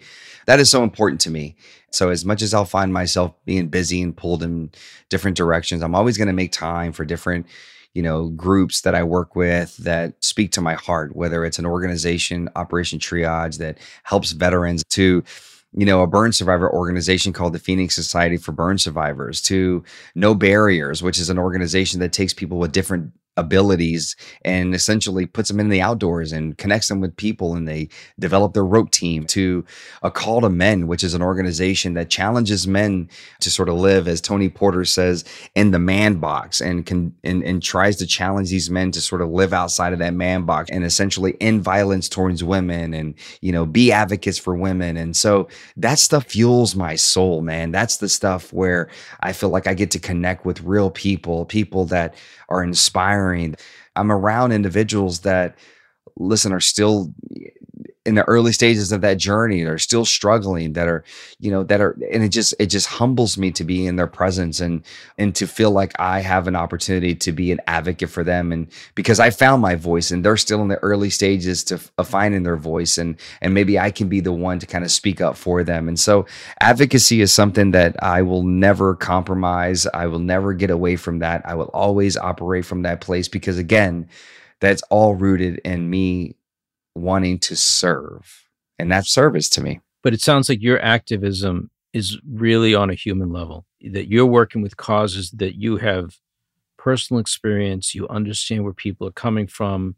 That 0.46 0.60
is 0.60 0.70
so 0.70 0.82
important 0.82 1.20
to 1.22 1.30
me. 1.30 1.56
So, 1.92 2.10
as 2.10 2.24
much 2.24 2.42
as 2.42 2.54
I'll 2.54 2.64
find 2.64 2.92
myself 2.92 3.34
being 3.44 3.68
busy 3.68 4.00
and 4.00 4.16
pulled 4.16 4.42
in 4.42 4.70
different 5.08 5.36
directions, 5.36 5.82
I'm 5.82 5.94
always 5.94 6.16
going 6.16 6.28
to 6.28 6.32
make 6.32 6.52
time 6.52 6.92
for 6.92 7.04
different 7.04 7.46
you 7.94 8.02
know 8.02 8.28
groups 8.28 8.82
that 8.82 8.94
i 8.94 9.02
work 9.02 9.34
with 9.34 9.76
that 9.78 10.12
speak 10.22 10.52
to 10.52 10.60
my 10.60 10.74
heart 10.74 11.16
whether 11.16 11.44
it's 11.44 11.58
an 11.58 11.66
organization 11.66 12.48
operation 12.54 12.98
triage 12.98 13.58
that 13.58 13.78
helps 14.04 14.32
veterans 14.32 14.84
to 14.90 15.24
you 15.72 15.86
know 15.86 16.02
a 16.02 16.06
burn 16.06 16.32
survivor 16.32 16.70
organization 16.72 17.32
called 17.32 17.52
the 17.52 17.58
phoenix 17.58 17.94
society 17.94 18.36
for 18.36 18.52
burn 18.52 18.78
survivors 18.78 19.40
to 19.40 19.82
no 20.14 20.34
barriers 20.34 21.02
which 21.02 21.18
is 21.18 21.30
an 21.30 21.38
organization 21.38 22.00
that 22.00 22.12
takes 22.12 22.32
people 22.32 22.58
with 22.58 22.72
different 22.72 23.12
abilities 23.36 24.16
and 24.44 24.74
essentially 24.74 25.24
puts 25.24 25.48
them 25.48 25.60
in 25.60 25.68
the 25.68 25.80
outdoors 25.80 26.32
and 26.32 26.58
connects 26.58 26.88
them 26.88 27.00
with 27.00 27.16
people 27.16 27.54
and 27.54 27.68
they 27.68 27.88
develop 28.18 28.54
their 28.54 28.64
rope 28.64 28.90
team 28.90 29.24
to 29.24 29.64
a 30.02 30.10
call 30.10 30.40
to 30.40 30.50
men 30.50 30.88
which 30.88 31.04
is 31.04 31.14
an 31.14 31.22
organization 31.22 31.94
that 31.94 32.10
challenges 32.10 32.66
men 32.66 33.08
to 33.40 33.48
sort 33.48 33.68
of 33.68 33.76
live 33.76 34.08
as 34.08 34.20
tony 34.20 34.48
porter 34.48 34.84
says 34.84 35.24
in 35.54 35.70
the 35.70 35.78
man 35.78 36.16
box 36.16 36.60
and 36.60 36.86
can 36.86 37.14
and, 37.22 37.44
and 37.44 37.62
tries 37.62 37.96
to 37.96 38.06
challenge 38.06 38.50
these 38.50 38.68
men 38.68 38.90
to 38.90 39.00
sort 39.00 39.22
of 39.22 39.30
live 39.30 39.52
outside 39.52 39.92
of 39.92 40.00
that 40.00 40.14
man 40.14 40.42
box 40.42 40.68
and 40.70 40.84
essentially 40.84 41.36
end 41.40 41.62
violence 41.62 42.08
towards 42.08 42.42
women 42.42 42.92
and 42.92 43.14
you 43.40 43.52
know 43.52 43.64
be 43.64 43.92
advocates 43.92 44.38
for 44.38 44.56
women 44.56 44.96
and 44.96 45.16
so 45.16 45.48
that 45.76 46.00
stuff 46.00 46.24
fuels 46.24 46.74
my 46.74 46.96
soul 46.96 47.42
man 47.42 47.70
that's 47.70 47.98
the 47.98 48.08
stuff 48.08 48.52
where 48.52 48.88
i 49.20 49.32
feel 49.32 49.50
like 49.50 49.68
i 49.68 49.72
get 49.72 49.92
to 49.92 50.00
connect 50.00 50.44
with 50.44 50.60
real 50.62 50.90
people 50.90 51.44
people 51.44 51.84
that 51.84 52.14
are 52.50 52.62
inspiring. 52.62 53.19
I'm 53.96 54.12
around 54.12 54.52
individuals 54.52 55.20
that 55.20 55.58
listen 56.16 56.52
are 56.52 56.60
still 56.60 57.12
in 58.06 58.14
the 58.14 58.24
early 58.24 58.52
stages 58.52 58.92
of 58.92 59.02
that 59.02 59.18
journey 59.18 59.62
they're 59.62 59.76
still 59.76 60.06
struggling 60.06 60.72
that 60.72 60.88
are 60.88 61.04
you 61.38 61.50
know 61.50 61.62
that 61.62 61.82
are 61.82 61.98
and 62.12 62.24
it 62.24 62.30
just 62.30 62.54
it 62.58 62.66
just 62.66 62.86
humbles 62.86 63.36
me 63.36 63.50
to 63.50 63.62
be 63.62 63.86
in 63.86 63.96
their 63.96 64.06
presence 64.06 64.58
and 64.60 64.82
and 65.18 65.34
to 65.34 65.46
feel 65.46 65.70
like 65.70 65.92
i 66.00 66.20
have 66.20 66.48
an 66.48 66.56
opportunity 66.56 67.14
to 67.14 67.30
be 67.30 67.52
an 67.52 67.60
advocate 67.66 68.08
for 68.08 68.24
them. 68.24 68.52
And 68.52 68.68
because 68.94 69.20
i 69.20 69.28
found 69.28 69.60
my 69.60 69.74
voice 69.74 70.10
and 70.10 70.24
they're 70.24 70.38
still 70.38 70.62
in 70.62 70.68
the 70.68 70.78
early 70.78 71.10
stages 71.10 71.62
to 71.64 71.78
of 71.98 72.08
finding 72.08 72.42
their 72.42 72.56
voice 72.56 72.96
and 72.96 73.16
and 73.42 73.52
maybe 73.52 73.78
i 73.78 73.90
can 73.90 74.08
be 74.08 74.20
the 74.20 74.32
one 74.32 74.58
to 74.60 74.66
kind 74.66 74.84
of 74.84 74.90
speak 74.90 75.20
up 75.20 75.36
for 75.36 75.62
them. 75.62 75.86
And 75.86 76.00
so 76.00 76.26
advocacy 76.60 77.20
is 77.20 77.32
something 77.32 77.72
that 77.72 78.02
i 78.02 78.22
will 78.22 78.42
never 78.42 78.94
compromise. 78.94 79.86
I 79.86 80.06
will 80.06 80.18
never 80.20 80.54
get 80.54 80.70
away 80.70 80.96
from 80.96 81.18
that. 81.18 81.42
I 81.44 81.54
will 81.54 81.70
always 81.74 82.16
operate 82.16 82.64
from 82.64 82.82
that 82.82 83.02
place 83.02 83.28
because 83.28 83.58
again 83.58 84.08
that's 84.60 84.82
all 84.90 85.14
rooted 85.14 85.58
in 85.64 85.88
me 85.88 86.36
wanting 86.94 87.38
to 87.40 87.56
serve. 87.56 88.46
And 88.78 88.90
that's 88.90 89.12
service 89.12 89.48
to 89.50 89.62
me. 89.62 89.80
But 90.02 90.14
it 90.14 90.20
sounds 90.20 90.48
like 90.48 90.62
your 90.62 90.80
activism 90.82 91.70
is 91.92 92.18
really 92.28 92.74
on 92.74 92.90
a 92.90 92.94
human 92.94 93.32
level, 93.32 93.66
that 93.82 94.08
you're 94.08 94.26
working 94.26 94.62
with 94.62 94.76
causes 94.76 95.30
that 95.32 95.56
you 95.56 95.76
have 95.76 96.16
personal 96.76 97.20
experience, 97.20 97.94
you 97.94 98.08
understand 98.08 98.64
where 98.64 98.72
people 98.72 99.06
are 99.06 99.12
coming 99.12 99.46
from, 99.46 99.96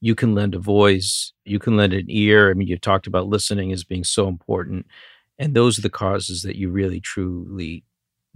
you 0.00 0.14
can 0.14 0.34
lend 0.34 0.54
a 0.54 0.58
voice, 0.58 1.32
you 1.44 1.58
can 1.58 1.76
lend 1.76 1.92
an 1.92 2.06
ear. 2.08 2.50
I 2.50 2.54
mean, 2.54 2.68
you've 2.68 2.80
talked 2.80 3.06
about 3.06 3.28
listening 3.28 3.72
as 3.72 3.84
being 3.84 4.04
so 4.04 4.28
important. 4.28 4.86
And 5.38 5.54
those 5.54 5.78
are 5.78 5.82
the 5.82 5.90
causes 5.90 6.42
that 6.42 6.56
you 6.56 6.70
really 6.70 7.00
truly 7.00 7.84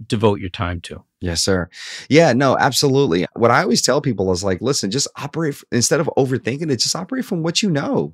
devote 0.05 0.39
your 0.39 0.49
time 0.49 0.81
to. 0.81 1.03
Yes, 1.19 1.41
sir. 1.41 1.69
Yeah, 2.09 2.33
no, 2.33 2.57
absolutely. 2.57 3.25
What 3.33 3.51
I 3.51 3.61
always 3.61 3.81
tell 3.81 4.01
people 4.01 4.31
is 4.31 4.43
like, 4.43 4.61
listen, 4.61 4.91
just 4.91 5.07
operate 5.15 5.55
instead 5.71 5.99
of 5.99 6.09
overthinking 6.17 6.69
it, 6.69 6.77
just 6.77 6.95
operate 6.95 7.25
from 7.25 7.43
what 7.43 7.63
you 7.63 7.69
know. 7.69 8.13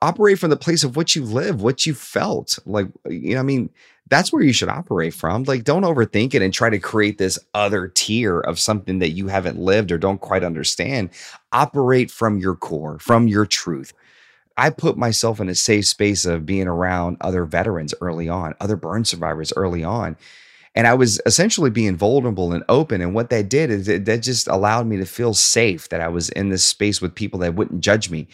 Operate 0.00 0.38
from 0.38 0.50
the 0.50 0.56
place 0.56 0.84
of 0.84 0.96
what 0.96 1.14
you 1.14 1.24
live, 1.24 1.60
what 1.60 1.84
you 1.84 1.92
felt. 1.92 2.58
Like, 2.64 2.86
you 3.08 3.34
know, 3.34 3.40
I 3.40 3.42
mean, 3.42 3.68
that's 4.08 4.32
where 4.32 4.42
you 4.42 4.52
should 4.52 4.68
operate 4.68 5.12
from. 5.12 5.42
Like, 5.42 5.64
don't 5.64 5.82
overthink 5.82 6.34
it 6.34 6.40
and 6.40 6.54
try 6.54 6.70
to 6.70 6.78
create 6.78 7.18
this 7.18 7.38
other 7.52 7.88
tier 7.88 8.38
of 8.40 8.58
something 8.58 9.00
that 9.00 9.10
you 9.10 9.26
haven't 9.26 9.58
lived 9.58 9.92
or 9.92 9.98
don't 9.98 10.20
quite 10.20 10.44
understand. 10.44 11.10
Operate 11.52 12.10
from 12.10 12.38
your 12.38 12.54
core, 12.54 12.98
from 13.00 13.28
your 13.28 13.44
truth. 13.44 13.92
I 14.56 14.70
put 14.70 14.96
myself 14.96 15.40
in 15.40 15.48
a 15.48 15.54
safe 15.54 15.86
space 15.86 16.24
of 16.24 16.46
being 16.46 16.66
around 16.66 17.18
other 17.20 17.44
veterans 17.44 17.92
early 18.00 18.28
on, 18.28 18.54
other 18.60 18.76
burn 18.76 19.04
survivors 19.04 19.52
early 19.54 19.84
on 19.84 20.16
and 20.78 20.86
I 20.86 20.94
was 20.94 21.20
essentially 21.26 21.70
being 21.70 21.96
vulnerable 21.96 22.52
and 22.52 22.62
open. 22.68 23.00
And 23.00 23.12
what 23.12 23.30
that 23.30 23.48
did 23.48 23.68
is 23.68 23.88
it, 23.88 24.04
that 24.04 24.22
just 24.22 24.46
allowed 24.46 24.86
me 24.86 24.96
to 24.98 25.04
feel 25.04 25.34
safe 25.34 25.88
that 25.88 26.00
I 26.00 26.06
was 26.06 26.28
in 26.28 26.50
this 26.50 26.64
space 26.64 27.00
with 27.00 27.16
people 27.16 27.40
that 27.40 27.56
wouldn't 27.56 27.80
judge 27.80 28.10
me 28.10 28.28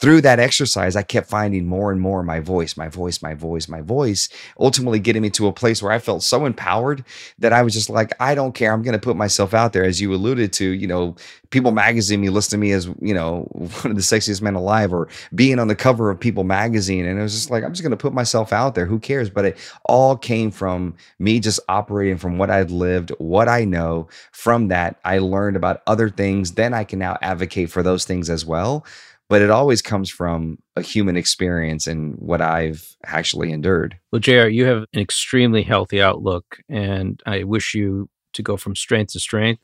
through 0.00 0.22
that 0.22 0.40
exercise, 0.40 0.96
I 0.96 1.02
kept 1.02 1.28
finding 1.28 1.66
more 1.66 1.92
and 1.92 2.00
more 2.00 2.22
my 2.22 2.40
voice, 2.40 2.76
my 2.76 2.88
voice, 2.88 3.20
my 3.20 3.34
voice, 3.34 3.68
my 3.68 3.82
voice, 3.82 4.30
ultimately 4.58 4.98
getting 4.98 5.20
me 5.20 5.28
to 5.30 5.46
a 5.46 5.52
place 5.52 5.82
where 5.82 5.92
I 5.92 5.98
felt 5.98 6.22
so 6.22 6.46
empowered 6.46 7.04
that 7.38 7.52
I 7.52 7.62
was 7.62 7.74
just 7.74 7.90
like, 7.90 8.14
I 8.18 8.34
don't 8.34 8.54
care. 8.54 8.72
I'm 8.72 8.82
going 8.82 8.94
to 8.94 8.98
put 8.98 9.14
myself 9.14 9.52
out 9.52 9.74
there. 9.74 9.84
As 9.84 10.00
you 10.00 10.14
alluded 10.14 10.54
to, 10.54 10.64
you 10.64 10.86
know, 10.86 11.16
People 11.50 11.72
Magazine, 11.72 12.22
me 12.22 12.30
listed 12.30 12.58
me 12.58 12.72
as, 12.72 12.86
you 13.02 13.12
know, 13.12 13.42
one 13.52 13.90
of 13.90 13.94
the 13.94 14.02
sexiest 14.02 14.40
men 14.40 14.54
alive 14.54 14.94
or 14.94 15.08
being 15.34 15.58
on 15.58 15.68
the 15.68 15.76
cover 15.76 16.08
of 16.08 16.18
People 16.18 16.44
Magazine. 16.44 17.04
And 17.04 17.18
it 17.18 17.22
was 17.22 17.34
just 17.34 17.50
like, 17.50 17.62
I'm 17.62 17.72
just 17.72 17.82
going 17.82 17.90
to 17.90 17.96
put 17.96 18.14
myself 18.14 18.54
out 18.54 18.74
there. 18.74 18.86
Who 18.86 18.98
cares? 18.98 19.28
But 19.28 19.44
it 19.44 19.58
all 19.84 20.16
came 20.16 20.50
from 20.50 20.94
me 21.18 21.40
just 21.40 21.60
operating 21.68 22.16
from 22.16 22.38
what 22.38 22.48
I'd 22.48 22.70
lived, 22.70 23.10
what 23.18 23.48
I 23.48 23.66
know. 23.66 24.08
From 24.32 24.68
that, 24.68 24.98
I 25.04 25.18
learned 25.18 25.56
about 25.56 25.82
other 25.86 26.08
things. 26.08 26.52
Then 26.52 26.72
I 26.72 26.84
can 26.84 26.98
now 26.98 27.18
advocate 27.20 27.70
for 27.70 27.82
those 27.82 28.06
things 28.06 28.30
as 28.30 28.46
well 28.46 28.86
but 29.30 29.40
it 29.40 29.48
always 29.48 29.80
comes 29.80 30.10
from 30.10 30.58
a 30.74 30.82
human 30.82 31.16
experience 31.16 31.86
and 31.86 32.16
what 32.18 32.40
I've 32.40 32.96
actually 33.06 33.52
endured. 33.52 33.96
Well, 34.10 34.18
JR, 34.18 34.48
you 34.48 34.64
have 34.64 34.84
an 34.92 34.98
extremely 35.00 35.62
healthy 35.62 36.02
outlook, 36.02 36.58
and 36.68 37.22
I 37.24 37.44
wish 37.44 37.72
you 37.72 38.10
to 38.32 38.42
go 38.42 38.56
from 38.56 38.74
strength 38.74 39.12
to 39.12 39.20
strength. 39.20 39.62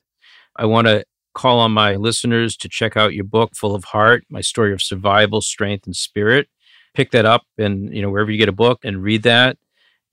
I 0.55 0.67
want 0.67 0.87
to 0.87 1.05
call 1.35 1.59
on 1.59 1.73
my 1.73 1.97
listeners 1.97 2.57
to 2.59 2.69
check 2.69 2.97
out 2.97 3.13
your 3.13 3.25
book, 3.25 3.57
Full 3.57 3.75
of 3.75 3.83
Heart, 3.83 4.25
my 4.31 4.41
story 4.41 4.73
of 4.73 4.81
survival, 4.81 5.41
strength, 5.41 5.85
and 5.85 5.97
spirit. 5.97 6.49
Pick 6.95 7.11
that 7.11 7.27
up 7.27 7.43
and, 7.59 7.93
you 7.93 8.01
know, 8.01 8.09
wherever 8.09 8.31
you 8.31 8.39
get 8.39 8.49
a 8.49 8.53
book 8.53 8.85
and 8.85 9.03
read 9.03 9.25
that. 9.25 9.59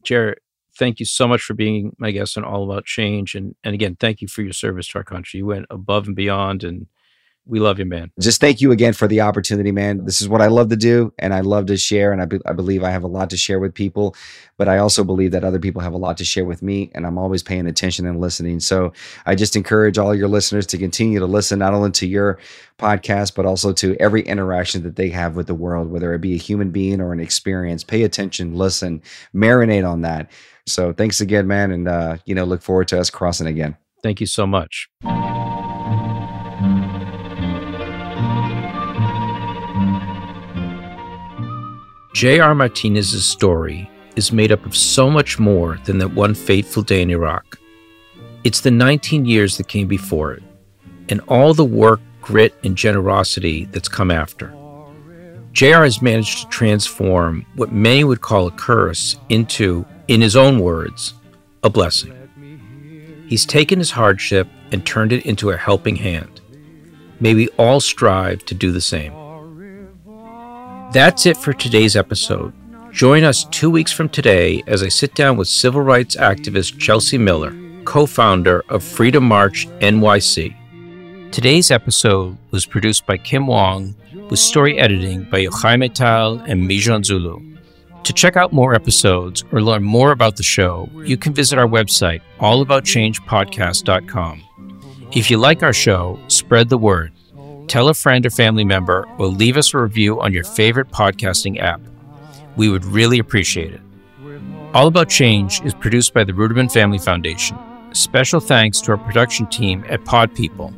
JR, 0.03 0.31
thank 0.79 0.99
you 0.99 1.05
so 1.05 1.27
much 1.27 1.43
for 1.43 1.53
being 1.53 1.95
my 1.99 2.09
guest 2.09 2.39
on 2.39 2.43
All 2.43 2.63
About 2.63 2.85
Change. 2.85 3.35
And, 3.35 3.55
and 3.63 3.75
again, 3.75 3.97
thank 3.99 4.19
you 4.19 4.27
for 4.27 4.41
your 4.41 4.51
service 4.51 4.87
to 4.89 4.97
our 4.97 5.03
country. 5.03 5.37
You 5.37 5.45
went 5.45 5.67
above 5.69 6.07
and 6.07 6.15
beyond 6.15 6.63
and 6.63 6.87
we 7.45 7.59
love 7.59 7.77
you, 7.77 7.85
man. 7.85 8.09
Just 8.19 8.39
thank 8.39 8.61
you 8.61 8.71
again 8.71 8.93
for 8.93 9.07
the 9.07 9.21
opportunity, 9.21 9.71
man. 9.71 10.05
This 10.05 10.21
is 10.21 10.29
what 10.29 10.41
I 10.41 10.47
love 10.47 10.69
to 10.69 10.77
do, 10.77 11.13
and 11.19 11.33
I 11.33 11.41
love 11.41 11.65
to 11.65 11.77
share. 11.77 12.13
And 12.13 12.21
I, 12.21 12.25
be- 12.25 12.39
I 12.45 12.53
believe 12.53 12.83
I 12.83 12.91
have 12.91 13.03
a 13.03 13.07
lot 13.07 13.29
to 13.31 13.37
share 13.37 13.59
with 13.59 13.73
people, 13.73 14.15
but 14.57 14.69
I 14.69 14.77
also 14.77 15.03
believe 15.03 15.31
that 15.31 15.43
other 15.43 15.59
people 15.59 15.81
have 15.81 15.93
a 15.93 15.97
lot 15.97 16.17
to 16.17 16.23
share 16.25 16.45
with 16.45 16.61
me, 16.61 16.89
and 16.95 17.05
I'm 17.05 17.17
always 17.17 17.43
paying 17.43 17.67
attention 17.67 18.05
and 18.05 18.21
listening. 18.21 18.61
So 18.61 18.93
I 19.25 19.35
just 19.35 19.57
encourage 19.57 19.97
all 19.97 20.15
your 20.15 20.29
listeners 20.29 20.65
to 20.67 20.77
continue 20.77 21.19
to 21.19 21.25
listen 21.25 21.59
not 21.59 21.73
only 21.73 21.91
to 21.91 22.07
your 22.07 22.39
podcast, 22.79 23.35
but 23.35 23.45
also 23.45 23.73
to 23.73 23.97
every 23.99 24.21
interaction 24.21 24.83
that 24.83 24.95
they 24.95 25.09
have 25.09 25.35
with 25.35 25.47
the 25.47 25.55
world, 25.55 25.91
whether 25.91 26.13
it 26.13 26.21
be 26.21 26.35
a 26.35 26.37
human 26.37 26.71
being 26.71 27.01
or 27.01 27.11
an 27.11 27.19
experience. 27.19 27.83
Pay 27.83 28.03
attention, 28.03 28.55
listen, 28.55 29.01
marinate 29.35 29.87
on 29.87 30.01
that. 30.01 30.31
So 30.65 30.93
thanks 30.93 31.19
again, 31.19 31.45
man, 31.45 31.71
and 31.71 31.87
uh, 31.89 32.17
you 32.25 32.35
know, 32.35 32.45
look 32.45 32.61
forward 32.61 32.87
to 32.89 32.99
us 32.99 33.09
crossing 33.09 33.47
again. 33.47 33.75
Thank 34.01 34.21
you 34.21 34.27
so 34.27 34.47
much. 34.47 34.89
J.R. 42.13 42.53
Martinez's 42.53 43.25
story 43.25 43.89
is 44.15 44.31
made 44.31 44.51
up 44.51 44.63
of 44.67 44.77
so 44.77 45.09
much 45.09 45.39
more 45.39 45.79
than 45.85 45.97
that 45.97 46.13
one 46.13 46.35
fateful 46.35 46.83
day 46.83 47.01
in 47.01 47.09
Iraq. 47.09 47.57
It's 48.43 48.61
the 48.61 48.69
19 48.69 49.25
years 49.25 49.57
that 49.57 49.67
came 49.67 49.87
before 49.87 50.33
it, 50.33 50.43
and 51.09 51.21
all 51.21 51.55
the 51.55 51.65
work, 51.65 52.01
grit, 52.21 52.53
and 52.63 52.77
generosity 52.77 53.65
that's 53.65 53.89
come 53.89 54.11
after. 54.11 54.53
JR 55.53 55.83
has 55.83 56.03
managed 56.03 56.43
to 56.43 56.49
transform 56.49 57.47
what 57.55 57.71
many 57.71 58.03
would 58.03 58.21
call 58.21 58.45
a 58.45 58.51
curse 58.51 59.17
into, 59.29 59.83
in 60.07 60.21
his 60.21 60.35
own 60.35 60.59
words, 60.59 61.15
a 61.63 61.69
blessing. 61.69 62.13
He's 63.27 63.45
taken 63.47 63.79
his 63.79 63.89
hardship 63.89 64.47
and 64.71 64.85
turned 64.85 65.13
it 65.13 65.25
into 65.25 65.49
a 65.49 65.57
helping 65.57 65.95
hand. 65.95 66.41
May 67.19 67.33
we 67.33 67.47
all 67.57 67.79
strive 67.79 68.45
to 68.45 68.53
do 68.53 68.71
the 68.71 68.81
same. 68.81 69.13
That's 70.93 71.25
it 71.25 71.37
for 71.37 71.53
today's 71.53 71.95
episode. 71.95 72.53
Join 72.91 73.23
us 73.23 73.45
two 73.45 73.71
weeks 73.71 73.91
from 73.91 74.09
today 74.09 74.61
as 74.67 74.83
I 74.83 74.89
sit 74.89 75.15
down 75.15 75.37
with 75.37 75.47
civil 75.47 75.81
rights 75.81 76.15
activist 76.15 76.77
Chelsea 76.77 77.17
Miller, 77.17 77.51
co 77.83 78.05
founder 78.05 78.63
of 78.69 78.83
Freedom 78.83 79.23
March 79.23 79.67
NYC. 79.79 80.55
Today's 81.31 81.71
episode 81.71 82.37
was 82.51 82.67
produced 82.67 83.07
by 83.07 83.17
Kim 83.17 83.47
Wong, 83.47 83.95
with 84.29 84.37
story 84.37 84.77
editing 84.77 85.23
by 85.23 85.43
Yochai 85.43 85.91
Tal 85.95 86.37
and 86.41 86.69
Mijan 86.69 87.03
Zulu. 87.03 87.39
To 88.03 88.13
check 88.13 88.37
out 88.37 88.53
more 88.53 88.75
episodes 88.75 89.43
or 89.51 89.63
learn 89.63 89.81
more 89.81 90.11
about 90.11 90.35
the 90.35 90.43
show, 90.43 90.87
you 91.03 91.17
can 91.17 91.33
visit 91.33 91.57
our 91.57 91.67
website, 91.67 92.21
allaboutchangepodcast.com. 92.39 94.43
If 95.11 95.31
you 95.31 95.39
like 95.39 95.63
our 95.63 95.73
show, 95.73 96.19
spread 96.27 96.69
the 96.69 96.77
word 96.77 97.11
tell 97.67 97.89
a 97.89 97.93
friend 97.93 98.25
or 98.25 98.29
family 98.29 98.63
member, 98.63 99.07
or 99.17 99.27
leave 99.27 99.57
us 99.57 99.73
a 99.73 99.79
review 99.79 100.21
on 100.21 100.33
your 100.33 100.43
favorite 100.43 100.89
podcasting 100.89 101.59
app. 101.59 101.81
We 102.55 102.69
would 102.69 102.85
really 102.85 103.19
appreciate 103.19 103.73
it. 103.73 103.81
All 104.73 104.87
About 104.87 105.09
Change 105.09 105.61
is 105.63 105.73
produced 105.73 106.13
by 106.13 106.23
the 106.23 106.33
Ruderman 106.33 106.71
Family 106.71 106.97
Foundation. 106.97 107.57
Special 107.93 108.39
thanks 108.39 108.81
to 108.81 108.91
our 108.91 108.97
production 108.97 109.45
team 109.47 109.85
at 109.87 110.03
Pod 110.05 110.33
People 110.35 110.73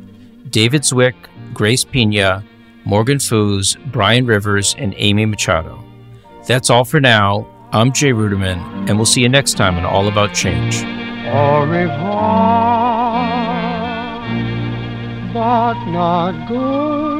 David 0.50 0.82
Zwick, 0.82 1.14
Grace 1.54 1.84
Pina, 1.84 2.44
Morgan 2.84 3.18
Foos, 3.18 3.76
Brian 3.90 4.26
Rivers, 4.26 4.74
and 4.78 4.94
Amy 4.96 5.26
Machado. 5.26 5.82
That's 6.46 6.70
all 6.70 6.84
for 6.84 7.00
now. 7.00 7.46
I'm 7.72 7.92
Jay 7.92 8.12
Ruderman, 8.12 8.88
and 8.88 8.96
we'll 8.96 9.06
see 9.06 9.22
you 9.22 9.28
next 9.28 9.54
time 9.54 9.76
on 9.76 9.84
All 9.84 10.06
About 10.08 10.34
Change. 10.34 10.82
Not 15.46 16.48
good. 16.48 17.15